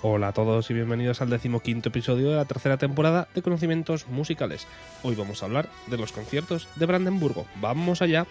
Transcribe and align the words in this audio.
Hola 0.00 0.28
a 0.28 0.32
todos 0.32 0.70
y 0.70 0.74
bienvenidos 0.74 1.20
al 1.20 1.28
decimoquinto 1.28 1.90
episodio 1.90 2.30
de 2.30 2.36
la 2.36 2.46
tercera 2.46 2.78
temporada 2.78 3.28
de 3.34 3.42
Conocimientos 3.42 4.06
Musicales. 4.08 4.66
Hoy 5.02 5.16
vamos 5.16 5.42
a 5.42 5.46
hablar 5.46 5.68
de 5.88 5.98
los 5.98 6.12
conciertos 6.12 6.66
de 6.76 6.86
Brandenburgo. 6.86 7.44
¡Vamos 7.60 8.00
allá! 8.00 8.26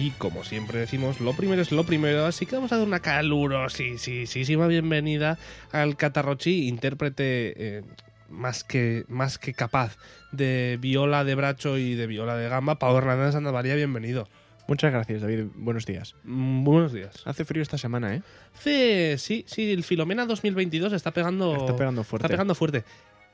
Y 0.00 0.12
como 0.12 0.44
siempre 0.44 0.78
decimos, 0.78 1.20
lo 1.20 1.34
primero 1.34 1.60
es 1.60 1.72
lo 1.72 1.84
primero, 1.84 2.24
así 2.24 2.46
que 2.46 2.54
vamos 2.56 2.72
a 2.72 2.78
dar 2.78 2.86
una 2.86 3.00
calurosísima 3.00 4.66
bienvenida 4.66 5.38
al 5.72 5.98
Catarrochi, 5.98 6.68
intérprete 6.68 7.78
eh, 7.78 7.82
más, 8.30 8.64
que, 8.64 9.04
más 9.08 9.36
que 9.36 9.52
capaz 9.52 9.98
de 10.32 10.78
viola 10.80 11.22
de 11.24 11.34
bracho 11.34 11.76
y 11.76 11.96
de 11.96 12.06
viola 12.06 12.34
de 12.36 12.48
gamba. 12.48 12.78
Pablo 12.78 12.96
Hernández 12.96 13.32
Santa 13.34 13.52
María, 13.52 13.74
bienvenido. 13.74 14.26
Muchas 14.68 14.90
gracias, 14.90 15.20
David. 15.20 15.48
Buenos 15.54 15.84
días. 15.84 16.14
Mm, 16.24 16.64
buenos 16.64 16.94
días. 16.94 17.20
Hace 17.26 17.44
frío 17.44 17.62
esta 17.62 17.76
semana, 17.76 18.14
¿eh? 18.14 18.22
Hace, 18.54 19.18
sí, 19.18 19.44
sí, 19.46 19.70
el 19.70 19.84
Filomena 19.84 20.24
2022 20.24 20.94
está 20.94 21.10
pegando, 21.10 21.56
Está 21.56 21.76
pegando 21.76 22.04
fuerte. 22.04 22.24
está 22.26 22.34
pegando 22.34 22.54
fuerte. 22.54 22.84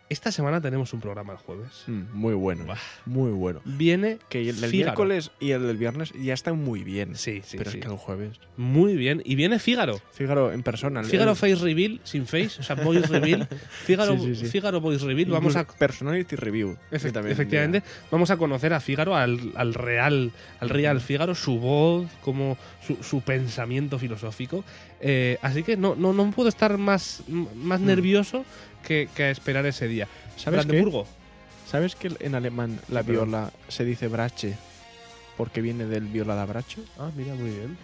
Esta 0.09 0.31
semana 0.31 0.61
tenemos 0.61 0.93
un 0.93 1.01
programa 1.01 1.33
el 1.33 1.39
jueves. 1.41 1.83
Mm, 1.89 2.03
muy 2.13 2.35
bueno, 2.35 2.65
muy 3.07 3.33
bueno. 3.33 3.61
Viene 3.65 4.19
Que 4.29 4.49
el 4.49 4.61
del 4.61 4.71
Fígaro. 4.71 4.91
miércoles 4.93 5.33
y 5.41 5.51
el 5.51 5.67
del 5.67 5.77
viernes 5.77 6.13
ya 6.13 6.33
están 6.33 6.63
muy 6.63 6.85
bien. 6.85 7.17
Sí, 7.17 7.43
sí, 7.45 7.59
pero 7.59 7.73
sí. 7.73 7.79
es 7.79 7.85
que 7.85 7.91
el 7.91 7.99
jueves. 7.99 8.39
Muy 8.57 8.95
bien. 8.95 9.21
Y 9.25 9.35
viene 9.35 9.59
Fígaro. 9.59 10.01
Fígaro 10.13 10.53
en 10.53 10.63
persona. 10.63 11.01
el- 11.01 11.07
Fígaro 11.07 11.33
el- 11.33 11.37
Face 11.37 11.57
Reveal, 11.57 12.01
sin 12.05 12.25
face, 12.27 12.61
o 12.61 12.63
sea, 12.63 12.77
Voice 12.77 13.09
Reveal. 13.09 13.49
Fígaro, 13.85 14.17
Sí, 14.17 14.27
sí, 14.27 14.37
sí. 14.37 14.47
Fígaro 14.47 14.81
Voice 14.81 15.05
Reveal. 15.05 15.29
Vamos 15.29 15.57
a 15.57 15.67
Personality 15.67 16.37
Review. 16.37 16.77
que 16.89 16.99
Efe- 16.99 17.11
también 17.11 17.33
efectivamente, 17.33 17.83
vamos 18.09 18.31
a 18.31 18.37
conocer 18.37 18.75
a 18.75 18.79
Fígaro, 18.81 19.17
al, 19.17 19.41
al 19.57 19.75
real, 19.75 20.31
al 20.61 20.69
real 20.69 21.01
Fígaro, 21.01 21.35
su 21.35 21.59
voz, 21.59 22.07
como 22.23 22.57
su, 22.87 22.95
su 23.03 23.23
pensamiento 23.23 23.99
filosófico. 23.99 24.65
Eh, 25.01 25.37
así 25.43 25.65
que 25.65 25.77
no, 25.77 25.97
no, 25.97 26.13
no 26.13 26.31
puedo 26.31 26.49
estar 26.49 26.79
más, 26.79 27.25
más 27.29 27.81
Mm. 27.81 27.87
nervioso 27.87 28.45
que, 28.87 29.31
esperar 29.31 29.67
ese 29.67 29.89
día. 29.89 30.07
¿Sabes 30.37 30.61
qué? 30.61 30.67
Brandenburgo. 30.67 31.07
¿Sabes 31.69 31.97
que 31.97 32.13
en 32.21 32.35
alemán 32.35 32.79
la 32.89 33.01
Sí, 33.01 33.07
pero- 33.09 33.25
viola 33.25 33.51
se 33.69 33.85
dice 33.85 34.07
brache 34.09 34.55
porque 35.37 35.61
viene 35.61 35.85
del 35.87 36.05
viola 36.05 36.35
da 36.35 36.47
bracho? 36.47 36.83
Ah, 36.99 37.11
mira, 37.17 37.35
muy 37.35 37.51
bien. 37.51 37.77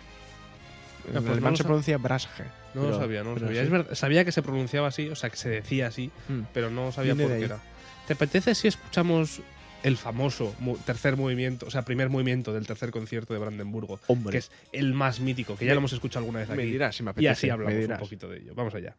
En 1.08 1.14
pues 1.14 1.26
alemán 1.26 1.52
lo 1.52 1.56
se 1.56 1.64
pronuncia 1.64 1.98
brasche. 1.98 2.28
No 2.74 2.84
lo 2.88 2.96
sabía, 2.98 3.24
no 3.24 3.34
lo 3.34 3.40
sabía. 3.40 3.60
sí. 3.60 3.64
Es 3.64 3.70
verdad, 3.70 3.94
sabía 3.94 4.24
que 4.24 4.30
se 4.32 4.40
pronunciaba 4.42 4.88
así, 4.88 5.08
o 5.08 5.16
sea, 5.16 5.28
que 5.30 5.36
se 5.36 5.48
decía 5.50 5.88
así, 5.88 6.10
Mm. 6.28 6.42
pero 6.54 6.70
no 6.70 6.92
sabía 6.92 7.14
Viene 7.14 7.28
por 7.28 7.38
qué 7.38 7.44
era. 7.46 7.58
¿Te 8.06 8.12
apetece 8.14 8.54
si 8.54 8.68
escuchamos 8.68 9.40
el 9.82 9.96
famoso 9.96 10.54
tercer 10.86 11.16
movimiento, 11.16 11.66
o 11.66 11.70
sea, 11.70 11.82
primer 11.84 12.08
movimiento 12.08 12.52
del 12.54 12.66
tercer 12.68 12.92
concierto 12.92 13.34
de 13.34 13.40
Brandenburgo? 13.40 13.98
Hombre, 14.06 14.30
que 14.32 14.38
es 14.38 14.52
el 14.72 14.94
más 14.94 15.18
mítico, 15.20 15.56
que 15.56 15.66
ya 15.66 15.74
lo 15.74 15.78
hemos 15.78 15.92
escuchado 15.92 16.20
alguna 16.20 16.38
vez 16.38 16.48
aquí. 16.50 16.56
me 16.56 16.64
dirás 16.64 16.94
si 16.96 17.02
me 17.02 17.10
y 17.10 17.10
apetece. 17.10 17.30
así 17.30 17.46
me 17.48 17.52
hablamos 17.52 17.88
un 17.88 17.96
poquito 17.98 18.28
de 18.28 18.38
ello. 18.38 18.54
Vamos 18.54 18.72
allá. 18.74 18.94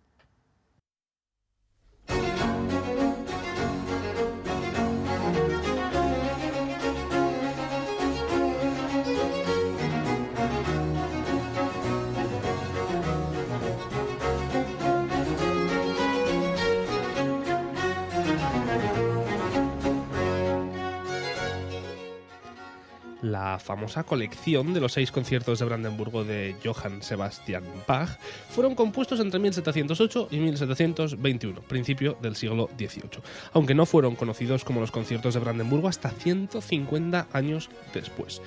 La 23.34 23.58
famosa 23.58 24.04
colección 24.04 24.76
de 24.76 24.80
los 24.80 24.94
seis 24.94 25.12
conciertos 25.12 25.58
de 25.58 25.66
Brandenburgo 25.66 26.24
de 26.24 26.56
Johann 26.64 27.02
Sebastian 27.02 27.64
Bach 27.88 28.20
fueron 28.52 28.76
compuestos 28.76 29.20
entre 29.20 29.40
1708 29.40 30.28
y 30.30 30.38
1721, 30.38 31.62
principio 31.62 32.16
del 32.22 32.36
siglo 32.36 32.70
XVIII, 32.78 33.24
aunque 33.54 33.74
no 33.74 33.88
fueron 33.88 34.16
conocidos 34.16 34.64
como 34.64 34.82
los 34.82 34.92
conciertos 34.92 35.34
de 35.34 35.40
Brandenburgo 35.40 35.88
hasta 35.88 36.12
150 36.12 37.30
años 37.34 37.72
después. 37.92 38.40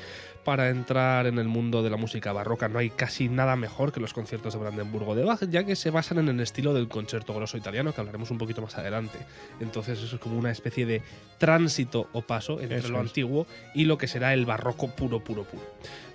Para 0.46 0.70
entrar 0.70 1.26
en 1.26 1.40
el 1.40 1.48
mundo 1.48 1.82
de 1.82 1.90
la 1.90 1.96
música 1.96 2.32
barroca 2.32 2.68
no 2.68 2.78
hay 2.78 2.88
casi 2.90 3.28
nada 3.28 3.56
mejor 3.56 3.90
que 3.92 3.98
los 3.98 4.12
conciertos 4.14 4.54
de 4.54 4.60
Brandenburgo 4.60 5.16
de 5.16 5.24
Bach, 5.24 5.40
ya 5.50 5.64
que 5.64 5.74
se 5.74 5.90
basan 5.90 6.20
en 6.20 6.28
el 6.28 6.38
estilo 6.38 6.72
del 6.72 6.86
concerto 6.86 7.34
grosso 7.34 7.56
italiano, 7.56 7.92
que 7.92 8.00
hablaremos 8.00 8.30
un 8.30 8.38
poquito 8.38 8.62
más 8.62 8.78
adelante. 8.78 9.18
Entonces 9.58 9.98
eso 10.00 10.14
es 10.14 10.22
como 10.22 10.38
una 10.38 10.52
especie 10.52 10.86
de 10.86 11.02
tránsito 11.38 12.08
o 12.12 12.22
paso 12.22 12.60
entre 12.60 12.78
Eso 12.78 12.90
lo 12.90 12.98
es. 13.00 13.08
antiguo 13.08 13.48
y 13.74 13.86
lo 13.86 13.98
que 13.98 14.06
será 14.06 14.34
el 14.34 14.46
barroco 14.46 14.94
puro, 14.94 15.18
puro, 15.18 15.42
puro. 15.42 15.64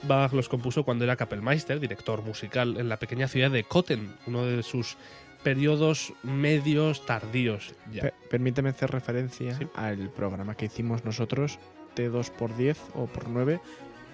Bach 0.04 0.32
los 0.32 0.48
compuso 0.48 0.86
cuando 0.86 1.04
era 1.04 1.18
Kapellmeister, 1.18 1.82
director 1.82 2.22
musical, 2.24 2.78
en 2.78 2.88
la 2.88 2.98
pequeña 2.98 3.28
ciudad 3.28 3.52
de 3.52 3.66
Kotten, 3.66 4.16
uno 4.28 4.46
de 4.46 4.64
sus 4.64 4.96
periodos 5.44 6.14
medios 6.24 7.06
tardíos. 7.06 7.74
Ya. 7.92 8.14
Permíteme 8.30 8.70
hacer 8.70 8.92
referencia 8.92 9.58
Sí. 9.58 9.68
al 9.76 10.10
programa 10.10 10.56
que 10.56 10.68
hicimos 10.68 11.04
nosotros, 11.04 11.60
T2x10 11.98 12.78
o 12.96 13.08
por 13.08 13.28
9, 13.28 13.60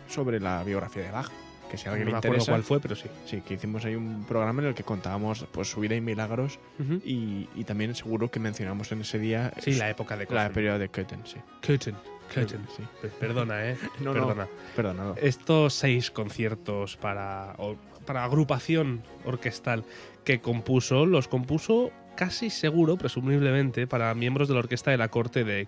sobre 0.07 0.39
la 0.39 0.63
biografía 0.63 1.03
de 1.03 1.11
Bach. 1.11 1.29
Que 1.69 1.77
si 1.77 1.83
a 1.83 1.87
no 1.87 1.91
alguien 1.95 2.05
me 2.05 2.11
le 2.13 2.17
acuerdo 2.19 2.35
interesa, 2.35 2.51
cuál 2.53 2.63
fue, 2.63 2.79
pero 2.79 2.95
sí. 2.95 3.09
sí, 3.25 3.41
que 3.41 3.55
hicimos 3.55 3.83
ahí 3.83 3.93
un 3.93 4.23
programa 4.25 4.61
en 4.61 4.69
el 4.69 4.73
que 4.73 4.83
contábamos 4.83 5.45
pues, 5.51 5.69
su 5.69 5.81
vida 5.81 5.95
y 5.95 6.01
milagros 6.01 6.59
y, 7.03 7.49
y 7.55 7.63
también 7.65 7.93
seguro 7.93 8.31
que 8.31 8.39
mencionamos 8.39 8.89
en 8.93 9.01
ese 9.01 9.19
día 9.19 9.51
Sí, 9.59 9.73
la 9.73 9.89
época 9.89 10.15
de 10.15 10.23
la 10.23 10.27
Kotten. 10.29 10.53
periodo 10.53 10.79
de 10.79 10.87
Köthen, 10.87 11.19
sí. 11.25 11.35
Köthen. 11.59 11.95
Köthen. 12.33 12.61
Sí. 12.73 12.83
Pe- 13.01 13.09
Perdona, 13.09 13.69
eh. 13.69 13.77
No, 13.99 14.13
no, 14.13 14.33
Perdona. 14.77 15.13
Estos 15.17 15.73
seis 15.73 16.09
conciertos 16.09 16.95
para, 16.95 17.55
o- 17.57 17.75
para 18.05 18.23
agrupación 18.23 19.03
orquestal 19.25 19.83
que 20.23 20.39
compuso, 20.39 21.05
los 21.05 21.27
compuso 21.27 21.91
casi 22.15 22.49
seguro, 22.49 22.95
presumiblemente, 22.95 23.87
para 23.87 24.13
miembros 24.13 24.47
de 24.47 24.53
la 24.53 24.61
orquesta 24.61 24.91
de 24.91 24.97
la 24.97 25.09
corte 25.09 25.43
de 25.43 25.67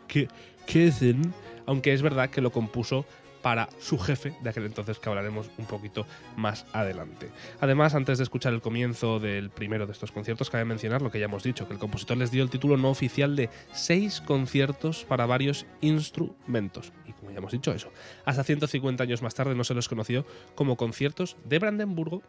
Köthen, 0.66 1.34
aunque 1.66 1.92
es 1.94 2.02
verdad 2.02 2.30
que 2.30 2.40
lo 2.42 2.52
compuso 2.52 3.06
para 3.42 3.70
su 3.80 3.98
jefe 3.98 4.34
de 4.42 4.50
aquel 4.50 4.66
entonces 4.66 5.00
que 5.00 5.10
hablaremos 5.10 5.50
un 5.58 5.66
poquito 5.66 6.06
más 6.36 6.66
adelante. 6.74 7.30
Además, 7.60 7.96
antes 7.96 8.18
de 8.18 8.24
escuchar 8.24 8.54
el 8.54 8.62
comienzo 8.62 9.20
del 9.20 9.50
primero 9.50 9.86
de 9.86 9.94
estos 9.94 10.12
conciertos, 10.12 10.50
cabe 10.50 10.66
mencionar 10.66 11.02
lo 11.02 11.12
que 11.12 11.20
ya 11.20 11.26
hemos 11.26 11.44
dicho, 11.44 11.68
que 11.68 11.74
el 11.74 11.80
compositor 11.80 12.18
les 12.18 12.32
dio 12.32 12.44
el 12.44 12.50
título 12.50 12.78
no 12.78 12.90
oficial 12.90 13.36
de 13.36 13.50
seis 13.72 14.22
conciertos 14.22 15.06
para 15.06 15.26
varios 15.26 15.66
instrumentos. 15.82 16.92
Y 17.08 17.14
como 17.14 17.32
ya 17.32 17.38
hemos 17.38 17.52
dicho 17.52 17.72
eso, 17.72 17.92
hasta 18.26 18.44
150 18.44 19.04
años 19.04 19.22
más 19.22 19.36
tarde 19.36 19.56
no 19.56 19.64
se 19.64 19.74
los 19.74 19.90
conoció 19.90 20.26
como 20.56 20.78
conciertos 20.78 21.38
de 21.46 21.60
Brandenburgo. 21.60 22.22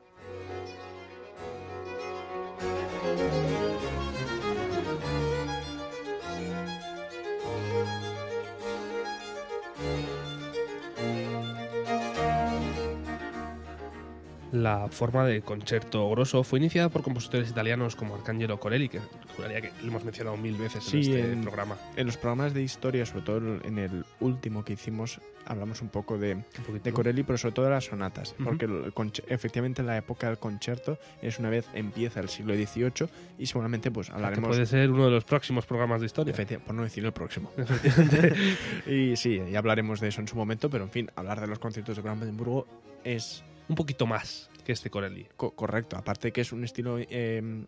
La 14.52 14.88
forma 14.88 15.24
de 15.26 15.42
concerto 15.42 16.10
grosso 16.10 16.42
fue 16.42 16.58
iniciada 16.58 16.88
por 16.88 17.02
compositores 17.02 17.50
italianos 17.50 17.94
como 17.94 18.16
Arcangelo 18.16 18.58
Corelli, 18.58 18.88
que 18.88 18.98
juraría 19.36 19.60
que 19.60 19.70
lo 19.82 19.88
hemos 19.88 20.04
mencionado 20.04 20.36
mil 20.36 20.56
veces 20.56 20.84
en 20.86 20.90
Sí, 20.90 21.00
este 21.12 21.32
en- 21.32 21.42
programa. 21.42 21.76
En 21.96 22.06
los 22.06 22.16
programas 22.16 22.52
de 22.52 22.62
historia, 22.62 23.06
sobre 23.06 23.22
todo 23.22 23.38
en 23.62 23.78
el 23.78 24.04
último 24.18 24.64
que 24.64 24.72
hicimos, 24.72 25.20
hablamos 25.46 25.82
un 25.82 25.88
poco 25.88 26.18
de, 26.18 26.34
Un 26.34 26.82
de. 26.82 26.92
Corelli, 26.92 27.22
pero 27.22 27.38
sobre 27.38 27.54
todo 27.54 27.64
de 27.66 27.70
las 27.70 27.84
sonatas. 27.84 28.32
Ujú. 28.34 28.44
Porque 28.44 28.64
el 28.64 28.92
conche- 28.92 29.22
efectivamente 29.28 29.84
la 29.84 29.96
época 29.96 30.26
del 30.26 30.38
concierto 30.38 30.98
es 31.22 31.38
una 31.38 31.48
vez 31.48 31.66
empieza 31.72 32.18
el 32.18 32.28
siglo 32.28 32.52
XVIII 32.54 33.08
y 33.38 33.46
seguramente 33.46 33.90
pues 33.92 34.08
Que 34.08 34.14
hablaremos... 34.14 34.48
puede 34.48 34.66
ser 34.66 34.90
uno 34.90 35.04
de 35.04 35.12
los 35.12 35.24
próximos 35.24 35.64
programas 35.64 36.00
de 36.00 36.06
historia. 36.06 36.34
efecti- 36.34 36.58
por 36.58 36.74
no 36.74 36.82
decir 36.82 37.04
el 37.04 37.12
próximo. 37.12 37.52
Efectivamente. 37.56 38.34
Y 38.86 39.14
sí, 39.16 39.40
ya 39.48 39.60
hablaremos 39.60 40.00
de 40.00 40.08
eso 40.08 40.20
en 40.20 40.26
su 40.26 40.34
momento, 40.34 40.68
pero 40.68 40.82
en 40.82 40.90
fin, 40.90 41.08
hablar 41.14 41.40
de 41.40 41.46
los 41.46 41.60
conciertos 41.60 41.94
de 41.94 42.02
Brandenburgo 42.02 42.66
es 43.04 43.44
un 43.68 43.76
poquito 43.76 44.04
más 44.04 44.49
que 44.62 44.72
este 44.72 44.90
Corelli. 44.90 45.26
co- 45.36 45.52
correcto. 45.52 45.96
Aparte 45.96 46.32
que 46.32 46.40
es 46.40 46.52
un 46.52 46.64
estilo 46.64 46.96
eh, 46.98 47.64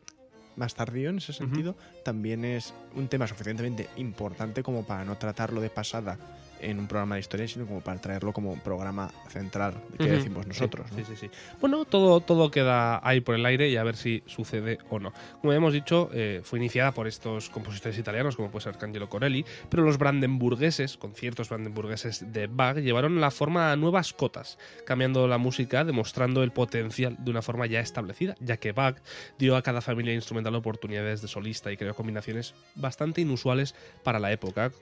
más 0.56 0.74
tardío 0.74 1.10
en 1.10 1.18
ese 1.18 1.32
sentido, 1.32 1.74
también 2.04 2.44
es 2.44 2.74
un 2.94 3.08
tema 3.08 3.26
suficientemente 3.26 3.88
importante 3.96 4.62
como 4.62 4.84
para 4.86 5.04
no 5.04 5.16
tratarlo 5.16 5.60
de 5.60 5.70
pasada 5.70 6.18
en 6.62 6.78
un 6.78 6.86
programa 6.86 7.16
de 7.16 7.20
historia, 7.20 7.46
sino 7.48 7.66
como 7.66 7.80
para 7.80 8.00
traerlo 8.00 8.32
como 8.32 8.56
programa 8.62 9.10
central, 9.28 9.74
que 9.98 10.08
decimos 10.08 10.46
nosotros. 10.46 10.86
Sí, 10.90 11.00
¿no? 11.00 11.06
sí, 11.06 11.12
sí, 11.16 11.28
sí. 11.28 11.30
Bueno, 11.60 11.84
todo, 11.84 12.20
todo 12.20 12.50
queda 12.50 13.06
ahí 13.06 13.20
por 13.20 13.34
el 13.34 13.44
aire 13.44 13.68
y 13.68 13.76
a 13.76 13.82
ver 13.82 13.96
si 13.96 14.22
sucede 14.26 14.78
o 14.90 14.98
no. 14.98 15.12
Como 15.40 15.52
hemos 15.52 15.72
dicho, 15.72 16.10
eh, 16.12 16.40
fue 16.44 16.58
iniciada 16.58 16.92
por 16.92 17.06
estos 17.06 17.50
compositores 17.50 17.98
italianos, 17.98 18.36
como 18.36 18.50
puede 18.50 18.64
ser 18.64 18.74
Arcangelo 18.74 19.08
Corelli, 19.08 19.44
pero 19.68 19.82
los 19.82 19.98
brandenburgueses, 19.98 20.96
conciertos 20.96 21.48
brandenburgueses 21.48 22.32
de 22.32 22.46
Bach, 22.46 22.76
llevaron 22.76 23.20
la 23.20 23.30
forma 23.30 23.72
a 23.72 23.76
nuevas 23.76 24.12
cotas, 24.12 24.58
cambiando 24.86 25.26
la 25.28 25.38
música, 25.38 25.84
demostrando 25.84 26.42
el 26.42 26.52
potencial 26.52 27.16
de 27.18 27.30
una 27.30 27.42
forma 27.42 27.66
ya 27.66 27.80
establecida, 27.80 28.34
ya 28.40 28.56
que 28.56 28.72
Bach 28.72 28.96
dio 29.38 29.56
a 29.56 29.62
cada 29.62 29.80
familia 29.80 30.14
instrumental 30.14 30.54
oportunidades 30.54 31.22
de 31.22 31.28
solista 31.28 31.72
y 31.72 31.76
creó 31.76 31.94
combinaciones 31.94 32.54
bastante 32.74 33.20
inusuales 33.20 33.74
para 34.02 34.18
la 34.18 34.32
época, 34.32 34.72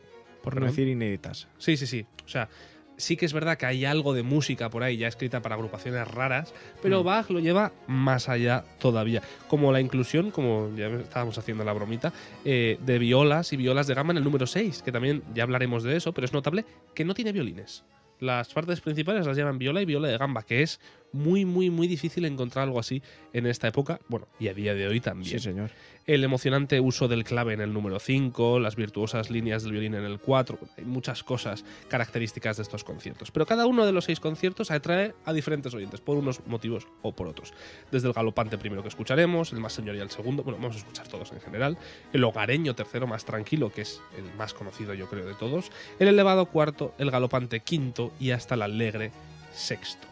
Por 0.43 0.59
no 0.59 0.67
decir 0.67 0.89
inéditas. 0.89 1.49
Sí, 1.59 1.77
sí, 1.77 1.87
sí. 1.87 2.07
O 2.25 2.29
sea, 2.29 2.49
sí 2.97 3.17
que 3.17 3.27
es 3.27 3.33
verdad 3.33 3.57
que 3.57 3.67
hay 3.67 3.85
algo 3.85 4.13
de 4.15 4.23
música 4.23 4.69
por 4.71 4.83
ahí 4.83 4.97
ya 4.99 5.09
escrita 5.09 5.41
para 5.41 5.55
agrupaciones 5.55 6.07
raras, 6.07 6.53
pero 6.83 7.03
Mm. 7.03 7.07
Bach 7.07 7.31
lo 7.31 7.41
lleva 7.41 7.73
más 7.87 8.29
allá 8.29 8.65
todavía. 8.79 9.23
Como 9.49 9.73
la 9.73 9.81
inclusión, 9.81 10.31
como 10.31 10.71
ya 10.77 10.89
estábamos 10.89 11.39
haciendo 11.39 11.65
la 11.65 11.73
bromita, 11.73 12.13
eh, 12.45 12.79
de 12.85 12.99
violas 12.99 13.53
y 13.53 13.57
violas 13.57 13.87
de 13.87 13.95
gama 13.95 14.13
en 14.13 14.19
el 14.19 14.25
número 14.25 14.47
6, 14.47 14.83
que 14.83 14.93
también 14.93 15.23
ya 15.35 15.43
hablaremos 15.45 15.83
de 15.83 15.97
eso, 15.97 16.13
pero 16.13 16.25
es 16.27 16.33
notable 16.33 16.65
que 16.95 17.05
no 17.05 17.15
tiene 17.15 17.33
violines. 17.33 17.85
Las 18.19 18.53
partes 18.53 18.83
principales 18.83 19.27
las 19.27 19.35
llevan 19.35 19.59
viola 19.59 19.81
y 19.81 19.87
viola 19.87 20.09
de 20.09 20.19
gamba, 20.19 20.43
que 20.43 20.63
es 20.63 20.79
muy, 21.13 21.45
muy, 21.45 21.71
muy 21.71 21.87
difícil 21.87 22.25
encontrar 22.25 22.65
algo 22.65 22.79
así 22.79 23.03
en 23.33 23.47
esta 23.47 23.69
época, 23.69 24.01
bueno, 24.09 24.29
y 24.39 24.49
a 24.49 24.55
día 24.55 24.75
de 24.75 24.87
hoy 24.87 25.01
también 25.01 25.39
Sí, 25.39 25.39
señor. 25.39 25.71
el 26.07 26.25
emocionante 26.25 26.81
uso 26.81 27.09
del 27.09 27.25
clave 27.25 27.55
en 27.55 27.61
el 27.61 27.73
número 27.73 27.99
5, 27.99 28.59
las 28.61 28.77
virtuosas 28.77 29.31
líneas 29.31 29.63
del 29.63 29.73
violín 29.73 29.95
en 29.95 30.05
el 30.05 30.19
4, 30.19 30.59
hay 30.79 30.85
muchas 30.85 31.23
cosas 31.23 31.65
características 31.89 32.57
de 32.57 32.63
estos 32.63 32.85
conciertos. 32.85 33.31
Pero 33.31 33.47
cada 33.47 33.67
uno 33.67 33.87
de 33.87 33.93
los 33.93 34.05
seis 34.05 34.21
conciertos 34.21 34.71
atrae 34.71 35.15
a 35.25 35.33
diferentes 35.33 35.73
oyentes, 35.75 36.01
por 36.01 36.17
unos 36.17 36.45
motivos 36.47 36.87
o 37.03 37.13
por 37.13 37.29
otros. 37.29 37.53
Desde 37.91 38.09
el 38.09 38.15
galopante 38.15 38.59
primero 38.59 38.83
que 38.83 38.89
escucharemos, 38.89 39.53
el 39.53 39.61
más 39.61 39.73
señorial 39.73 40.11
segundo, 40.11 40.43
bueno, 40.43 40.59
vamos 40.59 40.77
a 40.77 40.79
escuchar 40.81 41.09
todos 41.09 41.33
en 41.33 41.41
general, 41.41 41.79
el 42.13 42.25
hogareño 42.25 42.75
tercero 42.75 43.07
más 43.07 43.25
tranquilo, 43.25 43.71
que 43.73 43.83
es 43.83 44.01
el 44.17 44.25
más 44.37 44.55
conocido 44.55 44.95
yo 44.95 45.09
creo 45.09 45.27
de 45.27 45.35
todos, 45.35 45.71
el 45.99 46.09
elevado 46.09 46.47
cuarto, 46.47 46.95
el 46.99 47.11
galopante 47.11 47.61
quinto 47.61 48.13
y 48.19 48.31
hasta 48.31 48.55
el 48.55 48.63
alegre 48.63 49.13
sexto. 49.53 50.10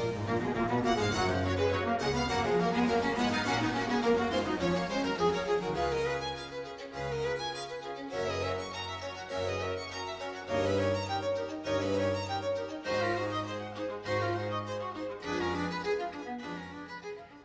Thank 0.00 0.72
you. 0.74 0.79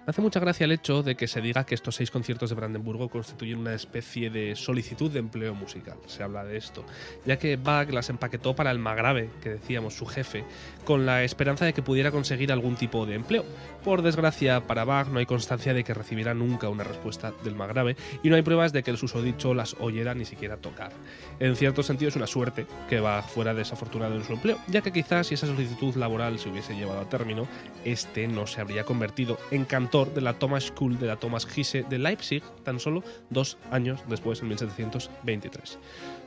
Hace 0.07 0.21
mucha 0.21 0.39
gracia 0.39 0.65
el 0.65 0.71
hecho 0.71 1.01
de 1.01 1.15
que 1.15 1.27
se 1.27 1.41
diga 1.41 1.65
que 1.65 1.73
estos 1.73 1.95
seis 1.95 2.11
conciertos 2.11 2.51
de 2.51 2.55
Brandenburgo 2.55 3.09
constituyen 3.09 3.57
una 3.57 3.73
especie 3.73 4.29
de 4.29 4.55
solicitud 4.55 5.09
de 5.09 5.17
empleo 5.17 5.55
musical. 5.55 5.97
Se 6.05 6.21
habla 6.21 6.43
de 6.43 6.57
esto, 6.57 6.85
ya 7.25 7.39
que 7.39 7.55
Bach 7.57 7.89
las 7.89 8.11
empaquetó 8.11 8.55
para 8.55 8.69
el 8.69 8.77
Magrave, 8.77 9.31
que 9.41 9.49
decíamos 9.49 9.95
su 9.95 10.05
jefe, 10.05 10.43
con 10.83 11.07
la 11.07 11.23
esperanza 11.23 11.65
de 11.65 11.73
que 11.73 11.81
pudiera 11.81 12.11
conseguir 12.11 12.51
algún 12.51 12.75
tipo 12.75 13.07
de 13.07 13.15
empleo. 13.15 13.45
Por 13.83 14.03
desgracia, 14.03 14.67
para 14.67 14.85
Bach 14.85 15.07
no 15.07 15.17
hay 15.17 15.25
constancia 15.25 15.73
de 15.73 15.83
que 15.83 15.95
recibiera 15.95 16.35
nunca 16.35 16.69
una 16.69 16.83
respuesta 16.83 17.33
del 17.43 17.55
Magrave 17.55 17.95
y 18.21 18.29
no 18.29 18.35
hay 18.35 18.43
pruebas 18.43 18.73
de 18.73 18.83
que 18.83 18.91
el 18.91 18.99
susodicho 18.99 19.55
las 19.55 19.75
oyera 19.79 20.13
ni 20.13 20.25
siquiera 20.25 20.57
tocar. 20.57 20.91
En 21.39 21.55
cierto 21.55 21.81
sentido 21.81 22.09
es 22.09 22.15
una 22.15 22.27
suerte 22.27 22.67
que 22.87 22.99
Bach 22.99 23.25
fuera 23.25 23.55
desafortunado 23.55 24.13
en 24.13 24.23
su 24.23 24.33
empleo, 24.33 24.59
ya 24.67 24.81
que 24.81 24.93
quizás 24.93 25.25
si 25.25 25.33
esa 25.33 25.47
solicitud 25.47 25.95
laboral 25.95 26.37
se 26.37 26.49
hubiese 26.49 26.75
llevado 26.75 27.01
a 27.01 27.09
término, 27.09 27.47
este 27.83 28.27
no 28.27 28.45
se 28.45 28.61
habría 28.61 28.83
convertido 28.83 29.39
en 29.49 29.65
cantor 29.65 29.94
de 30.03 30.19
la 30.19 30.33
Thomas 30.33 30.65
School 30.65 30.99
de 30.99 31.07
la 31.07 31.15
Thomas 31.15 31.45
Giese 31.45 31.83
de 31.83 31.97
Leipzig 31.97 32.43
tan 32.63 32.81
solo 32.81 33.01
dos 33.29 33.57
años 33.71 34.01
después, 34.09 34.41
en 34.41 34.49
1723. 34.49 35.79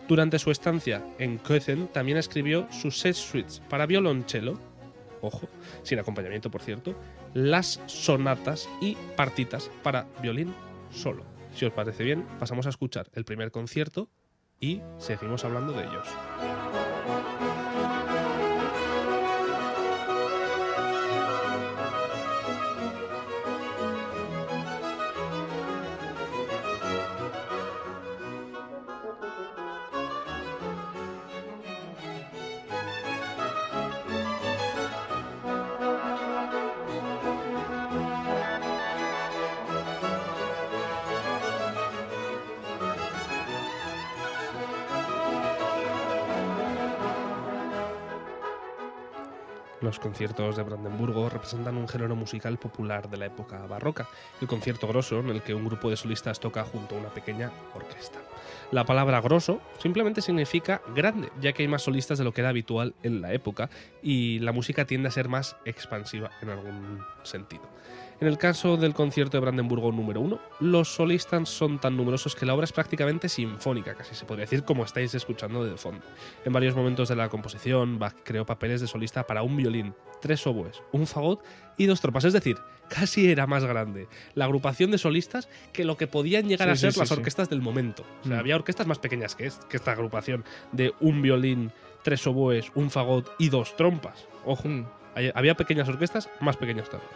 Durante 0.08 0.38
su 0.38 0.50
estancia 0.50 1.04
en 1.18 1.36
Köthen 1.36 1.88
también 1.88 2.16
escribió 2.16 2.66
sus 2.70 2.98
seis 2.98 3.18
suites 3.18 3.60
para 3.68 3.84
violonchelo, 3.84 4.58
ojo, 5.20 5.48
sin 5.82 5.98
acompañamiento 5.98 6.50
por 6.50 6.62
cierto, 6.62 6.94
las 7.34 7.82
sonatas 7.84 8.70
y 8.80 8.96
partitas 9.16 9.70
para 9.82 10.06
violín 10.22 10.54
solo. 10.90 11.24
Si 11.54 11.66
os 11.66 11.72
parece 11.72 12.04
bien, 12.04 12.24
pasamos 12.38 12.64
a 12.64 12.70
escuchar 12.70 13.10
el 13.12 13.26
primer 13.26 13.50
concierto 13.50 14.08
y 14.60 14.80
seguimos 14.96 15.44
hablando 15.44 15.74
de 15.74 15.84
ellos. 15.84 16.08
Conciertos 50.18 50.56
de 50.56 50.64
Brandenburgo 50.64 51.28
representan 51.28 51.76
un 51.76 51.86
género 51.86 52.16
musical 52.16 52.58
popular 52.58 53.08
de 53.08 53.18
la 53.18 53.26
época 53.26 53.64
barroca, 53.66 54.08
el 54.40 54.48
concierto 54.48 54.88
grosso 54.88 55.20
en 55.20 55.28
el 55.28 55.42
que 55.42 55.54
un 55.54 55.64
grupo 55.64 55.90
de 55.90 55.96
solistas 55.96 56.40
toca 56.40 56.64
junto 56.64 56.96
a 56.96 56.98
una 56.98 57.08
pequeña 57.10 57.52
orquesta. 57.72 58.18
La 58.72 58.84
palabra 58.84 59.20
grosso 59.20 59.60
simplemente 59.80 60.20
significa 60.20 60.82
grande, 60.92 61.30
ya 61.40 61.52
que 61.52 61.62
hay 61.62 61.68
más 61.68 61.82
solistas 61.82 62.18
de 62.18 62.24
lo 62.24 62.32
que 62.32 62.40
era 62.40 62.50
habitual 62.50 62.96
en 63.04 63.22
la 63.22 63.32
época 63.32 63.70
y 64.02 64.40
la 64.40 64.50
música 64.50 64.86
tiende 64.86 65.06
a 65.06 65.12
ser 65.12 65.28
más 65.28 65.54
expansiva 65.64 66.32
en 66.42 66.50
algún 66.50 67.00
sentido. 67.22 67.62
En 68.20 68.26
el 68.26 68.36
caso 68.36 68.76
del 68.76 68.94
concierto 68.94 69.36
de 69.36 69.40
Brandenburgo 69.42 69.92
número 69.92 70.20
1, 70.20 70.40
los 70.58 70.88
solistas 70.92 71.48
son 71.48 71.78
tan 71.78 71.96
numerosos 71.96 72.34
que 72.34 72.44
la 72.46 72.54
obra 72.54 72.64
es 72.64 72.72
prácticamente 72.72 73.28
sinfónica, 73.28 73.94
casi 73.94 74.16
se 74.16 74.24
podría 74.24 74.44
decir 74.44 74.64
como 74.64 74.82
estáis 74.84 75.14
escuchando 75.14 75.64
de 75.64 75.76
fondo. 75.76 76.04
En 76.44 76.52
varios 76.52 76.74
momentos 76.74 77.08
de 77.08 77.14
la 77.14 77.28
composición, 77.28 78.00
Bach 78.00 78.14
creó 78.24 78.44
papeles 78.44 78.80
de 78.80 78.88
solista 78.88 79.24
para 79.24 79.44
un 79.44 79.56
violín, 79.56 79.94
tres 80.20 80.44
oboes, 80.48 80.82
un 80.90 81.06
fagot 81.06 81.44
y 81.76 81.86
dos 81.86 82.00
tropas, 82.00 82.24
es 82.24 82.32
decir, 82.32 82.58
casi 82.88 83.30
era 83.30 83.46
más 83.46 83.64
grande 83.64 84.08
la 84.34 84.46
agrupación 84.46 84.90
de 84.90 84.98
solistas 84.98 85.48
que 85.72 85.84
lo 85.84 85.96
que 85.96 86.08
podían 86.08 86.48
llegar 86.48 86.66
Sí, 86.68 86.72
a 86.72 86.76
ser 86.76 86.92
sí, 86.94 86.98
las 86.98 87.10
sí. 87.10 87.14
orquestas 87.14 87.48
del 87.48 87.62
momento. 87.62 88.04
O 88.24 88.26
sea, 88.26 88.36
Mm. 88.38 88.40
había 88.40 88.56
orquestas 88.56 88.88
más 88.88 88.98
pequeñas 88.98 89.36
que, 89.36 89.46
es- 89.46 89.60
que 89.68 89.76
esta 89.76 89.92
agrupación 89.92 90.44
de 90.72 90.92
un 90.98 91.22
violín, 91.22 91.70
tres 92.02 92.26
oboes, 92.26 92.72
un 92.74 92.90
fagot 92.90 93.30
y 93.38 93.48
dos 93.48 93.76
trompas. 93.76 94.26
Ojo, 94.44 94.66
Mm. 94.66 94.86
había 95.34 95.54
pequeñas 95.56 95.88
orquestas 95.88 96.28
más 96.40 96.56
pequeñas 96.56 96.86
todavía. 96.88 97.08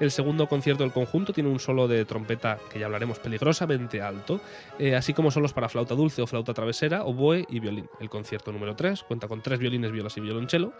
El 0.00 0.10
segundo 0.12 0.46
concierto 0.46 0.84
del 0.84 0.92
conjunto 0.92 1.32
tiene 1.32 1.50
un 1.50 1.58
solo 1.58 1.88
de 1.88 2.04
trompeta, 2.04 2.58
que 2.72 2.78
ya 2.78 2.86
hablaremos, 2.86 3.18
peligrosamente 3.18 4.00
alto, 4.00 4.40
eh, 4.78 4.94
así 4.94 5.12
como 5.12 5.30
solos 5.30 5.52
para 5.52 5.68
flauta 5.68 5.94
dulce 5.94 6.22
o 6.22 6.26
flauta 6.26 6.54
travesera, 6.54 7.04
oboe 7.04 7.44
y 7.48 7.58
violín. 7.58 7.88
El 8.00 8.08
concierto 8.08 8.52
número 8.52 8.76
3 8.76 9.02
cuenta 9.02 9.26
con 9.26 9.42
tres 9.42 9.58
violines, 9.58 9.90
violas 9.90 10.16
y 10.16 10.20
violonchelo. 10.20 10.72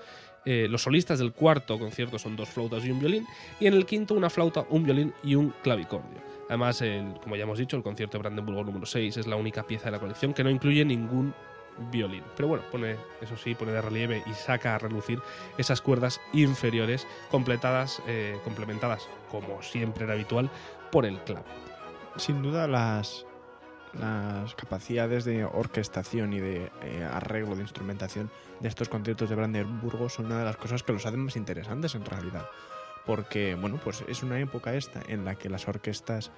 Eh, 0.44 0.68
los 0.70 0.82
solistas 0.82 1.18
del 1.18 1.32
cuarto 1.32 1.78
concierto 1.78 2.18
son 2.18 2.36
dos 2.36 2.48
flautas 2.48 2.84
y 2.84 2.90
un 2.90 3.00
violín. 3.00 3.26
Y 3.58 3.66
en 3.66 3.74
el 3.74 3.86
quinto 3.86 4.14
una 4.14 4.30
flauta, 4.30 4.64
un 4.70 4.84
violín 4.84 5.12
y 5.24 5.34
un 5.34 5.52
clavicordio. 5.62 6.28
Además, 6.48 6.82
como 7.22 7.36
ya 7.36 7.42
hemos 7.42 7.58
dicho, 7.58 7.76
el 7.76 7.82
concierto 7.82 8.16
de 8.16 8.22
Brandenburgo 8.22 8.64
número 8.64 8.86
6 8.86 9.18
es 9.18 9.26
la 9.26 9.36
única 9.36 9.64
pieza 9.64 9.86
de 9.86 9.90
la 9.90 9.98
colección 9.98 10.32
que 10.32 10.42
no 10.42 10.48
incluye 10.48 10.82
ningún 10.82 11.34
violín. 11.90 12.24
Pero 12.36 12.48
bueno, 12.48 12.64
pone, 12.70 12.96
eso 13.20 13.36
sí, 13.36 13.54
pone 13.54 13.72
de 13.72 13.80
relieve 13.80 14.22
y 14.26 14.32
saca 14.34 14.74
a 14.74 14.78
relucir 14.78 15.20
esas 15.56 15.80
cuerdas 15.80 16.20
inferiores 16.32 17.06
completadas, 17.30 18.02
eh, 18.06 18.38
complementadas, 18.44 19.08
como 19.30 19.62
siempre 19.62 20.04
era 20.04 20.14
habitual, 20.14 20.50
por 20.90 21.06
el 21.06 21.18
clave. 21.20 21.46
Sin 22.16 22.42
duda 22.42 22.66
las, 22.66 23.26
las 23.94 24.54
capacidades 24.54 25.24
de 25.24 25.44
orquestación 25.44 26.32
y 26.32 26.40
de 26.40 26.70
eh, 26.82 27.08
arreglo 27.10 27.54
de 27.54 27.62
instrumentación 27.62 28.30
de 28.60 28.68
estos 28.68 28.88
conciertos 28.88 29.28
de 29.28 29.36
Brandenburgo 29.36 30.08
son 30.08 30.26
una 30.26 30.38
de 30.40 30.44
las 30.44 30.56
cosas 30.56 30.82
que 30.82 30.92
los 30.92 31.06
hacen 31.06 31.20
más 31.20 31.36
interesantes 31.36 31.94
en 31.94 32.04
realidad. 32.04 32.46
Porque, 33.06 33.54
bueno, 33.54 33.80
pues 33.82 34.04
es 34.06 34.22
una 34.22 34.38
época 34.38 34.74
esta 34.74 35.00
en 35.08 35.24
la 35.24 35.36
que 35.36 35.48
las 35.48 35.66
orquestas 35.66 36.30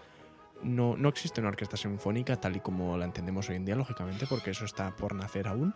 no, 0.62 0.96
no 0.96 1.08
existe 1.08 1.40
una 1.40 1.50
orquesta 1.50 1.76
sinfónica 1.76 2.36
tal 2.36 2.56
y 2.56 2.60
como 2.60 2.96
la 2.96 3.04
entendemos 3.04 3.48
hoy 3.48 3.56
en 3.56 3.64
día, 3.64 3.76
lógicamente, 3.76 4.26
porque 4.26 4.50
eso 4.50 4.64
está 4.64 4.94
por 4.96 5.14
nacer 5.14 5.48
aún. 5.48 5.74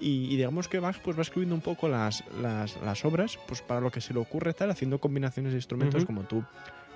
Y, 0.00 0.32
y 0.32 0.36
digamos 0.36 0.68
que 0.68 0.80
Bach 0.80 0.98
pues, 1.02 1.16
va 1.16 1.22
escribiendo 1.22 1.54
un 1.54 1.60
poco 1.60 1.88
las, 1.88 2.24
las, 2.40 2.80
las 2.82 3.04
obras 3.04 3.38
pues, 3.46 3.62
para 3.62 3.80
lo 3.80 3.90
que 3.90 4.00
se 4.00 4.12
le 4.12 4.20
ocurre 4.20 4.52
tal, 4.52 4.70
haciendo 4.70 4.98
combinaciones 4.98 5.52
de 5.52 5.58
instrumentos 5.58 6.04
como 6.04 6.22
tú 6.22 6.44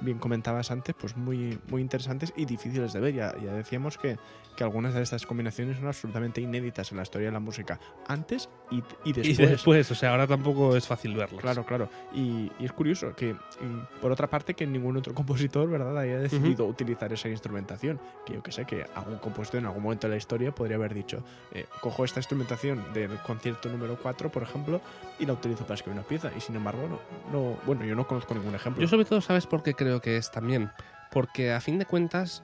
bien 0.01 0.19
comentabas 0.19 0.71
antes, 0.71 0.95
pues 0.99 1.17
muy, 1.17 1.59
muy 1.69 1.83
interesantes 1.83 2.33
y 2.37 2.45
difíciles 2.45 2.93
de 2.93 3.01
ver. 3.01 3.15
Ya, 3.15 3.35
ya 3.43 3.53
decíamos 3.53 3.99
que, 3.99 4.19
que 4.57 4.65
algunas 4.65 4.95
de 4.95 5.03
estas 5.03 5.27
combinaciones 5.27 5.77
son 5.77 5.87
absolutamente 5.87 6.41
inéditas 6.41 6.91
en 6.91 6.97
la 6.97 7.03
historia 7.03 7.29
de 7.29 7.33
la 7.33 7.41
música, 7.41 7.79
antes 8.07 8.49
y, 8.71 8.83
y 9.05 9.13
después. 9.13 9.39
Y 9.39 9.47
después, 9.47 9.91
o 9.91 9.95
sea, 9.95 10.11
ahora 10.11 10.27
tampoco 10.27 10.77
es 10.77 10.87
fácil 10.87 11.15
verlas. 11.15 11.41
Claro, 11.41 11.65
claro. 11.65 11.89
Y, 12.15 12.51
y 12.59 12.65
es 12.65 12.73
curioso 12.73 13.15
que, 13.15 13.35
mm, 13.35 14.01
por 14.01 14.13
otra 14.13 14.29
parte, 14.29 14.55
que 14.55 14.67
ningún 14.67 14.97
otro 14.97 15.15
compositor, 15.19 15.69
¿verdad?, 15.69 15.97
haya 15.99 16.19
decidido 16.19 16.67
utilizar 16.67 17.13
esa 17.13 17.29
instrumentación. 17.29 18.01
Que 18.27 18.35
yo 18.35 18.43
que 18.43 18.53
sé, 18.53 18.65
que 18.65 18.85
algún 18.95 19.19
compositor 19.19 19.61
en 19.61 19.67
algún 19.67 19.83
momento 19.83 20.07
de 20.07 20.13
la 20.13 20.19
historia 20.19 20.53
podría 20.53 20.77
haber 20.77 20.95
dicho, 20.95 21.23
eh, 21.53 21.67
cojo 21.81 22.05
esta 22.05 22.21
instrumentación 22.21 22.85
del 22.93 23.17
concierto 23.19 23.69
número 23.69 23.97
4, 24.01 24.31
por 24.31 24.43
ejemplo, 24.43 24.81
y 25.19 25.27
la 25.27 25.33
utilizo 25.33 25.65
para 25.65 25.75
escribir 25.75 25.99
una 25.99 26.09
pieza. 26.09 26.31
Y 26.37 26.41
sin 26.41 26.57
embargo, 26.57 26.83
no, 26.89 26.99
no 27.33 27.57
bueno, 27.67 27.85
yo 27.85 27.95
no 27.95 28.07
conozco 28.07 28.35
ningún 28.35 28.55
ejemplo. 28.55 28.83
Yo 28.83 28.89
sobre 28.89 29.05
todo, 29.05 29.21
¿sabes 29.21 29.47
por 29.47 29.63
qué 29.63 29.75
creo 29.75 29.88
que 30.01 30.17
es 30.17 30.31
también? 30.31 30.71
Porque 31.11 31.53
a 31.53 31.61
fin 31.61 31.79
de 31.79 31.87
cuentas 31.87 32.43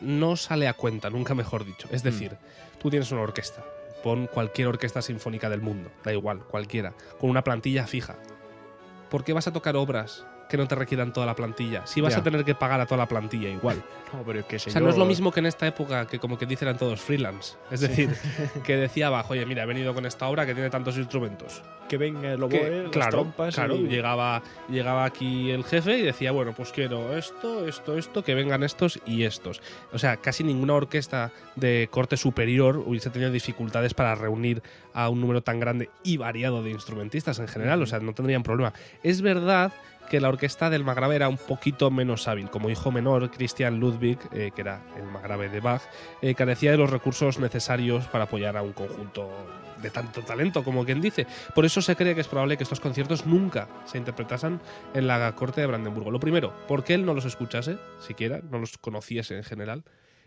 no 0.00 0.36
sale 0.36 0.68
a 0.68 0.74
cuenta, 0.74 1.10
nunca 1.10 1.34
mejor 1.34 1.64
dicho. 1.64 1.88
Es 1.90 2.02
decir, 2.02 2.36
tú 2.80 2.90
tienes 2.90 3.10
una 3.12 3.22
orquesta, 3.22 3.64
pon 4.02 4.26
cualquier 4.26 4.68
orquesta 4.68 5.02
sinfónica 5.02 5.50
del 5.50 5.60
mundo, 5.60 5.90
da 6.04 6.12
igual, 6.12 6.40
cualquiera, 6.44 6.94
con 7.20 7.30
una 7.30 7.44
plantilla 7.44 7.86
fija. 7.86 8.16
¿Por 9.10 9.24
qué 9.24 9.32
vas 9.32 9.48
a 9.48 9.52
tocar 9.52 9.76
obras 9.76 10.24
que 10.48 10.56
no 10.56 10.66
te 10.66 10.74
requieran 10.74 11.12
toda 11.12 11.26
la 11.26 11.34
plantilla? 11.34 11.86
Si 11.86 12.00
vas 12.00 12.14
Ya. 12.14 12.20
a 12.20 12.22
tener 12.22 12.44
que 12.44 12.54
pagar 12.54 12.80
a 12.80 12.86
toda 12.86 12.98
la 12.98 13.06
plantilla 13.08 13.48
igual. 13.48 13.82
No, 14.12 14.22
pero 14.24 14.46
qué 14.46 14.58
sé 14.58 14.70
O 14.70 14.72
sea, 14.72 14.80
yo, 14.80 14.86
no 14.86 14.90
es 14.90 14.96
lo 14.98 15.04
mismo 15.04 15.30
que 15.30 15.40
en 15.40 15.46
esta 15.46 15.66
época 15.66 16.06
que 16.06 16.18
como 16.18 16.38
que 16.38 16.46
dicen 16.46 16.68
eran 16.68 16.78
todos 16.78 17.00
freelance. 17.00 17.56
Es 17.70 17.80
decir, 17.80 18.08
que 18.64 18.76
decía 18.76 19.08
abajo, 19.08 19.34
oye, 19.34 19.44
mira, 19.44 19.64
he 19.64 19.66
venido 19.66 19.92
con 19.94 20.06
esta 20.06 20.26
obra 20.28 20.46
que 20.46 20.54
tiene 20.54 20.70
tantos 20.70 20.96
instrumentos. 20.96 21.62
Que 21.88 21.96
venga 21.98 22.32
el 22.32 22.38
Que, 22.38 22.44
oboe, 22.44 22.82
las 22.84 22.90
claro, 22.90 23.10
trompas 23.10 23.54
claro, 23.54 23.76
y- 23.76 23.88
llegaba, 23.88 24.42
llegaba 24.70 25.04
aquí 25.04 25.50
el 25.50 25.64
jefe 25.64 25.98
y 25.98 26.02
decía, 26.02 26.32
bueno, 26.32 26.54
pues 26.56 26.72
quiero 26.72 27.16
esto, 27.16 27.66
esto, 27.68 27.96
esto, 27.98 28.22
que 28.24 28.34
vengan 28.34 28.62
estos 28.62 28.98
y 29.06 29.24
estos. 29.24 29.60
O 29.92 29.98
sea, 29.98 30.16
casi 30.16 30.42
ninguna 30.44 30.74
orquesta 30.74 31.30
de 31.56 31.88
corte 31.90 32.16
superior 32.16 32.78
hubiese 32.78 33.10
tenido 33.10 33.30
dificultades 33.30 33.92
para 33.94 34.14
reunir 34.14 34.62
a 34.94 35.08
un 35.10 35.20
número 35.20 35.42
tan 35.42 35.60
grande 35.60 35.90
y 36.02 36.16
variado 36.16 36.62
de 36.62 36.70
instrumentistas 36.70 37.38
en 37.38 37.48
general, 37.48 37.82
o 37.82 37.86
sea, 37.86 38.00
no 38.00 38.14
tendrían 38.14 38.42
problema. 38.42 38.72
Es 39.02 39.20
verdad 39.22 39.72
que 40.08 40.20
la 40.20 40.28
orquesta 40.28 40.70
del 40.70 40.84
Magrave 40.84 41.16
era 41.16 41.28
un 41.28 41.36
poquito 41.36 41.90
menos 41.90 42.28
hábil. 42.28 42.50
Como 42.50 42.70
hijo 42.70 42.90
menor, 42.90 43.30
Christian 43.30 43.78
Ludwig, 43.78 44.18
eh, 44.32 44.50
que 44.54 44.62
era 44.62 44.82
el 44.96 45.04
Magrave 45.04 45.48
de 45.48 45.60
Bach, 45.60 45.82
eh, 46.22 46.34
carecía 46.34 46.70
de 46.70 46.76
los 46.78 46.90
recursos 46.90 47.38
necesarios 47.38 48.06
para 48.06 48.24
apoyar 48.24 48.56
a 48.56 48.62
un 48.62 48.72
conjunto 48.72 49.30
de 49.80 49.90
tanto 49.90 50.22
talento, 50.22 50.64
como 50.64 50.84
quien 50.84 51.00
dice. 51.00 51.26
Por 51.54 51.64
eso 51.64 51.82
se 51.82 51.94
cree 51.94 52.14
que 52.14 52.20
es 52.20 52.28
probable 52.28 52.56
que 52.56 52.64
estos 52.64 52.80
conciertos 52.80 53.26
nunca 53.26 53.68
se 53.84 53.98
interpretasen 53.98 54.60
en 54.94 55.06
la 55.06 55.32
corte 55.36 55.60
de 55.60 55.66
Brandenburgo. 55.66 56.10
Lo 56.10 56.20
primero, 56.20 56.52
porque 56.66 56.94
él 56.94 57.04
no 57.04 57.14
los 57.14 57.24
escuchase, 57.24 57.78
siquiera, 58.00 58.40
no 58.50 58.58
los 58.58 58.78
conociese 58.78 59.36
en 59.36 59.44
general. 59.44 59.84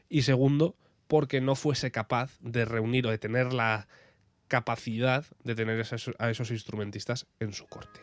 Y 0.07 0.21
segundo, 0.21 0.75
porque 1.07 1.41
no 1.41 1.55
fuese 1.55 1.91
capaz 1.91 2.37
de 2.39 2.65
reunir 2.65 3.07
o 3.07 3.09
de 3.09 3.17
tener 3.17 3.51
la 3.51 3.87
capacidad 4.47 5.25
de 5.43 5.55
tener 5.55 5.85
a 6.19 6.29
esos 6.29 6.51
instrumentistas 6.51 7.27
en 7.39 7.53
su 7.53 7.67
corte. 7.67 8.01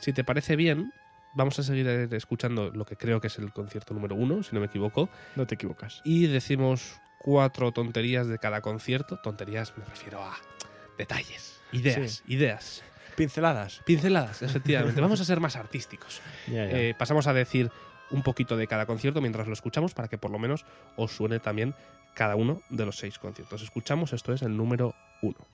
Si 0.00 0.12
te 0.12 0.24
parece 0.24 0.56
bien, 0.56 0.92
vamos 1.34 1.58
a 1.58 1.62
seguir 1.62 1.86
eh, 1.86 2.08
escuchando 2.12 2.70
lo 2.70 2.84
que 2.84 2.96
creo 2.96 3.20
que 3.20 3.28
es 3.28 3.38
el 3.38 3.52
concierto 3.52 3.94
número 3.94 4.14
uno, 4.16 4.42
si 4.42 4.54
no 4.54 4.60
me 4.60 4.66
equivoco, 4.66 5.08
No 5.36 5.46
te 5.46 5.54
equivocas. 5.54 6.00
y 6.04 6.26
decimos 6.26 7.00
cuatro 7.18 7.70
tonterías 7.72 8.26
de 8.26 8.38
cada 8.38 8.60
concierto. 8.62 9.18
Tonterías 9.22 9.76
me 9.76 9.84
refiero 9.84 10.22
a 10.22 10.36
detalles, 10.98 11.60
ideas, 11.72 12.22
ideas. 12.26 12.82
Pinceladas. 13.16 13.82
Pinceladas, 13.84 14.42
efectivamente. 14.42 15.00
Vamos 15.00 15.20
a 15.20 15.24
ser 15.24 15.40
más 15.40 15.56
artísticos. 15.56 16.20
Ya, 16.46 16.66
ya. 16.66 16.78
Eh, 16.78 16.94
pasamos 16.98 17.26
a 17.26 17.34
decir 17.34 17.70
un 18.10 18.22
poquito 18.22 18.56
de 18.56 18.66
cada 18.66 18.86
concierto 18.86 19.20
mientras 19.20 19.46
lo 19.46 19.52
escuchamos 19.52 19.94
para 19.94 20.08
que 20.08 20.18
por 20.18 20.30
lo 20.30 20.38
menos 20.38 20.64
os 20.96 21.12
suene 21.12 21.38
también 21.38 21.74
cada 22.14 22.34
uno 22.36 22.60
de 22.70 22.86
los 22.86 22.96
seis 22.96 23.18
conciertos. 23.18 23.62
Escuchamos, 23.62 24.12
esto 24.12 24.32
es 24.32 24.42
el 24.42 24.56
número 24.56 24.94
uno. 25.22 25.46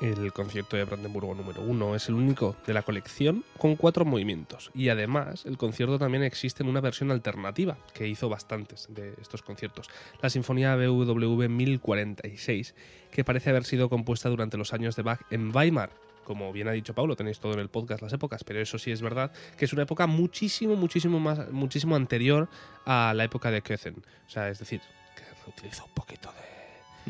El 0.00 0.32
concierto 0.32 0.78
de 0.78 0.84
Brandenburgo 0.84 1.34
número 1.34 1.60
uno 1.60 1.94
es 1.94 2.08
el 2.08 2.14
único 2.14 2.56
de 2.66 2.72
la 2.72 2.82
colección 2.82 3.44
con 3.58 3.76
cuatro 3.76 4.06
movimientos. 4.06 4.70
Y 4.74 4.88
además, 4.88 5.44
el 5.44 5.58
concierto 5.58 5.98
también 5.98 6.22
existe 6.24 6.62
en 6.62 6.70
una 6.70 6.80
versión 6.80 7.10
alternativa, 7.10 7.76
que 7.92 8.08
hizo 8.08 8.30
bastantes 8.30 8.88
de 8.88 9.12
estos 9.20 9.42
conciertos. 9.42 9.90
La 10.22 10.30
Sinfonía 10.30 10.74
BWV 10.74 11.50
1046, 11.50 12.74
que 13.10 13.24
parece 13.24 13.50
haber 13.50 13.64
sido 13.64 13.90
compuesta 13.90 14.30
durante 14.30 14.56
los 14.56 14.72
años 14.72 14.96
de 14.96 15.02
Bach 15.02 15.20
en 15.30 15.54
Weimar. 15.54 15.90
Como 16.24 16.50
bien 16.50 16.68
ha 16.68 16.72
dicho 16.72 16.94
Paulo, 16.94 17.14
tenéis 17.14 17.38
todo 17.38 17.52
en 17.52 17.58
el 17.60 17.68
podcast 17.68 18.00
las 18.02 18.12
épocas, 18.14 18.42
pero 18.42 18.58
eso 18.58 18.78
sí 18.78 18.90
es 18.92 19.02
verdad, 19.02 19.32
que 19.58 19.66
es 19.66 19.72
una 19.74 19.82
época 19.82 20.06
muchísimo, 20.06 20.76
muchísimo 20.76 21.20
más, 21.20 21.50
muchísimo 21.50 21.94
anterior 21.94 22.48
a 22.86 23.12
la 23.14 23.24
época 23.24 23.50
de 23.50 23.60
Köthen. 23.60 23.96
O 24.26 24.30
sea, 24.30 24.48
es 24.48 24.60
decir, 24.60 24.80
que 25.14 25.24
reutilizó 25.44 25.84
un 25.84 25.92
poquito 25.92 26.32
de, 26.32 26.60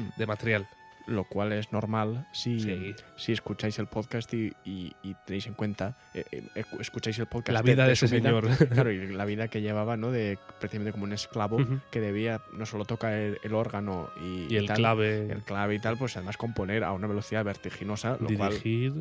Mm. 0.00 0.08
de 0.16 0.26
material. 0.26 0.68
Lo 1.10 1.24
cual 1.24 1.52
es 1.52 1.72
normal 1.72 2.28
si, 2.32 2.60
Sí. 2.60 2.94
si 3.16 3.32
escucháis 3.32 3.78
el 3.80 3.86
podcast 3.88 4.32
y, 4.32 4.52
y- 4.64 4.92
y 5.02 5.14
tenéis 5.26 5.46
en 5.48 5.54
cuenta, 5.54 5.96
eh, 6.14 6.24
eh, 6.54 6.64
escucháis 6.78 7.18
el 7.18 7.26
podcast. 7.26 7.52
La 7.52 7.62
vida 7.62 7.84
de 7.86 7.96
su 7.96 8.04
ese 8.06 8.20
vida, 8.20 8.28
señor. 8.30 8.48
Claro, 8.70 8.92
y 8.92 9.08
la 9.12 9.24
vida 9.24 9.48
que 9.48 9.60
llevaba, 9.60 9.96
¿no? 9.96 10.12
De 10.12 10.38
precisamente 10.60 10.92
como 10.92 11.04
un 11.04 11.12
esclavo 11.12 11.58
que 11.90 12.00
debía 12.00 12.40
no 12.56 12.64
solo 12.64 12.84
tocar 12.84 13.12
el, 13.12 13.38
el 13.42 13.54
órgano 13.54 14.08
y, 14.22 14.46
Y 14.54 14.56
el 14.56 14.66
tal, 14.66 14.76
clave, 14.76 15.30
el 15.32 15.42
clave 15.42 15.74
y 15.74 15.78
tal, 15.80 15.98
pues 15.98 16.16
además 16.16 16.36
componer 16.36 16.84
a 16.84 16.92
una 16.92 17.08
velocidad 17.08 17.44
vertiginosa, 17.44 18.16
lo 18.20 18.28
cual 18.36 18.50
dirigir. 18.50 18.94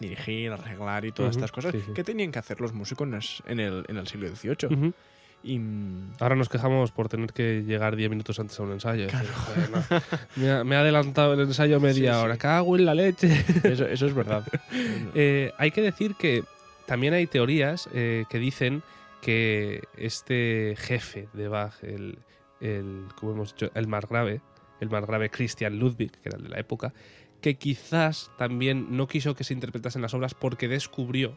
dirigir, 0.00 0.52
arreglar 0.52 1.04
y 1.06 1.12
todas 1.12 1.34
estas 1.34 1.50
cosas 1.50 1.72
sí, 1.72 1.80
sí. 1.84 1.92
que 1.94 2.04
tenían 2.04 2.30
que 2.30 2.38
hacer 2.38 2.60
los 2.60 2.72
músicos 2.74 3.42
en 3.46 3.58
el, 3.60 3.84
en 3.88 3.96
el 3.96 4.06
siglo 4.06 4.28
XVIII. 4.28 4.92
Y 5.42 5.58
mm, 5.58 6.14
Ahora 6.20 6.34
nos 6.36 6.48
quejamos 6.48 6.90
por 6.90 7.08
tener 7.08 7.32
que 7.32 7.62
llegar 7.62 7.94
10 7.96 8.10
minutos 8.10 8.38
antes 8.40 8.58
a 8.58 8.62
un 8.64 8.72
ensayo. 8.72 9.04
Es 9.06 9.10
Claro. 9.10 9.28
decir, 9.28 9.42
joder, 9.44 9.70
no. 9.70 10.42
me, 10.42 10.50
ha, 10.50 10.64
me 10.64 10.76
ha 10.76 10.80
adelantado 10.80 11.34
el 11.34 11.40
ensayo 11.40 11.78
media 11.80 12.12
Sí, 12.14 12.18
sí. 12.18 12.24
hora. 12.24 12.36
Cago 12.36 12.76
en 12.76 12.84
la 12.84 12.94
leche. 12.94 13.44
eso, 13.62 13.86
eso 13.86 14.06
es 14.06 14.14
verdad. 14.14 14.44
Eh, 15.14 15.52
hay 15.58 15.70
que 15.70 15.80
decir 15.80 16.14
que 16.16 16.44
también 16.86 17.14
hay 17.14 17.26
teorías 17.26 17.88
eh, 17.92 18.24
que 18.28 18.38
dicen 18.38 18.82
que 19.22 19.82
este 19.96 20.74
jefe 20.78 21.28
de 21.32 21.48
Bach, 21.48 21.74
el, 21.82 22.18
el, 22.60 23.04
como 23.16 23.32
hemos 23.32 23.52
dicho, 23.54 23.70
el 23.74 23.86
margrave, 23.88 24.40
el 24.80 24.90
margrave 24.90 25.28
Christian 25.30 25.78
Ludwig, 25.78 26.12
que 26.12 26.28
era 26.28 26.36
el 26.38 26.44
de 26.44 26.48
la 26.50 26.58
época, 26.60 26.92
que 27.40 27.56
quizás 27.56 28.30
también 28.38 28.96
no 28.96 29.06
quiso 29.08 29.34
que 29.34 29.44
se 29.44 29.54
interpretasen 29.54 30.02
las 30.02 30.14
obras 30.14 30.34
porque 30.34 30.68
descubrió 30.68 31.36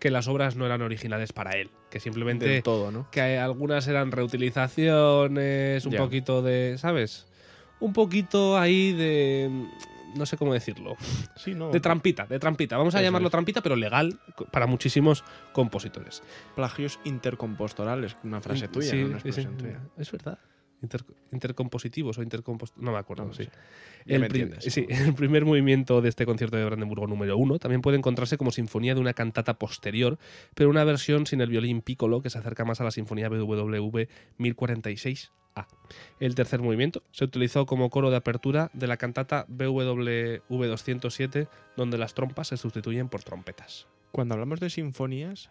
que 0.00 0.10
las 0.10 0.26
obras 0.26 0.56
no 0.56 0.66
eran 0.66 0.82
originales 0.82 1.32
para 1.32 1.52
él, 1.52 1.70
que 1.90 2.00
simplemente 2.00 2.46
Del 2.48 2.62
todo, 2.62 2.90
¿no? 2.90 3.08
que 3.12 3.38
algunas 3.38 3.86
eran 3.86 4.10
reutilizaciones, 4.10 5.86
un 5.86 5.94
poquito 5.94 6.42
de, 6.42 6.76
¿sabes? 6.78 7.26
Un 7.80 7.92
poquito 7.92 8.58
ahí 8.58 8.92
de 8.92 9.50
no 10.16 10.26
sé 10.26 10.36
cómo 10.36 10.52
decirlo, 10.52 10.96
Sí, 11.36 11.54
no. 11.54 11.70
de 11.70 11.78
trampita, 11.80 12.26
de 12.26 12.38
trampita. 12.40 12.76
Vamos 12.76 12.94
a 12.94 12.98
Eso 12.98 13.04
llamarlo 13.04 13.28
es. 13.28 13.32
trampita, 13.32 13.60
pero 13.62 13.76
legal 13.76 14.18
para 14.50 14.66
muchísimos 14.66 15.22
compositores. 15.52 16.22
Plagios 16.56 16.98
intercompostorales, 17.04 18.16
una 18.24 18.40
frase 18.40 18.66
tuya, 18.68 18.90
Sí, 18.90 18.96
¿no? 19.02 19.06
una 19.10 19.20
sí, 19.20 19.22
sí. 19.32 19.40
expresión 19.40 19.56
tuya. 19.56 19.80
Es 19.96 20.10
verdad. 20.10 20.38
Inter- 20.82 21.04
intercompositivos 21.32 22.16
o 22.18 22.22
intercompos... 22.22 22.72
No 22.76 22.92
me 22.92 22.98
acuerdo, 22.98 23.26
No 23.26 23.34
sí. 23.34 23.44
Ya 24.06 24.14
El, 24.16 24.20
me 24.22 24.28
prim- 24.28 24.42
entiendes. 24.44 24.72
sí, 24.72 24.86
el 24.88 25.14
primer 25.14 25.44
movimiento 25.44 26.00
de 26.00 26.08
este 26.08 26.24
concierto 26.26 26.56
de 26.56 26.64
Brandenburgo 26.64 27.06
número 27.06 27.36
1 27.36 27.58
también 27.58 27.82
puede 27.82 27.98
encontrarse 27.98 28.38
como 28.38 28.50
sinfonía 28.50 28.94
de 28.94 29.00
una 29.00 29.12
cantata 29.12 29.54
posterior, 29.58 30.18
pero 30.54 30.70
una 30.70 30.84
versión 30.84 31.26
sin 31.26 31.40
el 31.42 31.50
violín 31.50 31.82
piccolo 31.82 32.22
que 32.22 32.30
se 32.30 32.38
acerca 32.38 32.64
más 32.64 32.80
a 32.80 32.84
la 32.84 32.90
sinfonía 32.90 33.28
BWV 33.28 34.08
1046A. 34.38 35.66
El 36.20 36.34
tercer 36.34 36.60
movimiento 36.62 37.02
se 37.10 37.24
utilizó 37.24 37.66
como 37.66 37.90
coro 37.90 38.10
de 38.10 38.16
apertura 38.16 38.70
de 38.72 38.86
la 38.86 38.96
cantata 38.96 39.44
BWV 39.48 40.40
207, 40.48 41.48
donde 41.76 41.98
las 41.98 42.14
trompas 42.14 42.48
se 42.48 42.56
sustituyen 42.56 43.08
por 43.08 43.22
trompetas. 43.22 43.86
Cuando 44.12 44.34
hablamos 44.34 44.60
de 44.60 44.70
sinfonías, 44.70 45.50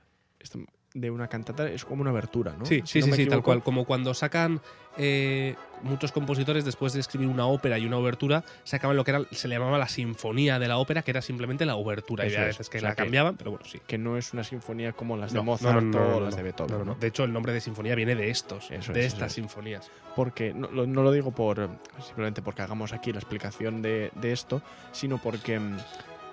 de 0.93 1.12
una 1.12 1.27
cantata 1.27 1.69
es 1.69 1.86
como 1.86 2.01
una 2.01 2.10
abertura, 2.10 2.55
¿no? 2.58 2.65
Sí, 2.65 2.81
Si 2.86 3.01
sí, 3.01 3.10
no 3.10 3.15
sí, 3.15 3.25
tal 3.27 3.43
cual. 3.43 3.62
Como 3.62 3.86
cuando 3.86 4.13
sacan 4.15 4.60
eh, 4.98 5.55
muchos 5.84 6.12
compositores 6.12 6.65
después 6.65 6.93
de 6.93 7.00
escribir 7.00 7.27
una 7.27 7.46
ópera 7.46 7.77
y 7.77 7.86
una 7.86 7.98
obertura, 7.98 8.43
sacaban 8.63 8.98
lo 8.98 9.03
que 9.03 9.12
era, 9.12 9.22
se 9.31 9.48
le 9.48 9.55
llamaba 9.55 9.77
la 9.77 9.88
sinfonía 9.88 10.58
de 10.58 10.67
la 10.67 10.77
ópera, 10.77 11.03
que 11.03 11.12
era 11.12 11.22
simplemente 11.22 11.65
la 11.65 11.75
obertura. 11.75 12.25
y 12.25 12.29
Eso 12.29 12.38
había 12.38 12.50
es. 12.50 12.58
veces 12.58 12.69
que 12.69 12.77
O 12.77 12.81
sea 12.81 12.89
la 12.89 12.96
que- 12.96 13.03
cambiaban, 13.03 13.38
pero 13.38 13.51
bueno, 13.51 13.65
sí. 13.67 13.79
Que 13.86 14.00
no 14.00 14.17
es 14.17 14.34
una 14.34 14.43
sinfonía 14.43 14.91
como 14.93 15.15
las 15.15 15.31
de 15.31 15.38
No, 15.38 15.43
Mozart 15.43 15.84
no, 15.84 16.17
o 16.17 16.19
las 16.22 16.36
de 16.36 16.41
Beethoven. 16.43 17.00
De 17.00 17.08
hecho, 17.08 17.24
el 17.24 17.31
nombre 17.34 17.53
de 17.53 17.62
sinfonía 17.62 17.93
viene 17.93 18.15
de 18.15 18.29
estos, 18.31 18.72
Eso 18.72 18.91
de 18.91 19.01
es, 19.01 19.05
estas 19.13 19.27
es. 19.27 19.34
sinfonías. 19.34 19.91
Porque 20.15 20.53
no, 20.55 20.69
lo- 20.72 21.12
digo 21.12 21.31
por 21.31 21.69
simplemente 22.03 22.41
porque 22.41 22.63
hagamos 22.63 22.93
aquí 22.93 23.12
la 23.13 23.19
explicación 23.19 23.81
de, 23.84 24.12
de 24.15 24.31
esto, 24.31 24.62
sino 24.91 25.17
porque 25.19 25.60
mm, 25.60 25.77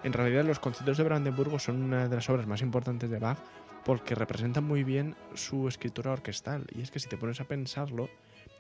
en 0.02 0.12
realidad 0.14 0.44
los 0.44 0.58
conciertos 0.60 0.96
de 0.96 1.04
Brandenburgo 1.04 1.58
son 1.58 1.82
una 1.82 2.08
de 2.08 2.14
las 2.16 2.28
obras 2.30 2.46
más 2.46 2.62
importantes 2.62 3.10
de 3.10 3.18
Bach 3.18 3.38
porque 3.86 4.16
representan 4.16 4.64
muy 4.64 4.82
bien 4.82 5.14
su 5.34 5.68
escritura 5.68 6.10
orquestal. 6.10 6.66
Y 6.74 6.82
es 6.82 6.90
que 6.90 6.98
si 6.98 7.08
te 7.08 7.16
pones 7.16 7.40
a 7.40 7.44
pensarlo, 7.44 8.10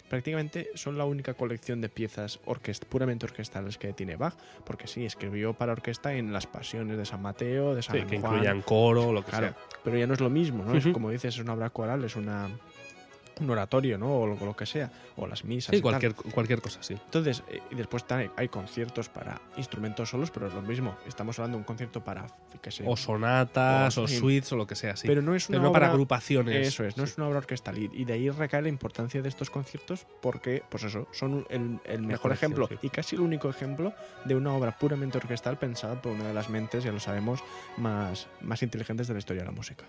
prácticamente 0.08 0.68
son 0.74 0.96
la 0.96 1.04
única 1.04 1.34
colección 1.34 1.80
de 1.80 1.88
piezas 1.88 2.38
orquest 2.44 2.84
puramente 2.84 3.26
orquestales 3.26 3.76
que 3.76 3.92
tiene 3.92 4.14
Bach. 4.14 4.36
Porque 4.64 4.86
sí, 4.86 5.04
escribió 5.04 5.52
para 5.52 5.72
orquesta 5.72 6.14
en 6.14 6.32
las 6.32 6.46
pasiones 6.46 6.96
de 6.96 7.04
San 7.04 7.22
Mateo, 7.22 7.74
de 7.74 7.82
San 7.82 7.96
Sí, 7.96 8.06
que 8.06 8.20
Juan, 8.20 8.34
incluían 8.34 8.62
coro, 8.62 9.12
lo 9.12 9.24
que 9.24 9.30
Claro, 9.32 9.48
sea. 9.48 9.56
pero 9.82 9.98
ya 9.98 10.06
no 10.06 10.14
es 10.14 10.20
lo 10.20 10.30
mismo, 10.30 10.64
¿no? 10.64 10.76
Es 10.76 10.86
como 10.86 11.10
dices, 11.10 11.34
es 11.34 11.40
una 11.40 11.54
obra 11.54 11.70
coral, 11.70 12.04
es 12.04 12.14
una 12.14 12.48
un 13.40 13.50
oratorio, 13.50 13.98
¿no? 13.98 14.20
O 14.20 14.26
lo, 14.26 14.36
lo 14.36 14.56
que 14.56 14.64
sea, 14.66 14.90
o 15.16 15.26
las 15.26 15.44
misas. 15.44 15.70
Sí, 15.70 15.76
y 15.76 15.82
tal. 15.82 15.82
cualquier, 15.82 16.14
cualquier 16.14 16.60
cosa, 16.62 16.82
sí. 16.82 16.94
Entonces, 16.94 17.42
eh, 17.48 17.60
y 17.70 17.74
después 17.74 18.04
hay 18.36 18.48
conciertos 18.48 19.08
para 19.08 19.40
instrumentos 19.56 20.08
solos, 20.08 20.30
pero 20.30 20.46
es 20.46 20.54
lo 20.54 20.62
mismo. 20.62 20.96
Estamos 21.06 21.38
hablando 21.38 21.56
de 21.56 21.60
un 21.60 21.64
concierto 21.64 22.02
para, 22.02 22.26
qué 22.62 22.70
sé, 22.70 22.84
O 22.86 22.96
sonatas, 22.96 23.98
O- 23.98 24.08
suites, 24.08 24.50
o 24.52 24.56
lo 24.56 24.66
que 24.66 24.74
sea, 24.74 24.96
sí. 24.96 25.06
pero 25.06 25.20
no 25.22 25.34
es 25.34 25.48
una 25.48 25.58
Pero 25.58 25.64
no 25.68 25.72
para 25.72 25.88
agrupaciones. 25.88 26.66
Eso 26.68 26.84
es, 26.84 26.96
no 26.96 27.04
sí. 27.04 27.12
es 27.12 27.18
una 27.18 27.28
obra 27.28 27.38
orquestal. 27.38 27.76
Y, 27.78 27.90
y 27.92 28.04
de 28.04 28.14
ahí 28.14 28.30
recae 28.30 28.62
la 28.62 28.68
importancia 28.68 29.20
de 29.20 29.28
estos 29.28 29.50
conciertos 29.50 30.06
porque, 30.22 30.62
pues 30.70 30.84
eso, 30.84 31.06
son 31.12 31.44
el, 31.50 31.78
el 31.84 32.02
mejor 32.02 32.32
ejemplo 32.32 32.68
sí. 32.68 32.76
y 32.82 32.88
casi 32.90 33.16
el 33.16 33.22
único 33.22 33.50
ejemplo 33.50 33.92
de 34.24 34.34
una 34.34 34.52
obra 34.54 34.72
puramente 34.78 35.18
orquestal 35.18 35.58
pensada 35.58 36.00
por 36.00 36.12
una 36.12 36.28
de 36.28 36.32
las 36.34 36.48
mentes, 36.48 36.84
ya 36.84 36.92
lo 36.92 37.00
sabemos, 37.00 37.40
más, 37.76 38.28
más 38.40 38.62
inteligentes 38.62 39.08
de 39.08 39.12
la 39.14 39.18
historia 39.18 39.42
de 39.42 39.46
la 39.46 39.52
música. 39.54 39.84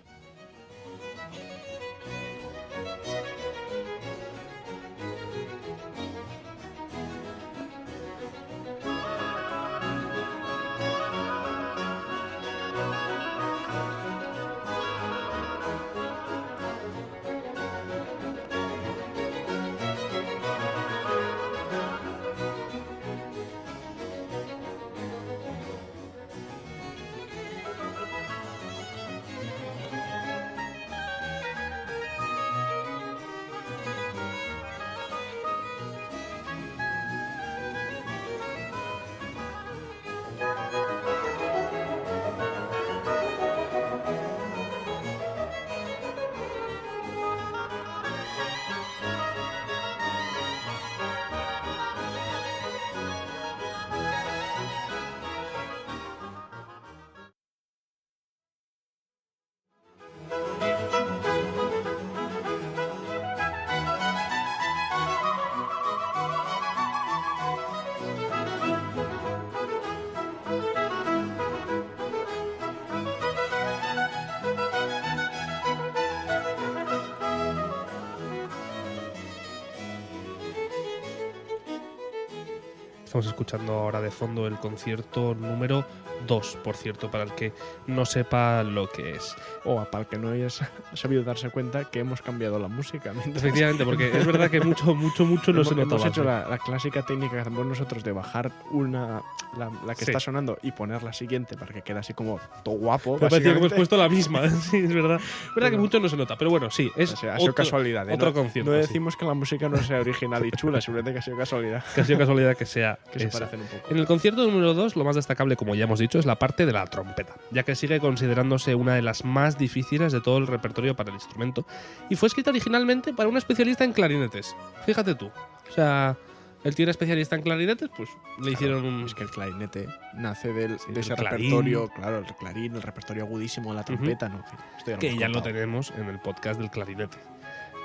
Estamos 83.18 83.34
escuchando 83.34 83.72
ahora 83.72 84.00
de 84.00 84.12
fondo 84.12 84.46
el 84.46 84.58
concierto 84.58 85.34
número 85.34 85.84
2, 86.28 86.58
por 86.62 86.76
cierto, 86.76 87.10
para 87.10 87.24
el 87.24 87.32
que 87.32 87.52
no 87.88 88.04
sepa 88.04 88.62
lo 88.62 88.88
que 88.88 89.12
es. 89.16 89.34
O 89.64 89.82
para 89.86 90.02
el 90.04 90.08
que 90.08 90.18
no 90.18 90.28
hayas 90.30 90.60
sabido 90.94 91.24
darse 91.24 91.50
cuenta 91.50 91.84
que 91.90 91.98
hemos 92.00 92.22
cambiado 92.22 92.58
la 92.60 92.68
música. 92.68 93.12
mientras- 93.12 93.42
Efectivamente, 93.42 93.84
porque 93.84 94.16
es 94.16 94.24
verdad 94.26 94.48
que 94.50 94.60
mucho, 94.60 94.94
mucho, 94.94 95.24
mucho 95.24 95.52
no 95.52 95.64
se 95.64 95.74
nota. 95.74 95.96
hemos 95.96 96.06
hecho 96.06 96.22
la, 96.22 96.46
la 96.48 96.58
clásica 96.58 97.02
técnica 97.04 97.32
que 97.34 97.40
hacemos 97.40 97.66
nosotros 97.66 98.04
de 98.04 98.12
bajar 98.12 98.52
una 98.70 99.22
la, 99.56 99.70
la 99.86 99.94
que 99.94 100.04
Sí. 100.04 100.10
está 100.12 100.20
sonando 100.20 100.58
y 100.62 100.70
poner 100.72 101.02
la 101.02 101.12
siguiente 101.12 101.56
para 101.56 101.72
que 101.72 101.82
quede 101.82 101.98
así 101.98 102.12
como 102.14 102.38
todo 102.62 102.76
guapo. 102.76 103.14
Me 103.14 103.28
parecía 103.28 103.52
que 103.52 103.58
hemos 103.58 103.72
puesto 103.72 103.96
la 103.96 104.08
misma, 104.08 104.48
sí, 104.70 104.76
es 104.76 104.92
verdad. 104.94 105.16
Es 105.16 105.54
verdad 105.54 105.68
que 105.68 105.72
Pero- 105.72 105.78
mucho 105.78 105.98
no 106.00 106.08
se 106.08 106.16
nota, 106.16 106.36
pero 106.36 106.50
bueno, 106.50 106.70
sí, 106.70 106.90
es 106.96 107.12
O 107.14 107.16
sea, 107.16 107.34
ha 107.34 107.38
sido 107.38 107.52
otro, 107.52 107.64
casualidad. 107.64 108.08
¿eh? 108.08 108.14
otro 108.14 108.28
no, 108.28 108.34
concierto. 108.34 108.70
no 108.70 108.76
sí. 108.76 108.82
decimos 108.86 109.16
que 109.16 109.24
la 109.24 109.34
música 109.34 109.68
no 109.68 109.78
sea 109.78 110.00
original 110.00 110.44
y 110.44 110.50
chula, 110.52 110.80
simplemente 110.80 111.12
que 111.14 111.18
ha 111.20 111.22
sido 111.22 111.36
casualidad. 111.38 111.82
que 111.94 112.00
ha 112.02 112.04
sido 112.04 112.18
casualidad 112.18 112.56
que 112.56 112.66
sea 112.66 112.98
Que 113.12 113.20
se 113.20 113.28
parecen 113.28 113.60
un 113.60 113.66
poco. 113.66 113.90
En 113.90 113.96
el 113.98 114.06
concierto 114.06 114.44
número 114.44 114.74
2, 114.74 114.96
lo 114.96 115.04
más 115.04 115.16
destacable, 115.16 115.56
como 115.56 115.74
ya 115.74 115.84
hemos 115.84 115.98
dicho, 115.98 116.17
es 116.20 116.26
la 116.26 116.38
parte 116.38 116.66
de 116.66 116.72
la 116.72 116.86
trompeta, 116.86 117.34
ya 117.50 117.62
que 117.62 117.74
sigue 117.74 118.00
considerándose 118.00 118.74
una 118.74 118.94
de 118.94 119.02
las 119.02 119.24
más 119.24 119.58
difíciles 119.58 120.12
de 120.12 120.20
todo 120.20 120.38
el 120.38 120.46
repertorio 120.46 120.96
para 120.96 121.10
el 121.10 121.14
instrumento, 121.14 121.66
y 122.08 122.16
fue 122.16 122.28
escrita 122.28 122.50
originalmente 122.50 123.12
para 123.12 123.28
un 123.28 123.36
especialista 123.36 123.84
en 123.84 123.92
clarinetes. 123.92 124.54
Fíjate 124.86 125.14
tú. 125.14 125.26
O 125.26 125.72
sea, 125.72 126.16
el 126.64 126.74
tío 126.74 126.84
era 126.84 126.90
especialista 126.90 127.36
en 127.36 127.42
clarinetes, 127.42 127.88
pues 127.96 128.08
le 128.42 128.52
hicieron 128.52 128.84
un... 128.84 129.04
Es 129.04 129.14
que 129.14 129.22
el 129.22 129.30
clarinete 129.30 129.88
nace 130.14 130.52
del, 130.52 130.78
Sí, 130.78 130.92
de 130.92 131.00
ese 131.00 131.14
repertorio, 131.14 131.88
claro, 131.88 132.18
el 132.18 132.26
clarín, 132.36 132.74
el 132.74 132.82
repertorio 132.82 133.24
agudísimo 133.24 133.70
de 133.70 133.76
la 133.76 133.84
trompeta, 133.84 134.28
¿no? 134.28 134.38
En 134.38 134.44
fin, 134.44 134.58
esto 134.76 134.90
lo 134.92 134.98
que 134.98 135.16
ya 135.16 135.28
lo 135.28 135.42
tenemos 135.42 135.92
en 135.96 136.08
el 136.08 136.18
podcast 136.18 136.58
del 136.60 136.70
clarinete. 136.70 137.18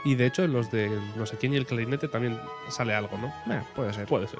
Y 0.06 0.16
de 0.16 0.26
hecho, 0.26 0.44
en 0.44 0.52
los 0.52 0.70
de 0.70 0.90
no 1.16 1.26
sé 1.26 1.38
quién 1.38 1.54
y 1.54 1.58
el 1.58 1.66
clarinete 1.66 2.08
también 2.08 2.38
sale 2.70 2.94
algo, 2.94 3.18
¿no? 3.18 3.28
Eh, 3.54 3.62
puede 3.74 3.94
ser. 3.94 4.06
Puede 4.06 4.28
ser. 4.28 4.40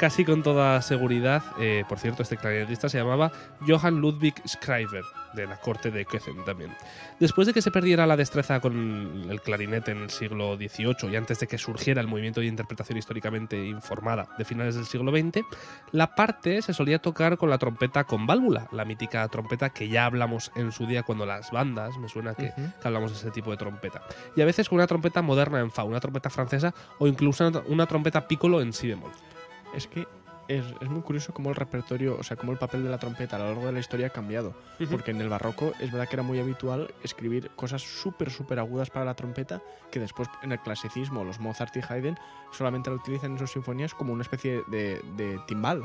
Casi 0.00 0.24
con 0.24 0.42
toda 0.42 0.80
seguridad, 0.80 1.42
eh, 1.58 1.84
por 1.86 1.98
cierto, 1.98 2.22
este 2.22 2.38
clarinetista 2.38 2.88
se 2.88 2.96
llamaba 2.96 3.30
Johann 3.68 4.00
Ludwig 4.00 4.32
Schreiber, 4.46 5.04
de 5.34 5.46
la 5.46 5.58
corte 5.58 5.90
de 5.90 6.06
Köthen 6.06 6.42
también. 6.46 6.74
Después 7.18 7.46
de 7.46 7.52
que 7.52 7.60
se 7.60 7.70
perdiera 7.70 8.06
la 8.06 8.16
destreza 8.16 8.60
con 8.60 9.26
el 9.28 9.42
clarinete 9.42 9.90
en 9.90 9.98
el 9.98 10.08
siglo 10.08 10.56
XVIII 10.56 11.12
y 11.12 11.16
antes 11.16 11.40
de 11.40 11.46
que 11.46 11.58
surgiera 11.58 12.00
el 12.00 12.06
movimiento 12.06 12.40
de 12.40 12.46
interpretación 12.46 12.96
históricamente 12.96 13.62
informada 13.62 14.26
de 14.38 14.46
finales 14.46 14.74
del 14.74 14.86
siglo 14.86 15.12
XX, 15.12 15.44
la 15.92 16.14
parte 16.14 16.62
se 16.62 16.72
solía 16.72 17.00
tocar 17.00 17.36
con 17.36 17.50
la 17.50 17.58
trompeta 17.58 18.04
con 18.04 18.26
válvula, 18.26 18.68
la 18.72 18.86
mítica 18.86 19.28
trompeta 19.28 19.68
que 19.68 19.90
ya 19.90 20.06
hablamos 20.06 20.50
en 20.54 20.72
su 20.72 20.86
día 20.86 21.02
cuando 21.02 21.26
las 21.26 21.50
bandas, 21.50 21.98
me 21.98 22.08
suena 22.08 22.34
que, 22.34 22.54
que 22.56 22.88
hablamos 22.88 23.12
de 23.12 23.18
ese 23.18 23.30
tipo 23.32 23.50
de 23.50 23.58
trompeta. 23.58 24.00
Y 24.34 24.40
a 24.40 24.46
veces 24.46 24.66
con 24.66 24.76
una 24.76 24.86
trompeta 24.86 25.20
moderna 25.20 25.60
en 25.60 25.70
fa, 25.70 25.84
una 25.84 26.00
trompeta 26.00 26.30
francesa 26.30 26.72
o 26.98 27.06
incluso 27.06 27.46
una, 27.46 27.62
una 27.68 27.86
trompeta 27.86 28.26
piccolo 28.26 28.62
en 28.62 28.72
si 28.72 28.88
bemol. 28.88 29.12
Es 29.74 29.86
que 29.86 30.06
es, 30.48 30.64
es 30.80 30.88
muy 30.88 31.02
curioso 31.02 31.32
cómo 31.32 31.50
el 31.50 31.56
repertorio, 31.56 32.16
o 32.18 32.22
sea, 32.22 32.36
cómo 32.36 32.52
el 32.52 32.58
papel 32.58 32.82
de 32.82 32.90
la 32.90 32.98
trompeta 32.98 33.36
a 33.36 33.38
lo 33.38 33.46
largo 33.46 33.66
de 33.66 33.72
la 33.72 33.78
historia 33.78 34.08
ha 34.08 34.10
cambiado. 34.10 34.54
Porque 34.90 35.12
en 35.12 35.20
el 35.20 35.28
barroco 35.28 35.72
es 35.78 35.92
verdad 35.92 36.08
que 36.08 36.16
era 36.16 36.22
muy 36.22 36.40
habitual 36.40 36.92
escribir 37.04 37.50
cosas 37.54 37.82
súper, 37.82 38.30
súper 38.30 38.58
agudas 38.58 38.90
para 38.90 39.04
la 39.04 39.14
trompeta, 39.14 39.62
que 39.90 40.00
después 40.00 40.28
en 40.42 40.52
el 40.52 40.60
clasicismo, 40.60 41.24
los 41.24 41.38
Mozart 41.38 41.76
y 41.76 41.80
Haydn 41.88 42.18
solamente 42.50 42.90
la 42.90 42.96
utilizan 42.96 43.32
en 43.32 43.38
sus 43.38 43.52
sinfonías 43.52 43.94
como 43.94 44.12
una 44.12 44.22
especie 44.22 44.62
de, 44.68 45.00
de 45.16 45.38
timbal. 45.46 45.84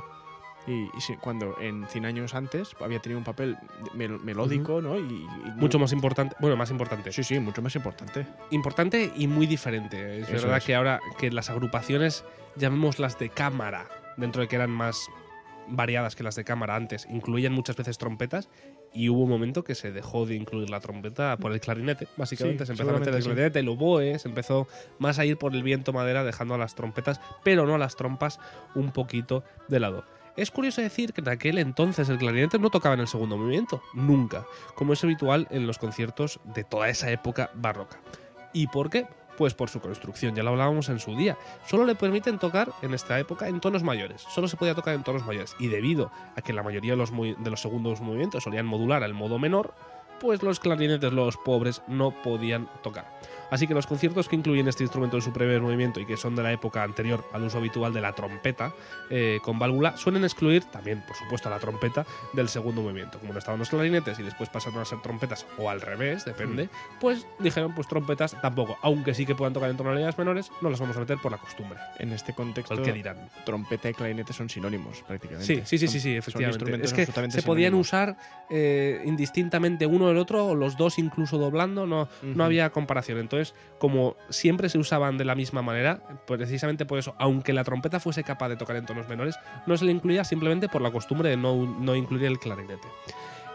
Y, 0.67 0.86
y 0.86 1.15
cuando 1.21 1.56
en 1.62 1.86
100 1.88 2.06
años 2.06 2.34
antes 2.34 2.75
había 2.84 2.99
tenido 2.99 3.19
un 3.19 3.23
papel 3.23 3.56
mel- 3.93 4.19
melódico, 4.19 4.82
¿no? 4.82 4.97
Y, 4.97 5.01
y 5.01 5.04
muy- 5.04 5.51
Mucho 5.58 5.78
más 5.80 5.91
importante, 5.93 6.36
bueno, 6.39 6.56
más 6.58 6.71
importante. 6.71 7.12
Sí, 7.12 7.23
sí, 7.23 7.39
mucho 7.39 7.62
más 7.62 7.75
importante. 7.75 8.25
Importante 8.51 9.12
y 9.15 9.28
muy 9.28 9.45
diferente. 9.45 10.21
Es 10.21 10.30
Eso 10.30 10.43
verdad 10.43 10.58
es. 10.58 10.63
que 10.63 10.73
ahora 10.75 10.99
que 11.19 11.32
las 11.32 11.49
agrupaciones, 11.51 12.25
llamémoslas 12.56 13.19
de 13.19 13.30
cámara, 13.30 13.88
dentro 14.17 14.41
de 14.41 14.47
que 14.47 14.56
eran 14.56 14.71
más 14.71 15.08
variadas 15.67 16.15
que 16.15 16.23
las 16.23 16.36
de 16.36 16.43
cámara 16.43 16.75
antes, 16.75 17.08
incluían 17.10 17.51
muchas 17.54 17.75
veces 17.75 17.97
trompetas 17.97 18.49
y 18.93 19.10
hubo 19.10 19.23
un 19.23 19.30
momento 19.30 19.63
que 19.63 19.73
se 19.75 19.91
dejó 19.91 20.25
de 20.28 20.36
incluir 20.36 20.69
la 20.69 20.80
trompeta 20.80 21.38
por 21.38 21.51
el 21.51 21.60
clarinete, 21.60 22.08
básicamente. 22.17 22.65
Sí, 22.65 22.67
se 22.67 22.71
empezó 22.73 22.89
a 22.89 22.93
meter 22.99 23.13
el 23.15 23.21
seguramente 23.21 23.21
sí. 23.21 23.28
clarinete, 23.30 23.60
el 23.60 23.69
oboe, 23.69 24.19
se 24.19 24.28
empezó 24.30 24.67
más 24.99 25.17
a 25.19 25.25
ir 25.25 25.38
por 25.38 25.54
el 25.56 25.63
viento 25.63 25.91
madera 25.91 26.23
dejando 26.23 26.54
a 26.54 26.58
las 26.60 26.75
trompetas, 26.75 27.19
pero 27.43 27.65
no 27.65 27.75
a 27.75 27.78
las 27.80 27.95
trompas, 27.95 28.39
un 28.75 28.91
poquito 28.91 29.43
de 29.67 29.80
lado. 29.80 30.06
Es 30.38 30.52
curioso 30.52 30.82
decir 30.82 31.13
que 31.13 31.21
en 31.21 31.30
aquel 31.30 31.58
entonces 31.60 32.10
el 32.10 32.17
clarinete 32.17 32.60
no 32.60 32.69
tocaba 32.69 32.95
en 32.95 33.02
el 33.02 33.08
segundo 33.08 33.38
movimiento, 33.38 33.82
nunca, 33.93 34.45
como 34.76 34.91
es 34.91 35.02
habitual 35.02 35.48
en 35.50 35.65
los 35.65 35.78
conciertos 35.78 36.41
de 36.43 36.65
toda 36.65 36.89
esa 36.89 37.10
época 37.10 37.52
barroca. 37.54 38.02
¿Y 38.52 38.67
por 38.67 38.89
qué? 38.89 39.08
Pues 39.38 39.54
por 39.54 39.69
su 39.69 39.80
construcción, 39.80 40.36
ya 40.36 40.43
lo 40.43 40.50
hablábamos 40.50 40.89
en 40.89 41.00
su 41.00 41.15
día. 41.15 41.38
Solo 41.65 41.86
le 41.86 41.95
permiten 41.95 42.38
tocar 42.38 42.74
en 42.82 42.93
esta 42.93 43.17
época 43.17 43.48
en 43.48 43.62
tonos 43.62 43.84
mayores, 43.84 44.24
solo 44.24 44.50
se 44.50 44.58
podía 44.58 44.76
tocar 44.76 44.95
en 44.95 45.04
tonos 45.04 45.26
mayores. 45.26 45.56
Y 45.58 45.67
debido 45.67 46.12
a 46.36 46.41
que 46.41 46.52
la 46.52 46.63
mayoría 46.63 46.91
de 46.91 46.98
los, 46.98 47.12
de 47.12 47.50
los 47.50 47.62
segundos 47.62 48.02
movimientos 48.02 48.43
solían 48.43 48.65
modular 48.65 49.04
al 49.04 49.13
modo 49.13 49.39
menor, 49.39 49.74
pues 50.19 50.43
los 50.43 50.60
clarinetes, 50.60 51.13
los 51.13 51.38
pobres, 51.38 51.82
no 51.88 52.12
podían 52.12 52.69
tocar. 52.84 53.19
Así 53.51 53.67
que 53.67 53.73
los 53.73 53.88
conciertos 53.88 54.27
que 54.27 54.36
incluyen 54.36 54.67
este 54.67 54.84
instrumento 54.84 55.17
en 55.17 55.21
su 55.21 55.31
primer 55.31 55.62
movimiento 55.62 55.99
y 55.99 56.05
que 56.05 56.17
son 56.17 56.36
de 56.36 56.43
la 56.43 56.51
época 56.51 56.84
anterior 56.84 57.23
al 57.34 57.43
uso 57.43 57.58
habitual 57.58 57.93
de 57.93 58.01
la 58.01 58.13
trompeta 58.13 58.73
eh, 59.10 59.39
con 59.43 59.60
válvula 59.60 59.97
suelen 59.97 60.23
excluir 60.23 60.63
también, 60.65 61.03
por 61.05 61.15
supuesto, 61.15 61.49
a 61.49 61.51
la 61.51 61.60
trompeta 61.60 62.05
del 62.34 62.49
segundo 62.49 62.81
movimiento. 62.81 63.19
Como 63.19 63.34
no 63.34 63.39
estaban 63.39 63.60
los 63.60 63.69
clarinetes 63.69 64.19
y 64.19 64.23
después 64.23 64.49
pasaron 64.49 64.79
a 64.79 64.86
ser 64.86 65.01
trompetas 65.01 65.45
o 65.58 65.69
al 65.69 65.81
revés, 65.81 66.25
depende, 66.25 66.69
pues 66.99 67.25
dijeron, 67.39 67.73
pues 67.75 67.88
trompetas 67.88 68.39
tampoco, 68.41 68.77
aunque 68.81 69.13
sí 69.13 69.25
que 69.25 69.36
puedan 69.36 69.53
tocar 69.53 69.69
en 69.69 69.77
tonalidades 69.77 70.17
menores, 70.17 70.51
no 70.62 70.69
las 70.69 70.79
vamos 70.79 70.97
a 70.97 70.99
meter 70.99 71.17
por 71.19 71.31
la 71.31 71.38
costumbre. 71.38 71.79
En 71.99 72.12
este 72.12 72.34
contexto, 72.34 72.73
El 72.73 72.81
que 72.81 72.93
dirán. 72.93 73.29
trompeta 73.45 73.89
y 73.89 73.93
clarinete 73.93 74.34
son 74.34 74.49
sinónimos 74.49 75.01
prácticamente. 75.08 75.45
Sí, 75.45 75.62
sí, 75.65 75.77
sí, 75.77 75.88
sí, 75.88 75.99
sí, 75.99 76.15
efectivamente. 76.15 76.84
Es 76.84 76.93
que 76.93 77.05
se 77.05 77.41
podían 77.43 77.73
usar 77.73 78.17
eh, 78.49 79.01
indistintamente 79.05 79.86
uno 79.86 80.08
del 80.08 80.17
otro, 80.17 80.47
o 80.47 80.55
los 80.55 80.77
dos 80.77 80.99
incluso 80.99 81.38
doblando, 81.38 81.86
no, 81.86 82.08
no 82.23 82.43
había 82.43 82.69
comparación. 82.69 83.19
Entonces, 83.19 83.44
como 83.77 84.15
siempre 84.29 84.69
se 84.69 84.77
usaban 84.77 85.17
de 85.17 85.25
la 85.25 85.36
misma 85.36 85.62
manera, 85.62 86.01
precisamente 86.25 86.86
por 86.86 86.97
eso, 86.97 87.15
aunque 87.19 87.53
la 87.53 87.63
trompeta 87.63 87.99
fuese 87.99 88.23
capaz 88.23 88.49
de 88.49 88.58
tocar 88.58 88.75
en 88.75 88.86
tonos 88.86 89.08
menores, 89.08 89.36
no 89.67 89.77
se 89.77 89.86
le 89.86 89.91
incluía 89.91 90.23
simplemente 90.23 90.69
por 90.69 90.81
la 90.81 90.91
costumbre 90.91 91.29
de 91.29 91.38
no, 91.38 91.65
no 91.79 91.95
incluir 91.95 92.25
el 92.25 92.39
clarinete. 92.39 92.88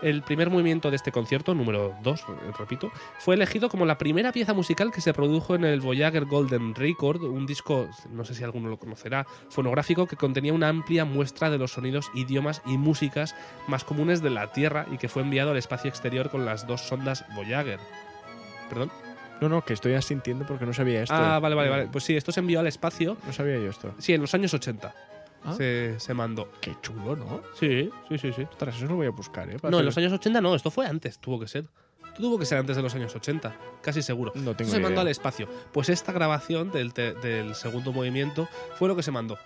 El 0.02 0.22
primer 0.22 0.48
movimiento 0.48 0.88
de 0.88 0.96
este 0.96 1.12
concierto, 1.12 1.54
número 1.54 1.94
2, 2.02 2.24
repito, 2.58 2.90
fue 3.18 3.34
elegido 3.34 3.68
como 3.68 3.84
la 3.84 3.98
primera 3.98 4.32
pieza 4.32 4.54
musical 4.54 4.92
que 4.92 5.02
se 5.02 5.12
produjo 5.12 5.54
en 5.54 5.64
el 5.64 5.80
Voyager 5.80 6.24
Golden 6.24 6.74
Record, 6.74 7.22
un 7.22 7.44
disco, 7.44 7.86
no 8.10 8.24
sé 8.24 8.34
si 8.34 8.42
alguno 8.42 8.70
lo 8.70 8.78
conocerá, 8.78 9.26
fonográfico 9.50 10.06
que 10.06 10.16
contenía 10.16 10.54
una 10.54 10.68
amplia 10.68 11.04
muestra 11.04 11.50
de 11.50 11.58
los 11.58 11.72
sonidos, 11.72 12.10
idiomas 12.14 12.62
y 12.64 12.78
músicas 12.78 13.34
más 13.68 13.84
comunes 13.84 14.22
de 14.22 14.30
la 14.30 14.52
Tierra 14.52 14.86
y 14.90 14.96
que 14.96 15.08
fue 15.08 15.22
enviado 15.22 15.50
al 15.50 15.58
espacio 15.58 15.90
exterior 15.90 16.30
con 16.30 16.46
las 16.46 16.66
dos 16.66 16.80
sondas 16.80 17.26
Voyager. 17.34 17.78
¿Perdón? 18.70 18.90
No, 19.40 19.48
no, 19.48 19.64
que 19.64 19.72
estoy 19.72 19.94
asintiendo 19.94 20.46
porque 20.46 20.66
no 20.66 20.72
sabía 20.72 21.02
esto. 21.02 21.14
Ah, 21.14 21.38
vale, 21.38 21.54
vale, 21.54 21.68
vale. 21.70 21.88
Pues 21.90 22.04
sí, 22.04 22.16
esto 22.16 22.32
se 22.32 22.40
envió 22.40 22.60
al 22.60 22.66
espacio. 22.66 23.16
No 23.26 23.32
sabía 23.32 23.56
yo 23.58 23.70
esto. 23.70 23.94
Sí, 23.98 24.12
en 24.14 24.20
los 24.20 24.34
años 24.34 24.52
80 24.54 24.94
Ah. 25.42 25.54
se, 25.54 25.98
se 25.98 26.12
mandó. 26.12 26.50
Qué 26.60 26.76
chulo, 26.82 27.16
¿no? 27.16 27.40
Sí, 27.58 27.90
sí, 28.10 28.18
sí, 28.18 28.30
sí. 28.34 28.42
Ostras, 28.42 28.76
eso 28.76 28.86
lo 28.86 28.96
voy 28.96 29.06
a 29.06 29.10
buscar, 29.10 29.48
¿eh? 29.48 29.58
Para 29.58 29.70
No, 29.70 29.78
en 29.80 29.86
los 29.86 29.96
años 29.96 30.12
80 30.12 30.40
no, 30.42 30.54
esto 30.54 30.70
fue 30.70 30.86
antes, 30.86 31.18
tuvo 31.18 31.40
que 31.40 31.48
ser. 31.48 31.64
Tuvo 32.16 32.38
que 32.38 32.44
ser 32.44 32.58
antes 32.58 32.76
de 32.76 32.82
los 32.82 32.94
años 32.94 33.14
80, 33.16 33.56
casi 33.80 34.02
seguro. 34.02 34.32
No 34.34 34.54
tengo 34.54 34.68
Esto 34.68 34.72
se 34.72 34.80
mandó 34.80 34.96
idea. 34.96 35.00
al 35.02 35.08
espacio. 35.08 35.48
Pues 35.72 35.88
esta 35.88 36.12
grabación 36.12 36.70
del, 36.72 36.92
te- 36.92 37.14
del 37.14 37.54
segundo 37.54 37.92
movimiento 37.92 38.48
fue 38.74 38.88
lo 38.88 38.96
que 38.96 39.02
se 39.02 39.10
mandó. 39.12 39.38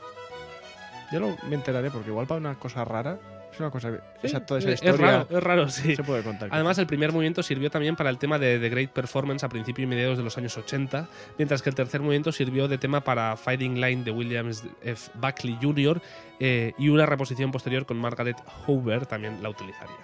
Ya 1.12 1.20
lo 1.20 1.36
me 1.48 1.54
enteraré 1.54 1.90
porque 1.92 2.08
igual 2.10 2.26
para 2.26 2.40
una 2.40 2.58
cosa 2.58 2.84
rara 2.84 3.20
es 3.54 3.60
una 3.60 3.70
cosa. 3.70 3.90
esa, 4.22 4.44
toda 4.44 4.58
esa 4.58 4.70
es 4.70 4.82
historia 4.82 5.06
raro, 5.06 5.26
es 5.30 5.42
raro, 5.42 5.68
sí. 5.68 5.94
se 5.94 6.02
puede 6.02 6.22
contar. 6.22 6.48
Además, 6.52 6.76
el 6.78 6.86
primer 6.86 7.12
movimiento 7.12 7.42
sirvió 7.42 7.70
también 7.70 7.94
para 7.94 8.10
el 8.10 8.18
tema 8.18 8.38
de 8.38 8.58
The 8.58 8.68
Great 8.68 8.90
Performance 8.90 9.44
a 9.44 9.48
principios 9.48 9.84
y 9.84 9.86
mediados 9.86 10.18
de 10.18 10.24
los 10.24 10.36
años 10.36 10.56
80, 10.56 11.08
mientras 11.38 11.62
que 11.62 11.70
el 11.70 11.74
tercer 11.74 12.00
movimiento 12.00 12.32
sirvió 12.32 12.66
de 12.66 12.78
tema 12.78 13.02
para 13.02 13.36
Fighting 13.36 13.80
Line 13.80 14.02
de 14.02 14.10
Williams 14.10 14.64
F. 14.82 15.10
Buckley 15.14 15.56
Jr. 15.62 16.02
eh, 16.40 16.72
y 16.78 16.88
una 16.88 17.06
reposición 17.06 17.52
posterior 17.52 17.86
con 17.86 17.96
Margaret 17.98 18.36
Hoover 18.66 19.06
también 19.06 19.42
la 19.42 19.50
utilizaría. 19.50 19.94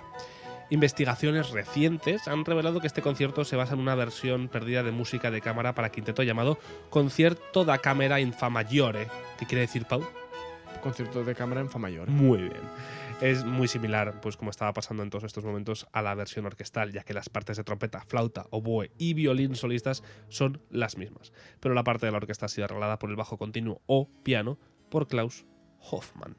Investigaciones 0.70 1.50
recientes 1.50 2.28
han 2.28 2.44
revelado 2.44 2.80
que 2.80 2.86
este 2.86 3.02
concierto 3.02 3.44
se 3.44 3.56
basa 3.56 3.74
en 3.74 3.80
una 3.80 3.96
versión 3.96 4.46
perdida 4.46 4.84
de 4.84 4.92
música 4.92 5.32
de 5.32 5.40
cámara 5.40 5.74
para 5.74 5.90
quinteto 5.90 6.22
llamado 6.22 6.60
Concierto 6.90 7.64
da 7.64 7.78
Camera 7.78 8.20
in 8.20 8.32
Fa 8.32 8.50
Maggiore. 8.50 9.08
¿Qué 9.36 9.46
quiere 9.46 9.62
decir, 9.62 9.84
Pau? 9.86 10.06
concierto 10.80 11.22
de 11.22 11.34
cámara 11.34 11.60
en 11.60 11.70
Fa 11.70 11.78
mayor. 11.78 12.08
Muy 12.08 12.38
bien. 12.38 12.62
Es 13.20 13.44
muy 13.44 13.68
similar, 13.68 14.18
pues 14.22 14.38
como 14.38 14.50
estaba 14.50 14.72
pasando 14.72 15.02
en 15.02 15.10
todos 15.10 15.24
estos 15.24 15.44
momentos, 15.44 15.86
a 15.92 16.00
la 16.00 16.14
versión 16.14 16.46
orquestal, 16.46 16.90
ya 16.90 17.02
que 17.02 17.12
las 17.12 17.28
partes 17.28 17.58
de 17.58 17.64
trompeta, 17.64 18.00
flauta, 18.00 18.46
oboe 18.48 18.92
y 18.96 19.12
violín 19.12 19.56
solistas 19.56 20.02
son 20.30 20.62
las 20.70 20.96
mismas. 20.96 21.30
Pero 21.60 21.74
la 21.74 21.84
parte 21.84 22.06
de 22.06 22.12
la 22.12 22.18
orquesta 22.18 22.46
ha 22.46 22.48
sido 22.48 22.64
arreglada 22.64 22.98
por 22.98 23.10
el 23.10 23.16
bajo 23.16 23.36
continuo 23.36 23.82
o 23.84 24.08
piano 24.22 24.58
por 24.88 25.06
Klaus 25.06 25.44
Hoffmann. 25.80 26.34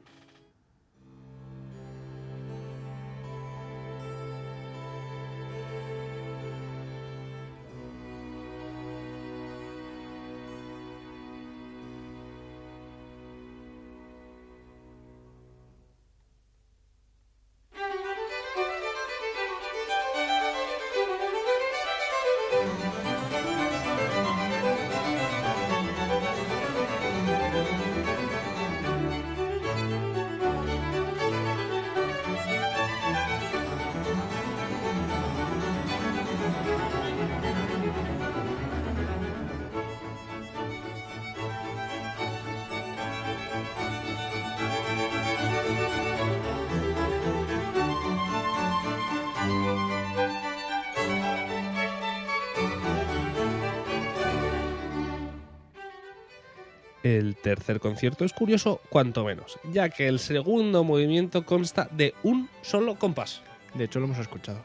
El 57.18 57.36
tercer 57.36 57.78
concierto 57.78 58.24
es 58.24 58.32
curioso 58.32 58.80
cuanto 58.88 59.22
menos, 59.22 59.58
ya 59.70 59.90
que 59.90 60.08
el 60.08 60.18
segundo 60.18 60.82
movimiento 60.82 61.44
consta 61.44 61.86
de 61.90 62.14
un 62.22 62.48
solo 62.62 62.94
compás. 62.94 63.42
De 63.74 63.84
hecho, 63.84 64.00
lo 64.00 64.06
hemos 64.06 64.18
escuchado. 64.18 64.62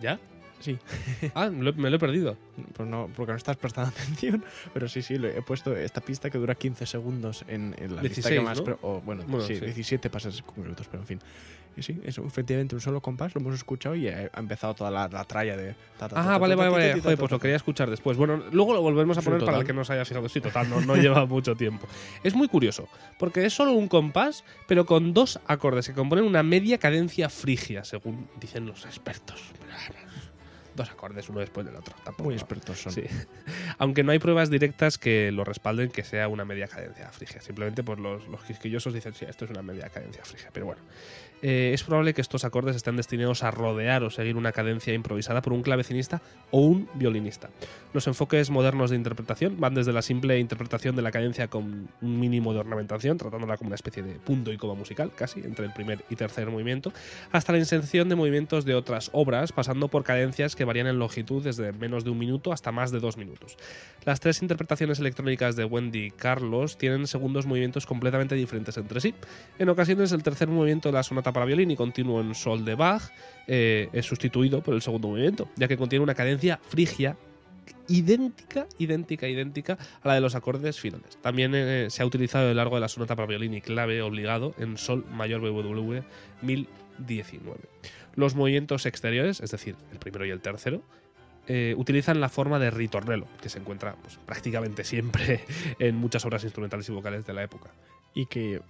¿Ya? 0.00 0.18
Sí. 0.60 0.78
Ah, 1.34 1.50
me 1.50 1.90
lo 1.90 1.96
he 1.96 1.98
perdido. 1.98 2.36
Pues 2.74 2.88
no, 2.88 3.10
porque 3.14 3.32
no 3.32 3.36
estás 3.38 3.56
prestando 3.56 3.90
atención. 3.96 4.44
Pero 4.72 4.88
sí, 4.88 5.02
sí, 5.02 5.14
he 5.14 5.42
puesto 5.42 5.74
esta 5.76 6.00
pista 6.00 6.30
que 6.30 6.38
dura 6.38 6.54
15 6.54 6.86
segundos 6.86 7.44
en, 7.48 7.74
en 7.78 7.96
la 7.96 8.02
lista 8.02 8.28
16, 8.28 8.34
que 8.34 8.40
más. 8.40 8.58
¿no? 8.58 8.64
pero- 8.64 8.78
o, 8.82 9.00
bueno, 9.00 9.24
Bueno, 9.26 9.44
sí, 9.46 9.56
sí. 9.56 9.64
17 9.64 10.10
pasas 10.10 10.34
5 10.36 10.54
minutos, 10.56 10.86
pero 10.90 11.02
en 11.02 11.06
fin. 11.06 11.20
Y 11.76 11.82
sí, 11.82 12.00
eso, 12.04 12.24
efectivamente, 12.24 12.76
un 12.76 12.80
solo 12.80 13.00
compás, 13.00 13.34
lo 13.34 13.40
hemos 13.40 13.54
escuchado 13.56 13.96
y 13.96 14.06
ha 14.06 14.30
empezado 14.36 14.74
toda 14.74 14.92
la, 14.92 15.08
la 15.08 15.24
tralla 15.24 15.56
de. 15.56 15.74
ta, 15.98 16.08
ta, 16.08 16.20
Ah, 16.20 16.24
ta, 16.24 16.38
vale, 16.38 16.54
vale, 16.54 16.70
vale. 16.70 17.00
Joder, 17.00 17.18
pues 17.18 17.32
lo 17.32 17.40
quería 17.40 17.56
escuchar 17.56 17.90
después. 17.90 18.16
Bueno, 18.16 18.44
luego 18.52 18.74
lo 18.74 18.80
volvemos 18.80 19.18
a 19.18 19.22
Sí, 19.22 19.24
poner 19.24 19.44
para 19.44 19.58
el 19.58 19.64
que 19.64 19.72
no 19.72 19.84
se 19.84 19.94
haya 19.94 20.04
fijado. 20.04 20.28
Sí, 20.28 20.40
total, 20.40 20.70
no, 20.70 20.80
no 20.80 20.94
lleva 21.02 21.26
mucho 21.26 21.56
tiempo. 21.56 21.88
Es 22.22 22.32
muy 22.36 22.46
curioso, 22.46 22.88
porque 23.18 23.44
es 23.44 23.52
solo 23.52 23.72
un 23.72 23.88
compás, 23.88 24.44
pero 24.68 24.86
con 24.86 25.12
dos 25.14 25.40
acordes 25.48 25.88
que 25.88 25.94
componen 25.94 26.24
una 26.24 26.44
media 26.44 26.78
cadencia 26.78 27.28
frigia, 27.28 27.82
según 27.82 28.28
dicen 28.40 28.66
los 28.66 28.86
expertos. 28.86 29.40
Dos 30.74 30.90
acordes 30.90 31.28
uno 31.28 31.40
después 31.40 31.66
del 31.66 31.76
otro. 31.76 31.94
Tampoco, 32.04 32.24
Muy 32.24 32.34
expertos 32.34 32.80
son. 32.80 32.92
Sí. 32.92 33.04
Aunque 33.78 34.02
no 34.02 34.12
hay 34.12 34.18
pruebas 34.18 34.50
directas 34.50 34.98
que 34.98 35.32
lo 35.32 35.44
respalden 35.44 35.90
que 35.90 36.04
sea 36.04 36.28
una 36.28 36.44
media 36.44 36.68
cadencia 36.68 37.10
frigia. 37.10 37.40
Simplemente 37.40 37.82
pues 37.82 37.98
los, 37.98 38.26
los 38.28 38.42
quisquillosos 38.42 38.92
dicen, 38.94 39.14
sí, 39.14 39.24
esto 39.28 39.44
es 39.44 39.50
una 39.50 39.62
media 39.62 39.88
cadencia 39.88 40.24
frigia. 40.24 40.50
Pero 40.52 40.66
bueno, 40.66 40.82
eh, 41.46 41.72
es 41.74 41.82
probable 41.82 42.14
que 42.14 42.22
estos 42.22 42.44
acordes 42.46 42.74
estén 42.74 42.96
destinados 42.96 43.42
a 43.42 43.50
rodear 43.50 44.02
o 44.02 44.08
seguir 44.08 44.36
una 44.36 44.52
cadencia 44.52 44.94
improvisada 44.94 45.42
por 45.42 45.52
un 45.52 45.62
clavecinista 45.62 46.22
o 46.50 46.60
un 46.60 46.88
violinista. 46.94 47.50
Los 47.92 48.06
enfoques 48.06 48.48
modernos 48.48 48.88
de 48.88 48.96
interpretación 48.96 49.60
van 49.60 49.74
desde 49.74 49.92
la 49.92 50.00
simple 50.00 50.38
interpretación 50.38 50.96
de 50.96 51.02
la 51.02 51.10
cadencia 51.10 51.48
con 51.48 51.90
un 52.00 52.20
mínimo 52.20 52.54
de 52.54 52.60
ornamentación, 52.60 53.18
tratándola 53.18 53.58
como 53.58 53.68
una 53.68 53.74
especie 53.74 54.02
de 54.02 54.14
punto 54.14 54.54
y 54.54 54.56
coma 54.56 54.72
musical, 54.72 55.12
casi, 55.14 55.40
entre 55.40 55.66
el 55.66 55.72
primer 55.74 56.02
y 56.08 56.16
tercer 56.16 56.48
movimiento, 56.48 56.94
hasta 57.30 57.52
la 57.52 57.58
inserción 57.58 58.08
de 58.08 58.14
movimientos 58.14 58.64
de 58.64 58.74
otras 58.74 59.10
obras, 59.12 59.52
pasando 59.52 59.88
por 59.88 60.02
cadencias 60.02 60.56
que 60.56 60.63
varían 60.64 60.86
en 60.86 60.98
longitud 60.98 61.42
desde 61.42 61.72
menos 61.72 62.04
de 62.04 62.10
un 62.10 62.18
minuto 62.18 62.52
hasta 62.52 62.72
más 62.72 62.90
de 62.90 63.00
dos 63.00 63.16
minutos. 63.16 63.56
Las 64.04 64.20
tres 64.20 64.42
interpretaciones 64.42 64.98
electrónicas 64.98 65.56
de 65.56 65.64
Wendy 65.64 66.10
Carlos 66.10 66.78
tienen 66.78 67.06
segundos 67.06 67.46
movimientos 67.46 67.86
completamente 67.86 68.34
diferentes 68.34 68.76
entre 68.76 69.00
sí. 69.00 69.14
En 69.58 69.68
ocasiones, 69.68 70.12
el 70.12 70.22
tercer 70.22 70.48
movimiento 70.48 70.88
de 70.88 70.94
la 70.94 71.02
sonata 71.02 71.32
para 71.32 71.46
violín 71.46 71.70
y 71.70 71.76
continuo 71.76 72.20
en 72.20 72.34
sol 72.34 72.64
de 72.64 72.74
Bach 72.74 73.02
eh, 73.46 73.88
es 73.92 74.06
sustituido 74.06 74.62
por 74.62 74.74
el 74.74 74.82
segundo 74.82 75.08
movimiento, 75.08 75.48
ya 75.56 75.68
que 75.68 75.76
contiene 75.76 76.02
una 76.02 76.14
cadencia 76.14 76.60
frigia 76.68 77.16
idéntica, 77.88 78.66
idéntica, 78.78 79.28
idéntica 79.28 79.78
a 80.02 80.08
la 80.08 80.14
de 80.14 80.20
los 80.20 80.34
acordes 80.34 80.80
finales. 80.80 81.18
También 81.20 81.54
eh, 81.54 81.86
se 81.90 82.02
ha 82.02 82.06
utilizado 82.06 82.46
a 82.46 82.48
lo 82.48 82.54
largo 82.54 82.76
de 82.76 82.80
la 82.80 82.88
sonata 82.88 83.16
para 83.16 83.28
violín 83.28 83.54
y 83.54 83.60
clave 83.60 84.02
obligado 84.02 84.54
en 84.58 84.78
sol 84.78 85.04
mayor 85.10 85.40
BWV 85.40 86.02
1019. 86.42 87.60
Los 88.16 88.34
movimientos 88.34 88.86
exteriores, 88.86 89.40
es 89.40 89.50
decir, 89.50 89.76
el 89.92 89.98
primero 89.98 90.24
y 90.26 90.30
el 90.30 90.40
tercero, 90.40 90.82
eh, 91.46 91.74
utilizan 91.76 92.20
la 92.20 92.28
forma 92.28 92.58
de 92.58 92.70
ritornello, 92.70 93.26
que 93.42 93.48
se 93.48 93.58
encuentra 93.58 93.96
pues, 93.96 94.16
prácticamente 94.24 94.84
siempre 94.84 95.44
en 95.78 95.96
muchas 95.96 96.24
obras 96.24 96.42
instrumentales 96.44 96.88
y 96.88 96.92
vocales 96.92 97.26
de 97.26 97.32
la 97.34 97.42
época. 97.42 97.70
Y 98.14 98.26
que 98.26 98.60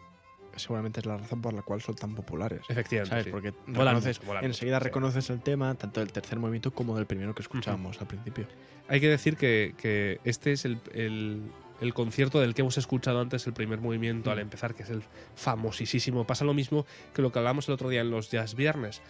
seguramente 0.57 1.01
es 1.01 1.07
la 1.07 1.17
razón 1.17 1.43
por 1.43 1.53
la 1.53 1.63
cual 1.63 1.83
son 1.83 1.95
tan 1.97 2.15
populares. 2.15 2.61
Efectivamente. 2.69 3.11
¿Sabes? 3.11 3.25
sí. 3.27 3.31
Porque 3.31 3.53
reconoces- 3.67 4.23
mucho, 4.25 4.39
enseguida 4.45 4.77
mucho, 4.77 4.83
sí. 4.85 4.89
reconoces 4.89 5.31
el 5.31 5.41
tema, 5.41 5.75
tanto 5.75 6.01
del 6.01 6.13
tercer 6.13 6.39
movimiento 6.39 6.73
como 6.73 6.97
del 6.97 7.07
primero 7.07 7.35
que 7.35 7.43
escuchábamos 7.43 8.01
al 8.01 8.07
principio. 8.07 8.47
Hay 8.89 9.01
que 9.01 9.09
decir 9.09 9.37
que, 9.37 9.75
que 9.79 10.21
este 10.25 10.53
es 10.53 10.65
el, 10.65 10.79
el- 10.95 11.43
el 11.81 11.93
concierto 11.93 12.41
del 12.41 12.55
que 12.55 12.63
hemos 12.63 12.79
escuchado 12.79 13.21
antes, 13.21 13.47
el 13.49 13.53
primer 13.53 13.81
movimiento 13.81 14.31
al 14.31 14.39
empezar, 14.39 14.75
que 14.77 14.85
es 14.85 14.91
el 14.91 15.03
famosísimo. 15.35 16.25
Pasa 16.27 16.45
lo 16.45 16.55
mismo 16.55 16.87
que 17.13 17.21
lo 17.21 17.31
que 17.33 17.39
hablamos 17.41 17.69
el 17.69 17.75
otro 17.75 17.89
día 17.89 18.01
en 18.01 18.11
los 18.11 18.31
Jazz 18.31 18.55
Viernes, 18.55 19.03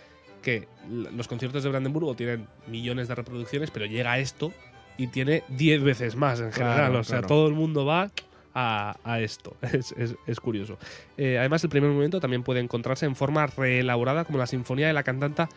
que 0.45 0.69
los 0.89 1.27
conciertos 1.27 1.65
de 1.65 1.71
Brandenburgo 1.71 2.15
tienen 2.15 2.47
millones 2.69 3.09
de 3.09 3.15
reproducciones, 3.17 3.71
pero 3.73 3.87
llega 3.87 4.19
esto 4.19 4.53
y 4.97 5.09
tiene 5.09 5.43
10 5.49 5.83
veces 5.83 6.15
más 6.15 6.39
en 6.39 6.51
Claro, 6.51 6.71
general. 6.73 6.97
o 6.97 7.03
sea, 7.05 7.17
claro. 7.19 7.27
todo 7.29 7.49
el 7.49 7.55
mundo 7.55 7.85
va 7.85 8.11
a, 8.55 8.97
a 9.03 9.21
esto. 9.21 9.57
Es, 9.73 9.93
es- 9.99 10.15
es 10.27 10.39
curioso. 10.41 10.79
Eh, 11.17 11.39
además, 11.39 11.65
el 11.65 11.71
primer 11.71 11.91
movimiento 11.91 12.21
también 12.21 12.45
puede 12.45 12.61
encontrarse 12.61 13.07
en 13.07 13.17
forma 13.17 13.47
reelaborada 13.49 14.25
como 14.25 14.39
la 14.39 14.47
sinfonía 14.47 14.87
de 14.87 14.93
la 14.93 15.03
cantanta 15.03 15.49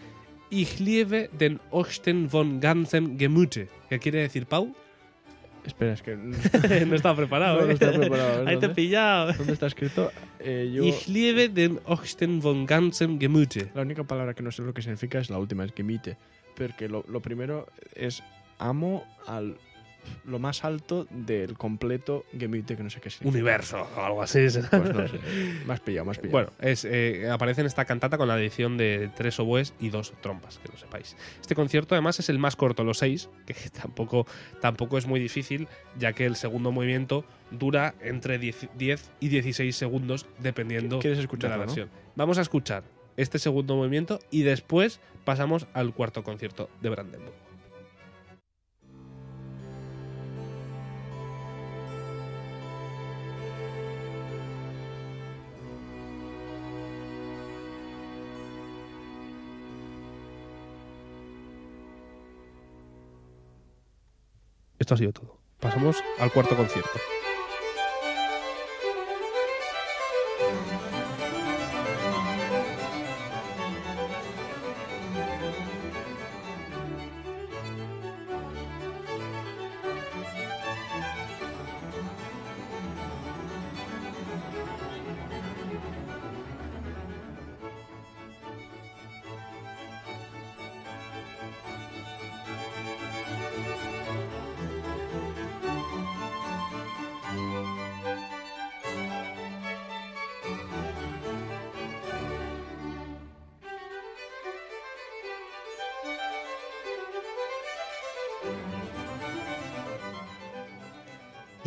Ich 0.49 0.79
liebe 0.79 1.29
den 1.37 1.59
Osten 1.71 2.29
von 2.29 2.59
ganzem 2.61 3.19
Gemüte. 3.19 3.67
¿Qué 3.89 3.99
quiere 3.99 4.19
decir, 4.21 4.45
Pau? 4.47 4.73
Espera, 5.67 5.93
es 5.93 6.01
que. 6.01 6.15
no 6.87 6.95
estaba 6.95 7.15
preparado. 7.15 7.59
No, 7.59 7.65
no 7.65 7.71
¿eh? 7.71 7.73
estaba 7.73 7.91
preparado. 7.93 8.47
Ahí 8.47 8.57
te 8.57 8.67
he 8.67 8.69
pillado. 8.69 9.33
¿Dónde 9.33 9.53
está 9.53 9.67
escrito? 9.67 10.11
Eh, 10.39 10.71
yo, 10.73 10.83
Ich 10.83 11.07
liebe 11.07 11.49
den 11.49 11.79
Osten 11.85 12.41
von 12.41 12.65
ganzem 12.65 13.19
Gemüte. 13.19 13.69
la 13.75 13.81
única 13.81 14.03
palabra 14.03 14.33
que 14.33 14.41
no 14.41 14.51
sé 14.51 14.61
lo 14.63 14.73
que 14.73 14.81
significa 14.81 15.19
es 15.19 15.29
la 15.29 15.37
última, 15.37 15.65
es 15.65 15.73
Gemüte. 15.75 16.17
Porque 16.55 16.87
lo, 16.87 17.03
lo 17.07 17.21
primero 17.21 17.67
es 17.93 18.23
amo 18.59 19.03
al 19.27 19.57
lo 20.25 20.39
más 20.39 20.63
alto 20.63 21.07
del 21.09 21.57
completo 21.57 22.25
Gemüte, 22.37 22.75
que 22.75 22.83
no 22.83 22.89
sé 22.89 22.99
qué 22.99 23.09
significa. 23.09 23.37
Universo 23.37 23.87
o 23.95 24.01
algo 24.01 24.21
así. 24.21 24.39
Pues 24.39 24.93
no 24.93 25.07
sé. 25.07 25.19
Más 25.65 25.79
pillado, 25.79 26.05
más 26.05 26.17
pillado. 26.17 26.31
Bueno, 26.31 26.51
es, 26.59 26.85
eh, 26.85 27.29
aparece 27.31 27.61
en 27.61 27.67
esta 27.67 27.85
cantata 27.85 28.17
con 28.17 28.27
la 28.27 28.39
edición 28.39 28.77
de 28.77 29.09
tres 29.15 29.39
oboes 29.39 29.73
y 29.79 29.89
dos 29.89 30.13
trompas, 30.21 30.59
que 30.59 30.69
lo 30.69 30.77
sepáis. 30.77 31.15
Este 31.39 31.55
concierto 31.55 31.95
además 31.95 32.19
es 32.19 32.29
el 32.29 32.39
más 32.39 32.55
corto, 32.55 32.83
los 32.83 32.99
seis, 32.99 33.29
que 33.45 33.55
tampoco, 33.69 34.27
tampoco 34.61 34.97
es 34.97 35.07
muy 35.07 35.19
difícil, 35.19 35.67
ya 35.97 36.13
que 36.13 36.25
el 36.25 36.35
segundo 36.35 36.71
movimiento 36.71 37.25
dura 37.51 37.95
entre 38.01 38.37
10, 38.37 38.69
10 38.77 39.11
y 39.19 39.29
16 39.29 39.75
segundos, 39.75 40.25
dependiendo 40.39 40.99
¿Quieres 40.99 41.19
de 41.19 41.49
la 41.49 41.55
no? 41.55 41.59
versión. 41.59 41.89
Vamos 42.15 42.37
a 42.37 42.41
escuchar 42.41 42.83
este 43.15 43.39
segundo 43.39 43.75
movimiento 43.75 44.19
y 44.31 44.43
después 44.43 44.99
pasamos 45.25 45.67
al 45.73 45.93
cuarto 45.93 46.23
concierto 46.23 46.69
de 46.81 46.89
Brandenburg. 46.89 47.46
Esto 64.87 64.93
ha 64.93 64.97
sido 64.99 65.11
todo. 65.11 65.37
Pasamos 65.59 66.01
al 66.17 66.31
cuarto 66.31 66.55
concierto. 66.55 66.97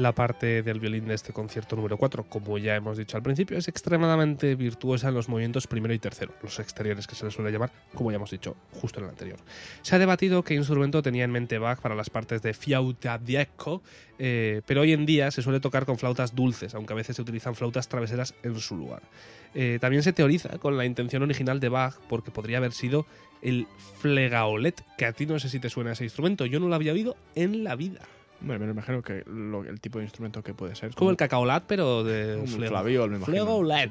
La 0.01 0.15
parte 0.15 0.63
del 0.63 0.81
violín 0.81 1.09
de 1.09 1.15
este 1.15 1.35
concierto 1.35 1.77
número 1.77 1.99
4, 1.99 2.25
como 2.25 2.57
ya 2.57 2.75
hemos 2.75 2.97
dicho 2.97 3.19
al 3.19 3.23
principio, 3.23 3.59
es 3.59 3.69
extremadamente 3.69 4.55
virtuosa 4.55 5.09
en 5.09 5.15
los 5.15 5.29
movimientos 5.29 5.67
primero 5.67 5.93
y 5.93 5.99
tercero, 5.99 6.33
los 6.43 6.59
exteriores 6.59 7.07
que 7.07 7.15
se 7.15 7.27
les 7.27 7.35
suele 7.35 7.53
llamar, 7.53 7.71
como 7.95 8.11
ya 8.11 8.17
hemos 8.17 8.31
dicho 8.31 8.57
justo 8.81 8.99
en 8.99 9.05
el 9.05 9.11
anterior. 9.11 9.39
Se 9.83 9.95
ha 9.95 9.99
debatido 9.99 10.43
qué 10.43 10.55
instrumento 10.55 11.03
tenía 11.03 11.25
en 11.25 11.31
mente 11.31 11.59
Bach 11.59 11.81
para 11.83 11.95
las 11.95 12.09
partes 12.09 12.41
de 12.41 12.55
flauta 12.55 13.19
diecco, 13.19 13.83
eh, 14.19 14.63
pero 14.65 14.81
hoy 14.81 14.95
en 14.95 15.05
día 15.05 15.31
se 15.31 15.43
suele 15.43 15.61
tocar 15.61 15.85
con 15.85 15.99
flautas 15.99 16.35
dulces, 16.35 16.75
aunque 16.75 16.95
a 16.95 16.97
veces 16.97 17.17
se 17.17 17.21
utilizan 17.21 17.55
flautas 17.55 17.87
traveseras 17.87 18.35
en 18.43 18.59
su 18.59 18.79
lugar. 18.79 19.03
Eh, 19.55 19.77
también 19.83 20.03
se 20.03 20.15
teoriza 20.15 20.57
con 20.57 20.79
la 20.79 20.87
intención 20.87 21.23
original 21.25 21.61
de 21.61 21.69
Bach, 21.69 21.97
porque 22.09 22.31
podría 22.31 22.57
haber 22.57 22.73
sido 22.73 23.05
el 23.43 23.67
flegaolet, 23.99 24.83
que 24.97 25.05
a 25.05 25.13
ti 25.13 25.27
no 25.27 25.39
sé 25.39 25.51
si 25.51 25.61
te 25.61 25.69
suena 25.69 25.93
ese 25.93 26.05
instrumento, 26.05 26.47
yo 26.47 26.59
no 26.59 26.69
lo 26.69 26.75
había 26.75 26.95
oído 26.95 27.19
en 27.35 27.65
la 27.65 27.77
vida. 27.77 28.01
Bueno, 28.41 28.65
me 28.65 28.71
imagino 28.73 29.03
que 29.03 29.23
lo- 29.27 29.65
el 29.65 29.81
tipo 29.81 29.99
de 29.99 30.05
instrumento 30.05 30.43
que 30.43 30.55
puede 30.55 30.75
ser. 30.75 30.91
Es 30.91 30.97
como 30.97 31.11
el 31.11 31.17
cacaolat, 31.17 31.65
pero 31.67 32.03
de 32.05 32.37
un 32.41 32.47
flaviol, 32.47 33.11
me 33.11 33.17
imagino. 33.17 33.37
Flegolet. 33.45 33.91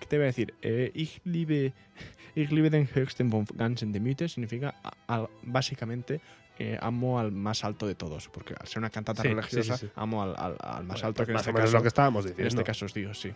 ¿Qué 0.00 0.06
te 0.06 0.16
voy 0.16 0.24
a 0.24 0.26
decir? 0.26 0.54
Eh, 0.62 0.92
ich 0.94 1.20
liebe, 1.24 1.72
ich 2.36 2.50
liebe 2.52 2.70
den 2.70 2.88
höchsten 2.94 3.30
von 3.30 3.44
ganzen 3.54 3.92
Gemüte 3.92 4.28
significa 4.28 4.74
al- 5.08 5.28
básicamente 5.42 6.20
eh, 6.60 6.78
amo 6.80 7.18
al 7.18 7.32
más 7.32 7.64
alto 7.64 7.86
de 7.86 7.94
todos, 7.94 8.28
porque 8.28 8.54
al 8.58 8.66
ser 8.68 8.78
una 8.78 8.90
cantata 8.90 9.22
Sí, 9.22 9.28
religiosa 9.28 9.76
sí, 9.76 9.86
sí, 9.86 9.86
sí. 9.86 9.92
amo 9.96 10.22
al, 10.22 10.34
al- 10.36 10.56
al 10.60 10.84
más 10.84 10.96
Bueno, 11.00 11.06
alto 11.08 11.16
pues 11.18 11.26
que 11.26 11.32
en 11.32 11.34
más 11.34 11.42
este, 11.42 11.52
menos 11.52 11.66
caso, 11.70 11.76
lo 11.78 11.82
que 11.82 11.88
estábamos 11.88 12.24
en 12.24 12.30
diciendo. 12.30 12.48
este 12.48 12.64
caso 12.64 12.84
os 12.86 12.94
digo, 12.94 13.14
sí. 13.14 13.32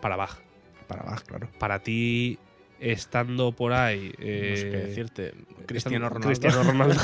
Para 0.00 0.16
Bach. 0.16 0.38
Para 0.86 1.02
Bach, 1.02 1.22
claro. 1.24 1.48
Para 1.58 1.78
ti, 1.80 2.38
estando 2.80 3.52
por 3.52 3.72
ahí. 3.72 4.08
no 4.08 4.56
sé 4.56 4.70
qué 4.70 4.76
eh, 4.76 4.86
decirte. 4.86 5.34
Cristiano 5.66 6.08
Ronaldo. 6.08 6.28
Cristiano 6.28 6.62
Ronaldo. 6.62 7.00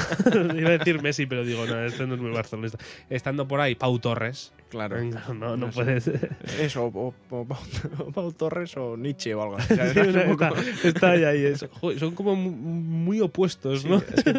Iba 0.58 0.70
a 0.70 0.78
decir 0.78 1.02
Messi, 1.02 1.26
pero 1.26 1.44
digo, 1.44 1.66
no, 1.66 1.84
este 1.84 2.06
no 2.06 2.14
es 2.14 2.20
muy 2.20 2.32
barcelonista. 2.32 2.78
Estando 3.10 3.46
por 3.46 3.60
ahí, 3.60 3.74
Pau 3.74 3.98
Torres. 3.98 4.52
Claro. 4.68 4.96
No, 5.28 5.34
no, 5.34 5.56
No 5.56 5.70
puedes. 5.70 6.08
Eso, 6.60 6.86
o, 6.86 7.14
o- 7.30 7.36
o 7.40 7.46
Pau, 8.14 8.32
Torres 8.32 8.76
o 8.76 8.96
Nietzsche 8.96 9.32
o 9.34 9.42
algo 9.42 9.56
así. 9.58 9.74
está, 9.80 10.50
poco- 10.50 10.56
está 10.84 11.10
ahí, 11.12 11.24
ahí. 11.24 11.44
es- 11.44 11.64
son 11.98 12.14
como 12.14 12.34
mu- 12.34 12.50
muy 12.50 13.20
opuestos, 13.20 13.82
Sí, 13.82 13.88
¿no? 13.88 13.98
es 13.98 14.24
que 14.24 14.32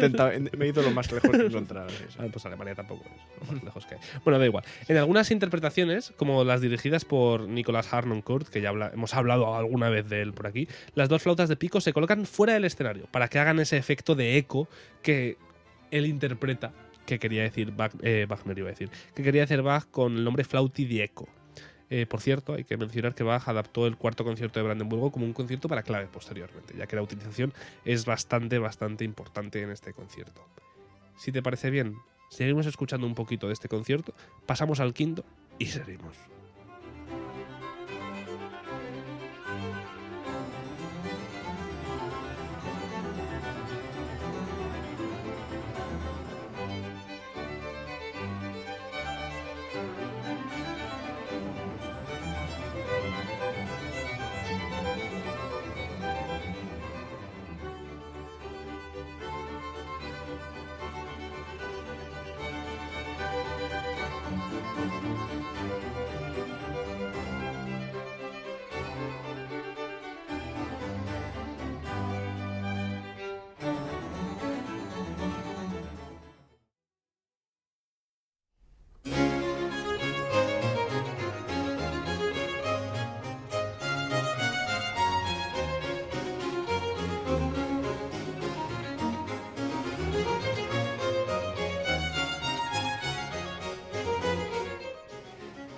me 0.56 0.66
he 0.66 0.68
ido 0.68 0.82
lo 0.82 0.90
más 0.90 1.10
lejos 1.10 1.30
que 1.30 1.46
encontrar. 1.46 1.86
Ah, 2.18 2.26
pues 2.30 2.44
Alemania 2.44 2.74
tampoco 2.74 3.04
es 3.40 3.46
lo 3.48 3.54
más 3.54 3.64
lejos 3.64 3.86
que 3.86 3.94
hay. 3.94 4.00
Bueno, 4.24 4.38
da 4.38 4.44
igual. 4.46 4.64
En 4.86 4.96
algunas 4.98 5.30
interpretaciones, 5.30 6.12
como 6.16 6.44
las 6.44 6.60
dirigidas 6.60 7.04
por 7.04 7.48
Nicolas 7.48 7.92
Harnoncourt, 7.92 8.48
que 8.48 8.60
ya 8.60 8.68
habla- 8.68 8.90
hemos 8.92 9.14
hablado 9.14 9.56
alguna 9.56 9.88
vez 9.88 10.08
de 10.08 10.20
él 10.22 10.34
por 10.34 10.46
aquí, 10.46 10.68
las 10.94 11.08
dos 11.08 11.22
flautas 11.22 11.48
de 11.48 11.56
pico 11.56 11.80
se 11.80 11.92
colocan 11.92 12.26
fuera 12.26 12.52
del 12.52 12.64
escenario 12.66 13.06
para 13.10 13.28
que 13.28 13.38
hagan 13.38 13.58
ese 13.60 13.76
efecto 13.78 14.14
de 14.14 14.36
eco 14.36 14.68
que 15.02 15.36
él 15.90 16.04
interpreta, 16.06 16.72
que 17.08 17.18
quería 17.18 17.42
decir 17.42 17.72
Bach- 17.72 17.98
eh, 18.02 18.26
Wagner, 18.28 18.58
iba 18.58 18.68
a 18.68 18.70
decir, 18.70 18.90
que 19.14 19.22
quería 19.22 19.42
hacer 19.42 19.62
Bach 19.62 19.86
con 19.90 20.16
el 20.16 20.24
nombre 20.24 20.44
Flauti 20.44 20.84
di 20.84 21.00
Eco. 21.00 21.26
Eh, 21.90 22.04
por 22.04 22.20
cierto, 22.20 22.52
hay 22.52 22.64
que 22.64 22.76
mencionar 22.76 23.14
que 23.14 23.24
Bach 23.24 23.48
adaptó 23.48 23.86
el 23.86 23.96
cuarto 23.96 24.22
concierto 24.22 24.60
de 24.60 24.64
Brandenburgo 24.64 25.10
como 25.10 25.24
un 25.24 25.32
concierto 25.32 25.68
para 25.68 25.82
clave 25.82 26.06
posteriormente, 26.06 26.74
ya 26.76 26.86
que 26.86 26.96
la 26.96 27.02
utilización 27.02 27.54
es 27.86 28.04
bastante, 28.04 28.58
bastante 28.58 29.04
importante 29.04 29.62
en 29.62 29.70
este 29.70 29.94
concierto. 29.94 30.46
Si 31.16 31.32
te 31.32 31.42
parece 31.42 31.70
bien, 31.70 31.94
seguimos 32.28 32.66
escuchando 32.66 33.06
un 33.06 33.14
poquito 33.14 33.46
de 33.46 33.54
este 33.54 33.68
concierto, 33.68 34.12
pasamos 34.44 34.78
al 34.80 34.92
quinto 34.92 35.24
y 35.58 35.64
seguimos. 35.66 36.14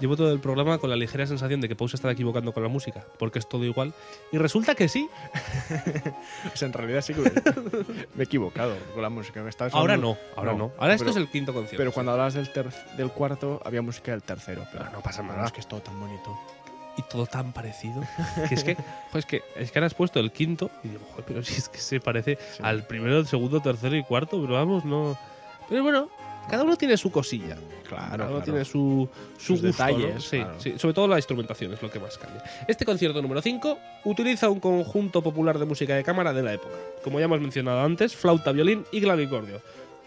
Llevo 0.01 0.17
todo 0.17 0.33
el 0.33 0.41
programa 0.41 0.79
con 0.79 0.89
la 0.91 0.97
ligera 0.97 1.27
sensación 1.27 1.61
de 1.61 1.69
que 1.69 1.77
Pau 1.77 1.87
se 1.89 1.97
estaba 1.97 2.13
equivocando 2.13 2.53
con 2.53 2.63
la 2.63 2.69
música, 2.71 3.05
porque 3.19 3.39
es 3.39 3.49
todo 3.49 3.65
igual. 3.65 3.93
Y 4.33 4.39
resulta 4.39 4.75
que 4.75 4.89
sí. 4.89 5.09
O 6.53 6.57
sea, 6.57 6.67
en 6.67 6.73
realidad 6.73 7.03
sí 7.03 7.15
que 7.15 7.21
me, 7.21 7.31
me 8.15 8.23
he 8.23 8.25
equivocado 8.25 8.75
con 8.95 9.03
la 9.03 9.11
música. 9.11 9.43
Me 9.43 9.51
estaba 9.51 9.71
Ahora 9.73 9.97
no, 9.97 10.17
ahora 10.37 10.53
no. 10.53 10.59
No, 10.59 10.73
Ahora 10.79 10.95
esto 10.95 11.05
pero- 11.05 11.11
es 11.11 11.17
el 11.17 11.29
quinto 11.29 11.53
concierto. 11.53 11.77
Pero 11.79 11.93
cuando 11.93 12.13
hablabas 12.13 12.35
del, 12.35 12.51
del 12.97 13.11
cuarto, 13.13 13.61
había 13.65 13.83
música 13.83 14.11
del 14.13 14.23
tercero. 14.23 14.65
Pero 14.73 14.85
No, 14.87 14.91
no 14.93 15.01
pasa 15.01 15.23
nada. 15.23 15.45
Es 15.47 15.53
que 15.53 15.61
es 15.61 15.69
todo 15.69 15.81
tan 15.81 15.99
bonito. 16.01 16.39
y 16.97 17.03
todo 17.03 17.27
tan 17.27 17.53
parecido. 17.53 18.03
que 18.49 18.55
es 18.55 18.65
que, 18.65 18.77
pues 19.13 19.27
que, 19.27 19.43
es 19.57 19.71
que 19.71 19.79
ahora 19.79 19.87
has 19.87 19.95
puesto 19.95 20.19
el 20.21 20.33
quinto 20.33 20.71
y 20.83 20.89
digo, 20.89 21.03
pero 21.27 21.43
si 21.43 21.55
es 21.57 21.69
que 21.69 21.79
se 21.79 22.01
parece 22.01 22.39
Sí. 22.57 22.63
al 22.63 22.87
primero, 22.87 23.19
el 23.19 23.27
segundo, 23.27 23.61
tercero 23.61 23.97
y 23.97 24.03
cuarto, 24.05 24.41
pero 24.41 24.55
vamos, 24.55 24.85
no. 24.85 25.17
Pero 25.69 25.83
bueno, 25.83 26.09
cada 26.51 26.65
uno 26.65 26.77
tiene 26.77 26.97
su 26.97 27.11
cosilla. 27.11 27.57
Claro, 27.89 28.07
Cada 28.11 28.15
uno 28.25 28.27
claro. 28.37 28.43
tiene 28.45 28.65
su, 28.65 29.09
su 29.39 29.57
Sus 29.57 29.63
gusto, 29.63 29.83
¿no? 29.85 29.89
detalles, 29.99 30.23
Sí, 30.25 30.37
claro. 30.39 30.61
sí, 30.61 30.75
sobre 30.79 30.95
todo 30.95 31.09
la 31.09 31.17
instrumentación 31.17 31.73
es 31.73 31.83
lo 31.83 31.91
que 31.91 31.99
más 32.01 32.19
cambia. 32.19 32.43
Este 32.69 32.85
concierto 32.85 33.21
número 33.23 33.41
5 33.43 33.79
utiliza 34.05 34.49
un 34.49 34.61
conjunto 34.61 35.23
popular 35.23 35.59
de 35.59 35.65
música 35.67 35.95
de 35.95 36.05
cámara 36.05 36.33
de 36.33 36.43
la 36.43 36.53
época. 36.55 36.75
Como 37.03 37.19
ya 37.19 37.25
hemos 37.25 37.41
mencionado 37.41 37.81
antes, 37.81 38.15
flauta, 38.15 38.53
violín 38.53 38.85
y 38.93 39.01
clavicordio. 39.01 39.61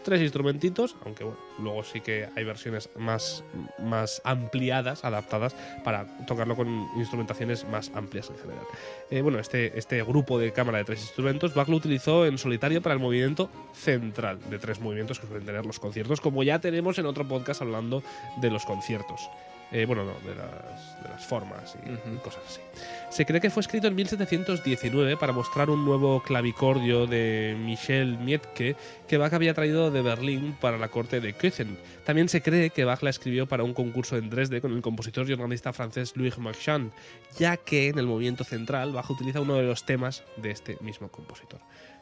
Tres 0.04 0.22
instrumentitos, 0.22 0.96
aunque 1.06 1.24
bueno, 1.24 1.40
luego 1.60 1.84
sí 1.84 2.02
que 2.02 2.28
hay 2.36 2.44
versiones 2.44 2.90
más, 2.98 3.44
más 3.80 4.22
ampliadas, 4.26 5.06
adaptadas, 5.06 5.56
para 5.84 6.06
tocarlo 6.28 6.56
con 6.56 6.68
instrumentaciones 6.98 7.66
más 7.70 7.90
amplias 7.96 8.30
en 8.30 8.38
general. 8.38 8.66
Eh, 9.10 9.22
bueno, 9.22 9.40
este, 9.40 9.78
este 9.78 10.04
grupo 10.04 10.38
de 10.40 10.52
cámara 10.52 10.80
de 10.80 10.84
tres 10.84 11.02
instrumentos, 11.02 11.54
Bach 11.54 11.70
lo 11.70 11.78
utilizó 11.78 12.26
en 12.26 12.38
solitario 12.38 12.82
para 12.82 12.94
el 12.94 13.00
movimiento 13.00 13.50
central 13.74 14.40
de 14.50 14.60
tres 14.60 14.82
movimientos 14.82 15.20
que 15.20 15.28
suelen 15.28 15.46
tener 15.46 15.66
los 15.66 15.80
conciertos, 15.80 16.20
como 16.20 16.44
ya 16.44 16.60
tenemos 16.60 16.98
en 17.00 17.06
otro 17.06 17.28
podcast 17.28 17.62
hablando 17.62 18.04
de 18.42 18.50
los 18.50 18.66
conciertos. 18.66 19.30
Eh, 19.74 19.86
bueno, 19.88 20.04
no, 20.04 20.14
de 20.20 20.36
las, 20.36 21.02
de 21.02 21.10
las 21.10 21.26
formas 21.26 21.76
y 21.84 22.18
cosas 22.18 22.44
así. 22.48 22.62
Se 23.10 23.26
cree 23.26 23.42
que 23.42 23.50
fue 23.50 23.62
escrito 23.62 23.88
en 23.88 23.96
1719 23.96 25.18
para 25.18 25.34
mostrar 25.34 25.72
un 25.72 25.84
nuevo 25.84 26.22
clavicordio 26.22 27.08
de 27.08 27.58
Michel 27.60 28.20
Mietke 28.20 28.76
que 29.08 29.18
Bach 29.18 29.34
había 29.34 29.56
traído 29.56 29.90
de 29.90 30.04
Berlín 30.04 30.56
para 30.62 30.78
la 30.78 30.90
corte 30.90 31.22
de 31.22 31.34
Köthen. 31.34 31.80
También 32.06 32.30
se 32.30 32.44
cree 32.44 32.70
que 32.70 32.86
Bach 32.86 33.02
la 33.02 33.10
escribió 33.10 33.48
para 33.48 33.64
un 33.64 33.74
concurso 33.74 34.16
en 34.16 34.30
Dresde 34.30 34.62
con 34.62 34.74
el 34.74 34.84
compositor 34.84 35.28
y 35.28 35.34
organista 35.34 35.74
francés 35.74 36.14
Louis 36.16 36.38
Marchand, 36.38 36.92
ya 37.40 37.58
que 37.58 37.88
en 37.88 37.98
el 37.98 38.06
movimiento 38.06 38.44
central 38.44 38.92
Bach 38.92 39.10
utiliza 39.10 39.42
uno 39.42 39.56
de 39.56 39.64
los 39.64 39.86
temas 39.86 40.24
de 40.38 40.52
este 40.52 40.78
mismo 40.82 41.10
compositor. 41.10 41.60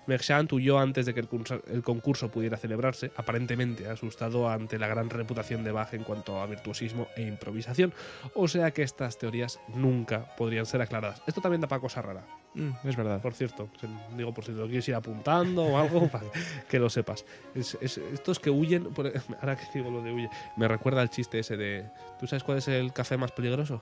Merchant 0.07 0.51
huyó 0.53 0.79
antes 0.79 1.05
de 1.05 1.13
que 1.13 1.19
el 1.19 1.27
concurso, 1.27 1.61
el 1.67 1.83
concurso 1.83 2.29
pudiera 2.29 2.57
celebrarse, 2.57 3.11
aparentemente 3.15 3.87
asustado 3.87 4.49
ante 4.49 4.79
la 4.79 4.87
gran 4.87 5.09
reputación 5.09 5.63
de 5.63 5.71
Bach 5.71 5.93
en 5.93 6.03
cuanto 6.03 6.41
a 6.41 6.45
virtuosismo 6.47 7.07
e 7.15 7.21
improvisación, 7.21 7.93
o 8.33 8.47
sea 8.47 8.71
que 8.71 8.81
estas 8.83 9.17
teorías 9.17 9.59
nunca 9.75 10.35
podrían 10.35 10.65
ser 10.65 10.81
aclaradas. 10.81 11.21
Esto 11.27 11.39
también 11.41 11.61
da 11.61 11.67
para 11.67 11.79
cosa 11.81 12.01
rara, 12.01 12.25
Mm, 12.53 12.71
es 12.83 12.95
verdad. 12.97 13.21
por 13.21 13.33
cierto, 13.33 13.69
digo 14.17 14.33
por 14.33 14.43
si 14.43 14.51
lo 14.51 14.65
quieres 14.65 14.87
ir 14.89 14.95
apuntando 14.95 15.63
o 15.65 15.77
algo, 15.77 16.07
para 16.11 16.25
que 16.67 16.79
lo 16.79 16.89
sepas. 16.89 17.23
Es- 17.55 17.77
es- 17.79 17.97
estos 17.97 18.39
que 18.39 18.49
huyen, 18.49 18.85
por- 18.93 19.11
ahora 19.41 19.55
que 19.55 19.63
digo 19.73 19.89
lo 19.91 20.01
de 20.01 20.11
huye, 20.11 20.29
me 20.57 20.67
recuerda 20.67 21.01
al 21.01 21.09
chiste 21.09 21.39
ese 21.39 21.55
de, 21.57 21.85
¿tú 22.19 22.27
sabes 22.27 22.43
cuál 22.43 22.57
es 22.57 22.67
el 22.67 22.91
café 22.91 23.17
más 23.17 23.31
peligroso? 23.31 23.81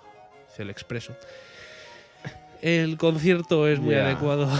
El 0.57 0.69
expreso. 0.69 1.15
El 2.61 2.97
concierto 2.97 3.67
es 3.67 3.79
muy 3.79 3.93
Ya. 3.95 4.05
adecuado. 4.05 4.49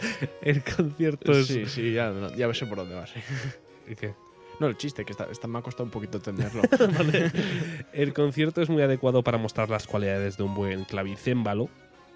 el 0.42 0.62
concierto 0.62 1.32
es... 1.32 1.46
Sí, 1.46 1.66
sí, 1.66 1.92
ya, 1.92 2.12
ya 2.36 2.52
sé 2.54 2.66
por 2.66 2.78
dónde 2.78 2.94
vas. 2.94 3.10
sí. 3.10 3.20
¿Y 3.92 3.94
qué? 3.96 4.14
No, 4.60 4.66
el 4.66 4.76
chiste, 4.76 5.04
que 5.04 5.12
está, 5.12 5.28
está- 5.30 5.46
me 5.46 5.58
ha 5.58 5.62
costado 5.62 5.84
un 5.84 5.90
poquito 5.90 6.18
entenderlo. 6.18 6.62
Vale. 6.98 7.30
El 7.92 8.12
concierto 8.12 8.60
es 8.60 8.68
muy 8.68 8.82
adecuado 8.82 9.22
para 9.22 9.38
mostrar 9.38 9.70
las 9.70 9.86
cualidades 9.86 10.36
de 10.36 10.42
un 10.42 10.54
buen 10.54 10.84
clavicémbalo 10.84 11.68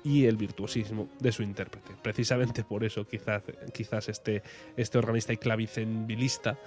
y 0.04 0.26
el 0.26 0.36
virtuosismo 0.36 1.08
de 1.20 1.30
su 1.30 1.44
intérprete. 1.44 1.92
Precisamente 2.02 2.64
por 2.64 2.82
eso 2.82 3.06
quizás, 3.06 3.42
quizás 3.72 4.08
este, 4.08 4.42
este 4.76 4.98
organista 4.98 5.32
y 5.32 5.36
clavicembilista 5.36 6.58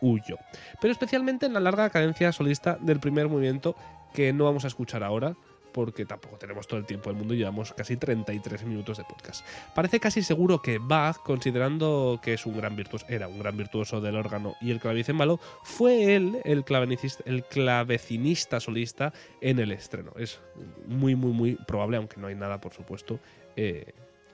huyó. 0.00 0.38
Pero 0.80 0.92
especialmente 0.92 1.44
en 1.44 1.52
la 1.52 1.60
larga 1.60 1.90
cadencia 1.90 2.32
solista 2.32 2.78
del 2.80 2.98
primer 2.98 3.28
movimiento 3.28 3.76
que 4.14 4.32
no 4.32 4.44
vamos 4.44 4.64
a 4.64 4.68
escuchar 4.68 5.02
ahora 5.04 5.36
porque 5.72 6.04
tampoco 6.04 6.36
tenemos 6.36 6.66
todo 6.66 6.80
el 6.80 6.86
tiempo 6.86 7.10
del 7.10 7.18
mundo 7.18 7.34
y 7.34 7.38
llevamos 7.38 7.72
casi 7.72 7.96
33 7.96 8.64
minutos 8.64 8.98
de 8.98 9.04
podcast. 9.04 9.46
Parece 9.74 10.00
casi 10.00 10.22
seguro 10.22 10.60
que 10.60 10.78
Bach, 10.78 11.18
considerando 11.18 12.20
que 12.22 12.34
es 12.34 12.46
un 12.46 12.56
gran 12.56 12.76
virtuoso, 12.76 13.06
era 13.08 13.28
un 13.28 13.38
gran 13.38 13.56
virtuoso 13.56 14.00
del 14.00 14.16
órgano 14.16 14.54
y 14.60 14.70
el 14.70 14.80
clavicémbalo, 14.80 15.38
fue 15.62 16.14
él 16.16 16.40
el, 16.44 16.64
clavenicista- 16.64 17.22
el 17.26 17.44
clavecinista 17.44 18.60
solista 18.60 19.12
en 19.40 19.58
el 19.58 19.72
estreno. 19.72 20.12
Es 20.16 20.40
muy, 20.86 21.14
muy, 21.14 21.32
muy 21.32 21.54
probable, 21.66 21.96
aunque 21.96 22.20
no 22.20 22.26
hay 22.26 22.34
nada, 22.34 22.60
por 22.60 22.72
supuesto, 22.74 23.20
eh, 23.56 23.92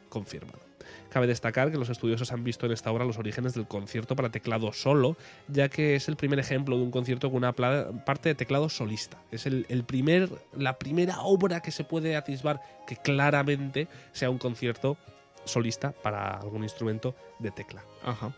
confirmado. 0.09 0.64
Cabe 1.11 1.27
destacar 1.27 1.71
que 1.71 1.79
los 1.79 1.89
estudiosos 1.89 2.33
han 2.33 2.45
visto 2.45 2.67
en 2.67 2.73
esta 2.73 2.91
obra 2.91 3.05
los 3.05 3.19
orígenes 3.19 3.55
del 3.55 3.67
concierto 3.67 4.17
para 4.17 4.31
teclado 4.31 4.73
solo, 4.73 5.17
ya 5.49 5.69
que 5.69 5.97
es 5.97 6.09
el 6.09 6.17
primer 6.17 6.39
ejemplo 6.39 6.77
de 6.77 6.83
un 6.83 6.91
concierto 6.91 7.31
con 7.31 7.39
una 7.39 7.53
parte 7.53 8.29
de 8.29 8.35
teclado 8.35 8.69
solista. 8.69 9.19
Es 9.31 9.47
el 9.47 9.85
primer, 9.87 10.31
la 10.57 10.79
primera 10.79 11.21
obra 11.23 11.61
que 11.61 11.71
se 11.71 11.85
puede 11.85 12.17
atisbar 12.17 12.61
que 12.87 12.97
claramente 12.97 13.89
sea 14.13 14.31
un 14.31 14.39
concierto 14.39 14.97
solista 15.45 15.93
para 15.93 16.39
algún 16.39 16.63
instrumento 16.63 17.15
de 17.39 17.51
tecla. 17.51 17.85
Ajá. 18.03 18.35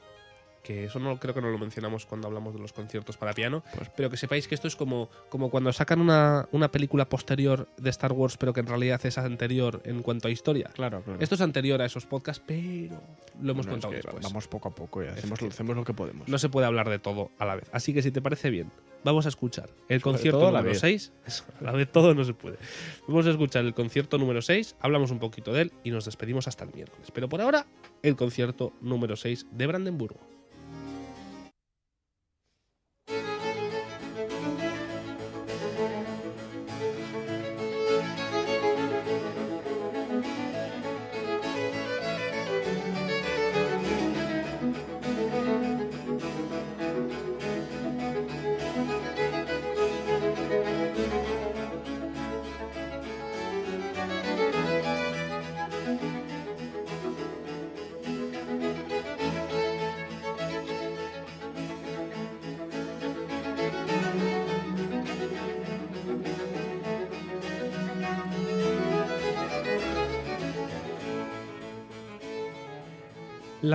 Que 0.66 0.84
eso 0.84 0.98
no 0.98 1.18
creo 1.20 1.32
que 1.34 1.40
no 1.40 1.50
lo 1.50 1.58
mencionamos 1.58 2.06
cuando 2.06 2.26
hablamos 2.26 2.52
de 2.54 2.60
los 2.60 2.72
conciertos 2.72 3.16
para 3.16 3.32
piano, 3.32 3.62
Pues- 3.74 3.90
pero 3.96 4.10
que 4.10 4.16
sepáis 4.16 4.48
que 4.48 4.54
esto 4.54 4.66
es 4.68 4.74
como, 4.76 5.08
como 5.28 5.50
cuando 5.50 5.72
sacan 5.72 6.00
una, 6.00 6.48
una 6.52 6.70
película 6.72 7.08
posterior 7.08 7.68
de 7.76 7.90
Star 7.90 8.12
Wars, 8.12 8.36
pero 8.36 8.52
que 8.52 8.60
en 8.60 8.66
realidad 8.66 9.00
es 9.04 9.16
anterior 9.18 9.80
en 9.84 10.02
cuanto 10.02 10.28
a 10.28 10.30
historia. 10.30 10.70
Claro, 10.74 11.02
claro. 11.02 11.20
Esto 11.20 11.36
es 11.36 11.40
anterior 11.40 11.80
a 11.80 11.84
esos 11.86 12.06
podcasts, 12.06 12.42
pero 12.46 13.00
lo 13.40 13.52
hemos 13.52 13.66
Bueno, 13.66 13.72
contado 13.80 13.94
es 13.94 14.00
que 14.00 14.06
después. 14.08 14.24
Vamos 14.24 14.48
poco 14.48 14.68
a 14.68 14.74
poco 14.74 15.04
y 15.04 15.06
hacemos, 15.06 15.40
hacemos 15.42 15.76
lo 15.76 15.84
que 15.84 15.94
podemos. 15.94 16.28
No 16.28 16.38
se 16.38 16.48
puede 16.48 16.66
hablar 16.66 16.88
de 16.90 16.98
todo 16.98 17.30
a 17.38 17.44
la 17.44 17.54
vez. 17.56 17.68
Así 17.72 17.94
que 17.94 18.02
si 18.02 18.10
te 18.10 18.20
parece 18.20 18.50
bien, 18.50 18.70
vamos 19.04 19.26
a 19.26 19.28
escuchar 19.28 19.70
el 19.88 20.00
Sobre 20.00 20.12
concierto 20.14 20.38
todo 20.40 20.48
a 20.48 20.52
la 20.52 20.58
número 20.60 20.72
vez. 20.72 20.80
6. 20.80 21.12
A 21.60 21.64
la 21.64 21.72
vez 21.72 21.90
todo 21.92 22.14
no 22.14 22.24
se 22.24 22.34
puede. 22.34 22.56
Vamos 23.06 23.26
a 23.26 23.30
escuchar 23.30 23.64
el 23.64 23.74
concierto 23.74 24.18
número 24.18 24.42
6, 24.42 24.76
hablamos 24.80 25.10
un 25.10 25.18
poquito 25.20 25.52
de 25.52 25.62
él 25.62 25.72
y 25.84 25.90
nos 25.90 26.04
despedimos 26.06 26.48
hasta 26.48 26.64
el 26.64 26.72
miércoles. 26.74 27.10
Pero 27.12 27.28
por 27.28 27.40
ahora, 27.40 27.66
el 28.02 28.16
concierto 28.16 28.72
número 28.80 29.16
6 29.16 29.46
de 29.52 29.66
Brandenburgo. 29.66 30.18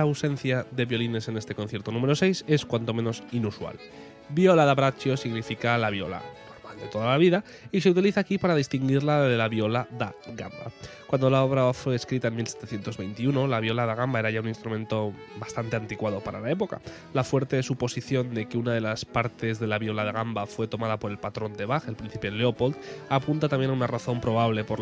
La 0.02 0.08
ausencia 0.08 0.66
de 0.72 0.84
violines 0.84 1.28
en 1.28 1.36
este 1.36 1.54
concierto 1.54 1.92
número 1.92 2.16
6 2.16 2.46
es 2.48 2.66
cuanto 2.66 2.92
menos 2.92 3.22
inusual. 3.30 3.78
Viola 4.30 4.64
da 4.64 4.74
braccio 4.74 5.16
significa 5.16 5.78
la 5.78 5.90
viola 5.90 6.20
normal 6.48 6.80
de 6.80 6.88
toda 6.88 7.06
la 7.06 7.18
vida 7.18 7.44
y 7.70 7.82
se 7.82 7.90
utiliza 7.90 8.18
aquí 8.18 8.36
para 8.36 8.56
distinguirla 8.56 9.22
de 9.22 9.36
la 9.36 9.46
viola 9.46 9.86
da 9.92 10.12
gamba. 10.34 10.72
Cuando 11.06 11.30
la 11.30 11.44
obra 11.44 11.72
fue 11.72 11.94
escrita 11.94 12.26
en 12.26 12.34
1721, 12.34 13.46
la 13.46 13.60
viola 13.60 13.86
da 13.86 13.94
gamba 13.94 14.18
era 14.18 14.32
ya 14.32 14.40
un 14.40 14.48
instrumento 14.48 15.12
bastante 15.38 15.76
anticuado 15.76 16.18
para 16.18 16.40
la 16.40 16.50
época. 16.50 16.80
La 17.14 17.22
fuerte 17.22 17.62
suposición 17.62 18.34
de 18.34 18.48
que 18.48 18.58
una 18.58 18.72
de 18.72 18.80
las 18.80 19.04
partes 19.04 19.60
de 19.60 19.68
la 19.68 19.78
viola 19.78 20.02
da 20.02 20.10
gamba 20.10 20.46
fue 20.46 20.66
tomada 20.66 20.98
por 20.98 21.12
el 21.12 21.18
patrón 21.18 21.52
de 21.52 21.64
Bach, 21.64 21.86
el 21.86 21.94
príncipe 21.94 22.32
Leopold, 22.32 22.74
apunta 23.08 23.48
también 23.48 23.70
a 23.70 23.74
una 23.74 23.86
razón 23.86 24.20
probable 24.20 24.64
para 24.64 24.80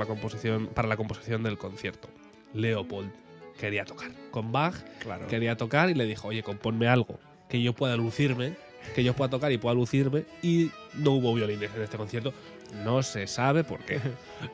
la 0.89 0.97
composición 0.97 1.43
del 1.43 1.59
concierto. 1.59 2.09
Leopold 2.55 3.30
quería 3.59 3.85
tocar 3.85 4.11
con 4.31 4.53
Bach, 4.53 4.75
Claro. 5.01 5.27
quería 5.27 5.57
tocar 5.57 5.91
y 5.91 5.95
le 5.95 6.05
dijo, 6.07 6.29
oye, 6.29 6.43
componme 6.43 6.89
algo 6.89 7.19
que 7.49 7.61
yo 7.63 7.73
pueda 7.73 7.97
lucirme, 7.97 8.55
que 8.95 9.03
yo 9.05 9.15
pueda 9.15 9.29
tocar 9.31 9.51
y 9.53 9.59
pueda 9.59 9.75
lucirme, 9.75 10.25
y 10.43 10.71
no 10.95 11.13
hubo 11.13 11.35
violines 11.35 11.71
en 11.75 11.83
este 11.83 11.97
concierto. 11.97 12.33
No 12.85 13.03
se 13.03 13.27
sabe 13.27 13.65
por 13.65 13.81
qué. 13.81 14.01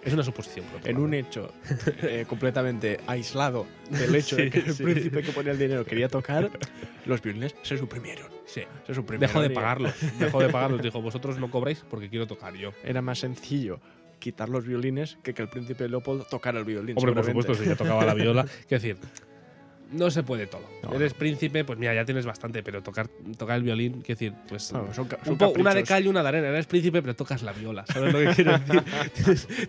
Es 0.03 0.15
una 0.15 0.23
suposición. 0.23 0.65
por 0.67 0.89
En 0.89 0.97
un 0.97 1.13
hecho 1.13 1.53
eh, 2.03 2.25
completamente 2.27 2.99
aislado 3.07 3.67
del 3.91 4.15
hecho 4.15 4.37
de 4.37 4.45
Sí, 4.45 4.51
que 4.51 4.59
el 4.61 4.75
sí. 4.75 4.83
príncipe 4.83 5.23
que 5.23 5.33
ponía 5.33 5.53
el 5.53 5.59
dinero 5.59 5.85
quería 5.85 6.09
tocar, 6.09 6.51
los 7.05 7.21
violines 7.21 7.55
se 7.63 7.77
suprimieron. 7.77 8.27
Sí. 8.47 8.63
Se 8.87 8.95
suprimieron. 8.95 9.29
Dejó 9.35 9.43
de 9.43 9.51
pagarlos. 9.51 9.93
Dejó 10.19 10.41
de 10.41 10.49
pagarlos. 10.49 10.81
Dijo, 10.81 11.03
vosotros 11.03 11.39
no 11.39 11.51
cobráis 11.51 11.85
porque 11.91 12.09
quiero 12.09 12.27
tocar 12.27 12.55
yo. 12.55 12.73
Era 12.83 13.03
más 13.03 13.19
sencillo 13.19 13.81
quitar 14.19 14.49
los 14.49 14.67
violines 14.67 15.19
que 15.23 15.35
que 15.35 15.43
el 15.43 15.49
príncipe 15.49 15.89
Leopold 15.89 16.27
tocara 16.29 16.59
el 16.59 16.65
violín. 16.65 16.97
Hombre, 16.99 17.13
por 17.15 17.25
supuesto, 17.25 17.55
si 17.55 17.65
ya 17.67 17.77
tocaba 17.77 18.05
la 18.05 18.15
viola. 18.15 18.45
Quiero 18.69 18.83
decir, 18.83 18.97
no 19.93 20.11
se 20.11 20.25
puede 20.25 20.49
todo. 20.49 20.65
No, 20.83 20.93
Eres 20.95 21.15
príncipe, 21.15 21.65
pues 21.65 21.79
mira, 21.79 21.95
ya 21.95 22.05
tienes 22.05 22.27
bastante, 22.27 22.61
pero 22.65 22.83
tocar, 22.83 23.07
tocar 23.39 23.57
el 23.59 23.63
violín, 23.63 24.03
quiero 24.03 24.19
decir, 24.19 24.33
pues. 24.49 24.73
No, 24.73 24.93
son 24.93 25.07
ca- 25.07 25.19
un 25.21 25.25
son 25.27 25.39
po- 25.39 25.53
una 25.61 25.73
de 25.75 25.85
cal 25.85 26.05
y 26.05 26.09
una 26.09 26.23
de 26.23 26.29
arena. 26.29 26.49
Eres 26.49 26.67
príncipe, 26.67 27.01
pero 27.03 27.15
tocas 27.15 27.43
la 27.45 27.53
viola. 27.53 27.85
¿Sabes 27.87 28.13
lo 28.13 28.19
que 28.19 28.35
quiero 28.35 28.59
decir? 28.59 28.83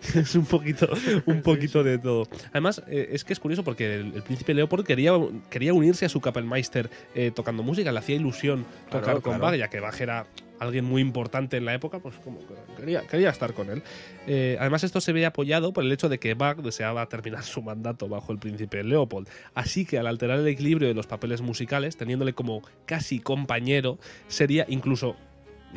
tienes 0.12 0.34
un 0.34 0.44
poquito, 0.46 0.88
un 1.26 1.40
poquito 1.42 1.84
de 1.84 1.98
todo. 1.98 2.26
Además, 2.50 2.82
eh, 2.88 3.10
es 3.12 3.22
que 3.24 3.32
es 3.32 3.38
curioso 3.38 3.62
porque 3.62 3.94
el, 3.94 4.12
el 4.16 4.22
príncipe 4.24 4.54
Leopold 4.54 4.84
quería, 4.84 5.12
quería 5.50 5.72
unirse 5.72 6.06
a 6.06 6.08
su 6.08 6.20
Kapellmeister 6.20 6.90
eh, 7.14 7.30
tocando 7.32 7.62
música. 7.62 7.92
Le 7.92 8.00
hacía 8.00 8.16
ilusión 8.16 8.64
tocar 8.86 9.04
Claro, 9.04 9.22
con 9.22 9.34
claro. 9.34 9.44
Bach, 9.52 9.54
ya 9.56 9.68
que 9.68 9.78
Bach 9.78 10.00
era 10.00 10.26
alguien 10.60 10.84
muy 10.84 11.02
importante 11.02 11.56
en 11.56 11.64
la 11.64 11.74
época, 11.74 12.00
pues 12.00 12.16
como 12.16 12.38
que 12.40 12.54
quería, 12.76 13.06
quería 13.06 13.30
estar 13.30 13.54
con 13.54 13.70
él. 13.70 13.82
Eh, 14.26 14.56
además, 14.60 14.84
esto 14.84 15.00
se 15.00 15.12
ve 15.12 15.26
apoyado 15.26 15.72
por 15.72 15.84
el 15.84 15.92
hecho 15.92 16.08
de 16.08 16.18
que 16.18 16.34
Bach 16.34 16.58
deseaba 16.58 17.06
terminar 17.08 17.42
su 17.44 17.62
mandato 17.62 18.08
bajo 18.08 18.32
el 18.32 18.38
príncipe 18.38 18.82
Leopold. 18.84 19.28
Así 19.54 19.84
que 19.84 19.98
al 19.98 20.06
alterar 20.06 20.38
el 20.38 20.46
equilibrio 20.46 20.88
de 20.88 20.94
los 20.94 21.06
papeles 21.06 21.40
musicales, 21.40 21.96
teniéndole 21.96 22.32
como 22.32 22.62
casi 22.86 23.20
compañero, 23.20 23.98
sería 24.28 24.64
incluso 24.68 25.16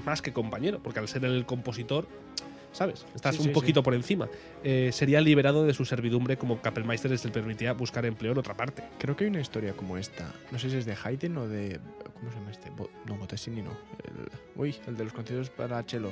más 0.05 0.21
que 0.21 0.34
compañero, 0.34 0.82
porque 0.82 0.99
al 0.99 1.07
ser 1.07 1.25
el 1.25 1.45
compositor, 1.45 2.07
¿sabes? 2.72 3.05
Estás 3.15 3.36
Sí, 3.36 3.41
un 3.41 3.47
sí, 3.49 3.53
poquito 3.53 3.84
por 3.84 3.93
encima. 3.93 4.30
Eh, 4.63 4.89
sería 4.93 5.22
liberado 5.22 5.63
de 5.65 5.74
su 5.74 5.86
servidumbre 5.86 6.38
como 6.38 6.61
Kapellmeister, 6.61 7.17
se 7.17 7.28
le 7.28 7.34
permitía 7.34 7.74
buscar 7.74 8.05
empleo 8.05 8.32
en 8.32 8.38
otra 8.38 8.55
parte. 8.55 8.84
Creo 8.99 9.15
que 9.15 9.26
hay 9.26 9.30
una 9.30 9.41
historia 9.41 9.74
como 9.74 9.97
esta. 9.97 10.34
No 10.51 10.59
sé 10.59 10.69
si 10.69 10.78
es 10.78 10.86
de 10.86 10.95
Haydn 11.03 11.38
o 11.38 11.47
de. 11.47 11.80
¿Cómo 12.13 12.32
se 12.32 12.38
llama 12.38 12.51
este? 12.51 12.69
Bo- 12.69 12.89
no, 13.07 13.15
Bottesini 13.17 13.61
no. 13.61 13.72
El, 14.03 14.30
uy, 14.55 14.76
el 14.88 14.95
de 14.97 15.03
los 15.03 15.13
conciertos 15.13 15.49
para 15.49 15.82
cello. 15.84 16.11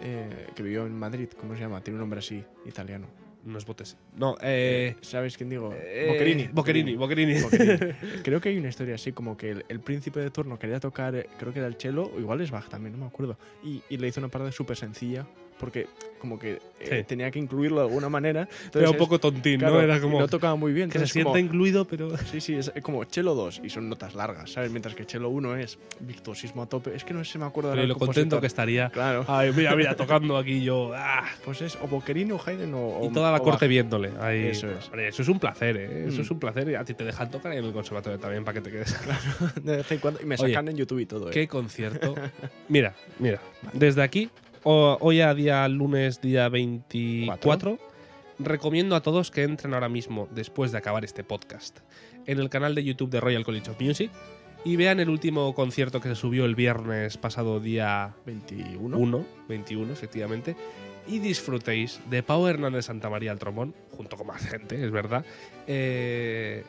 eh, 0.00 0.46
que 0.54 0.62
vivió 0.62 0.86
en 0.86 0.98
Madrid. 0.98 1.28
¿Cómo 1.40 1.54
se 1.54 1.60
llama? 1.60 1.80
Tiene 1.82 1.96
un 1.96 2.00
nombre 2.00 2.18
así, 2.18 2.42
italiano. 2.66 3.06
No 3.44 3.58
es 3.58 3.66
Botes. 3.66 3.98
No, 4.16 4.36
eh. 4.40 4.96
¿Sabes 5.02 5.36
quién 5.36 5.50
digo? 5.50 5.70
eh, 5.76 6.06
Boccherini. 6.08 6.48
Boccherini, 6.50 6.96
Boccherini. 6.96 7.40
Boccherini. 7.42 7.92
Creo 8.22 8.40
que 8.40 8.48
hay 8.48 8.56
una 8.58 8.68
historia 8.70 8.94
así, 8.94 9.12
como 9.12 9.36
que 9.36 9.50
el, 9.50 9.64
el 9.68 9.80
príncipe 9.80 10.20
de 10.20 10.30
turno 10.30 10.58
quería 10.58 10.80
tocar, 10.80 11.14
eh, 11.14 11.28
creo 11.38 11.52
que 11.52 11.58
era 11.58 11.68
el 11.68 11.74
cello, 11.74 12.10
o 12.14 12.18
igual 12.18 12.40
es 12.40 12.50
Bach 12.50 12.68
también, 12.70 12.92
no 12.94 13.00
me 13.00 13.06
acuerdo. 13.06 13.36
Y, 13.62 13.82
y 13.90 13.98
le 13.98 14.08
hizo 14.08 14.18
una 14.20 14.28
parada 14.30 14.50
súper 14.50 14.78
sencilla, 14.78 15.26
porque 15.58 15.86
como 16.20 16.38
que 16.38 16.52
eh, 16.80 16.98
Sí. 17.00 17.04
tenía 17.06 17.30
que 17.30 17.38
incluirlo 17.38 17.80
de 17.82 17.86
alguna 17.88 18.08
manera. 18.08 18.42
Entonces 18.64 18.80
Era 18.82 18.90
un 18.90 18.96
poco 18.96 19.18
tontín, 19.20 19.58
claro, 19.58 19.74
¿no? 19.74 19.80
Era 19.82 20.00
como. 20.00 20.18
no 20.20 20.26
tocaba 20.28 20.54
muy 20.56 20.72
bien. 20.72 20.88
que 20.88 20.98
se 20.98 21.06
sienta 21.06 21.28
como- 21.32 21.38
incluido, 21.38 21.84
pero. 21.86 22.08
Sí, 22.32 22.40
sí, 22.40 22.54
es 22.54 22.72
como 22.82 23.04
Chelo 23.04 23.34
2 23.34 23.60
y 23.62 23.68
son 23.68 23.88
notas 23.90 24.14
largas, 24.14 24.50
¿sabes? 24.52 24.70
Mientras 24.70 24.94
que 24.94 25.04
Chelo 25.04 25.28
1 25.28 25.56
es 25.56 25.78
virtuosismo 26.00 26.62
a 26.62 26.66
tope. 26.66 26.94
Es 26.96 27.04
que 27.04 27.12
no 27.12 27.22
sé 27.24 27.32
si 27.32 27.38
me 27.38 27.44
acuerdo 27.44 27.70
Pero 27.72 27.82
el 27.82 27.88
lo 27.88 27.96
contento 27.96 28.40
que 28.40 28.46
estaría. 28.46 28.88
Claro. 28.88 29.24
Ay, 29.28 29.52
mira, 29.54 29.76
mira, 29.76 29.94
tocando 29.96 30.38
aquí 30.38 30.62
yo. 30.64 30.92
ah, 30.94 31.24
Pues 31.44 31.60
es 31.60 31.76
o 31.82 31.86
Boccherini 31.88 32.32
o 32.32 32.40
Haydn 32.44 32.72
o. 32.74 33.00
y 33.10 33.12
toda 33.12 33.30
la 33.30 33.40
corte 33.40 33.66
Bach. 33.66 33.68
viéndole. 33.68 34.12
Ahí, 34.18 34.46
Eso 34.46 34.68
es. 34.70 34.90
Eso 34.96 35.22
es 35.22 35.28
un 35.28 35.38
placer, 35.38 35.76
¿eh? 35.76 36.04
Eso 36.08 36.18
Mm. 36.18 36.22
es 36.22 36.30
un 36.30 36.38
placer. 36.38 36.68
Y 36.70 36.74
a 36.74 36.84
ti 36.84 36.94
te 36.94 37.04
dejan 37.04 37.30
tocar 37.30 37.52
en 37.52 37.62
el 37.64 37.72
conservatorio 37.72 38.18
también 38.18 38.44
para 38.44 38.54
que 38.54 38.62
te 38.62 38.70
quedes. 38.70 38.96
De 39.62 39.76
vez 39.76 39.92
en 39.92 39.98
cuando. 39.98 40.22
Y 40.22 40.24
me 40.24 40.36
Oye, 40.36 40.54
sacan 40.54 40.68
en 40.68 40.76
YouTube 40.78 41.00
y 41.00 41.06
todo, 41.06 41.28
¿eh? 41.28 41.32
¿Qué 41.32 41.46
concierto? 41.48 42.14
mira, 42.68 42.94
mira. 43.18 43.40
Desde 43.74 44.02
aquí, 44.02 44.30
hoy 44.64 45.20
a 45.20 45.34
día 45.34 45.68
lunes, 45.68 46.20
día 46.20 46.48
24, 46.48 47.78
recomiendo 48.38 48.96
a 48.96 49.02
todos 49.02 49.30
que 49.30 49.42
entren 49.42 49.74
ahora 49.74 49.88
mismo, 49.88 50.28
después 50.32 50.72
de 50.72 50.78
acabar 50.78 51.04
este 51.04 51.22
podcast, 51.22 51.80
en 52.26 52.38
el 52.38 52.48
canal 52.48 52.74
de 52.74 52.84
YouTube 52.84 53.10
de 53.10 53.20
Royal 53.20 53.44
College 53.44 53.70
of 53.70 53.80
Music 53.80 54.10
y 54.64 54.76
vean 54.76 54.98
el 55.00 55.10
último 55.10 55.54
concierto 55.54 56.00
que 56.00 56.08
se 56.08 56.14
subió 56.14 56.46
el 56.46 56.54
viernes 56.54 57.18
pasado 57.18 57.60
día 57.60 58.14
21. 58.24 58.96
1, 58.96 59.24
21 59.48 59.92
efectivamente, 59.92 60.56
y 61.06 61.18
disfrutéis 61.18 62.00
de 62.08 62.22
Pau 62.22 62.46
Hernández 62.46 62.86
Santamaría 62.86 63.30
al 63.30 63.38
trombón, 63.38 63.74
junto 63.90 64.16
con 64.16 64.26
más 64.26 64.46
gente, 64.46 64.82
es 64.82 64.90
verdad, 64.90 65.26
eh, 65.66 66.64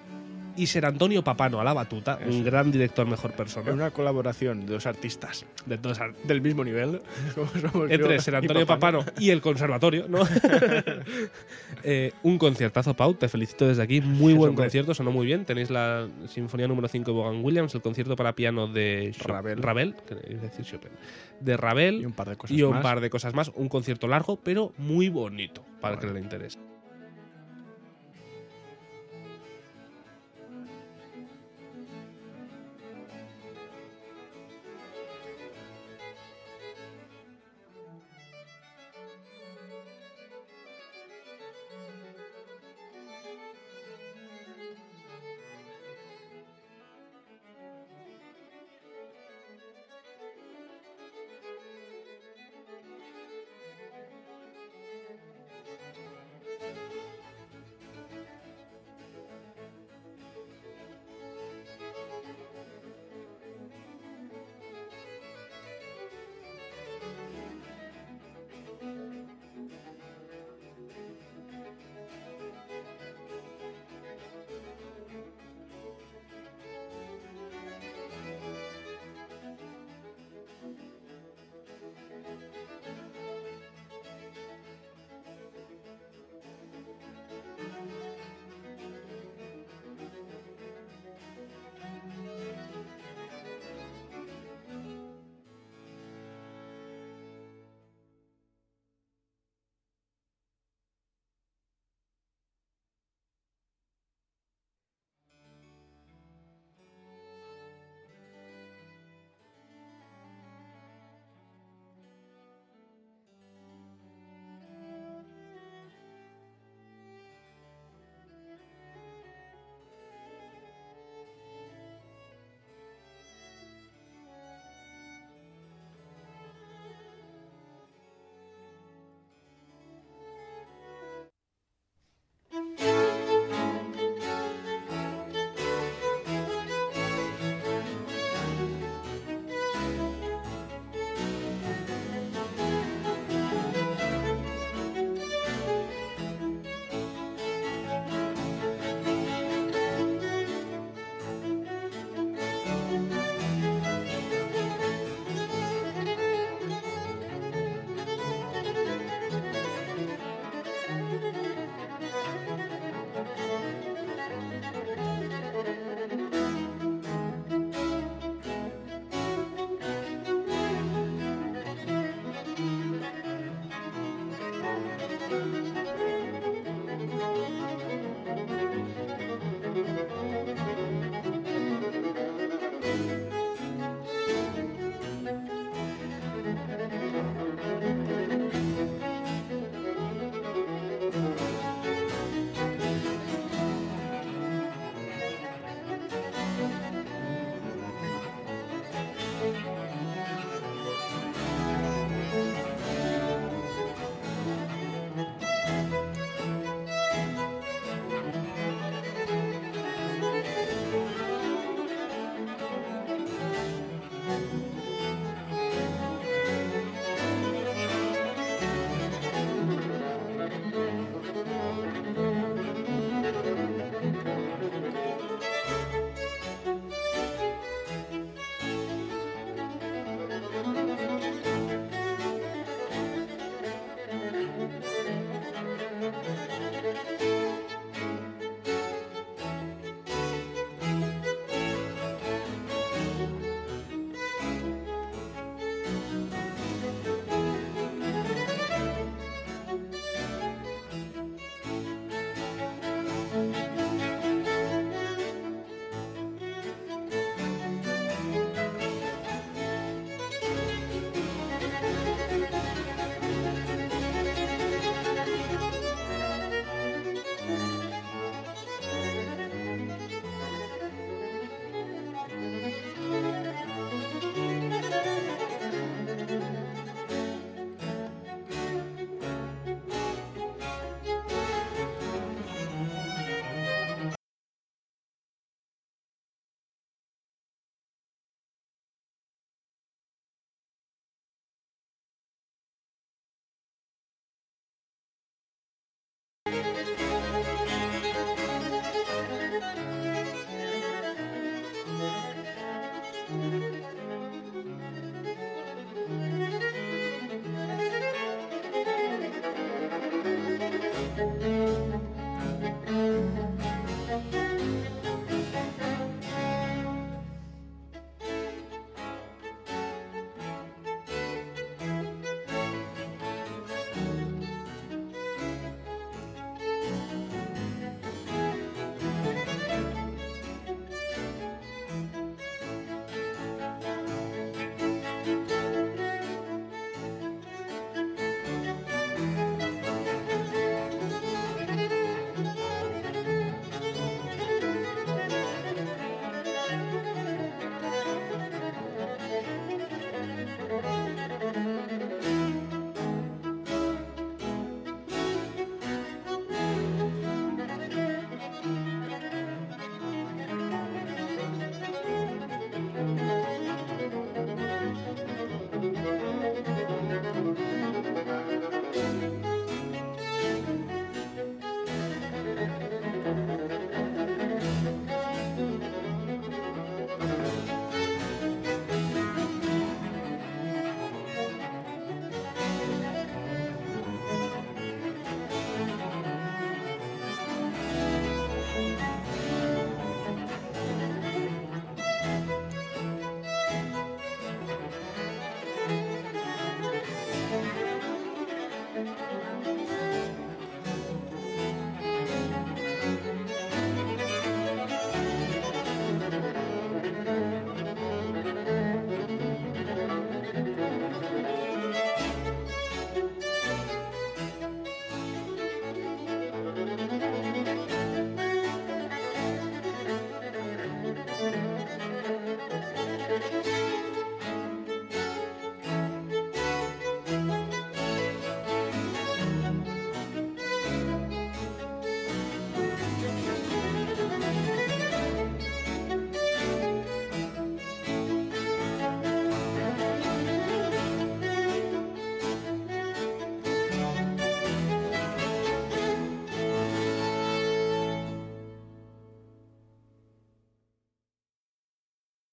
y 0.55 0.67
Ser 0.67 0.85
Antonio 0.85 1.23
Papano 1.23 1.59
a 1.59 1.63
la 1.63 1.73
batuta, 1.73 2.19
un 2.25 2.43
gran 2.43 2.71
director, 2.71 3.07
mejor 3.07 3.33
persona. 3.33 3.71
Una 3.71 3.91
colaboración 3.91 4.65
de 4.65 4.73
dos 4.73 4.85
artistas 4.85 5.45
de 5.65 5.77
todos 5.77 5.99
del 6.23 6.41
mismo 6.41 6.63
nivel. 6.63 7.01
somos 7.35 7.91
entre 7.91 8.19
Ser 8.19 8.35
y 8.35 8.37
Antonio 8.37 8.65
Papano 8.65 9.05
y 9.19 9.29
el 9.29 9.41
conservatorio, 9.41 10.07
¿no? 10.07 10.19
Eh, 11.87 12.13
un 12.23 12.39
conciertazo, 12.39 12.95
Pau, 12.95 13.13
te 13.13 13.27
felicito 13.27 13.67
desde 13.67 13.83
aquí. 13.83 14.01
Muy 14.01 14.33
buen 14.33 14.55
concierto, 14.55 14.95
sonó 14.95 15.11
muy 15.11 15.25
bien. 15.25 15.45
Tenéis 15.45 15.69
la 15.69 16.07
Sinfonía 16.27 16.67
número 16.67 16.87
5 16.87 17.11
de 17.11 17.17
Vaughan 17.17 17.43
Williams, 17.43 17.75
el 17.75 17.81
concierto 17.81 18.15
para 18.15 18.33
piano 18.33 18.67
de 18.67 19.13
Ravel. 19.19 19.61
Ravel, 19.61 19.95
a 20.09 20.41
decir 20.41 20.65
Chopin, 20.65 20.91
de 21.39 21.57
Ravel 21.57 22.01
Y 22.01 22.05
un 22.05 22.13
par 22.13 22.29
de 22.29 22.37
cosas 22.37 22.57
y 22.57 22.63
un 22.63 22.71
más. 22.71 22.83
par 22.83 23.01
de 23.01 23.09
cosas 23.11 23.35
más. 23.35 23.51
Un 23.53 23.69
concierto 23.69 24.07
largo, 24.07 24.39
pero 24.41 24.73
muy 24.77 25.09
bonito 25.09 25.63
para 25.79 25.95
el 25.95 26.01
que 26.01 26.07
le 26.07 26.19
interese. 26.19 26.57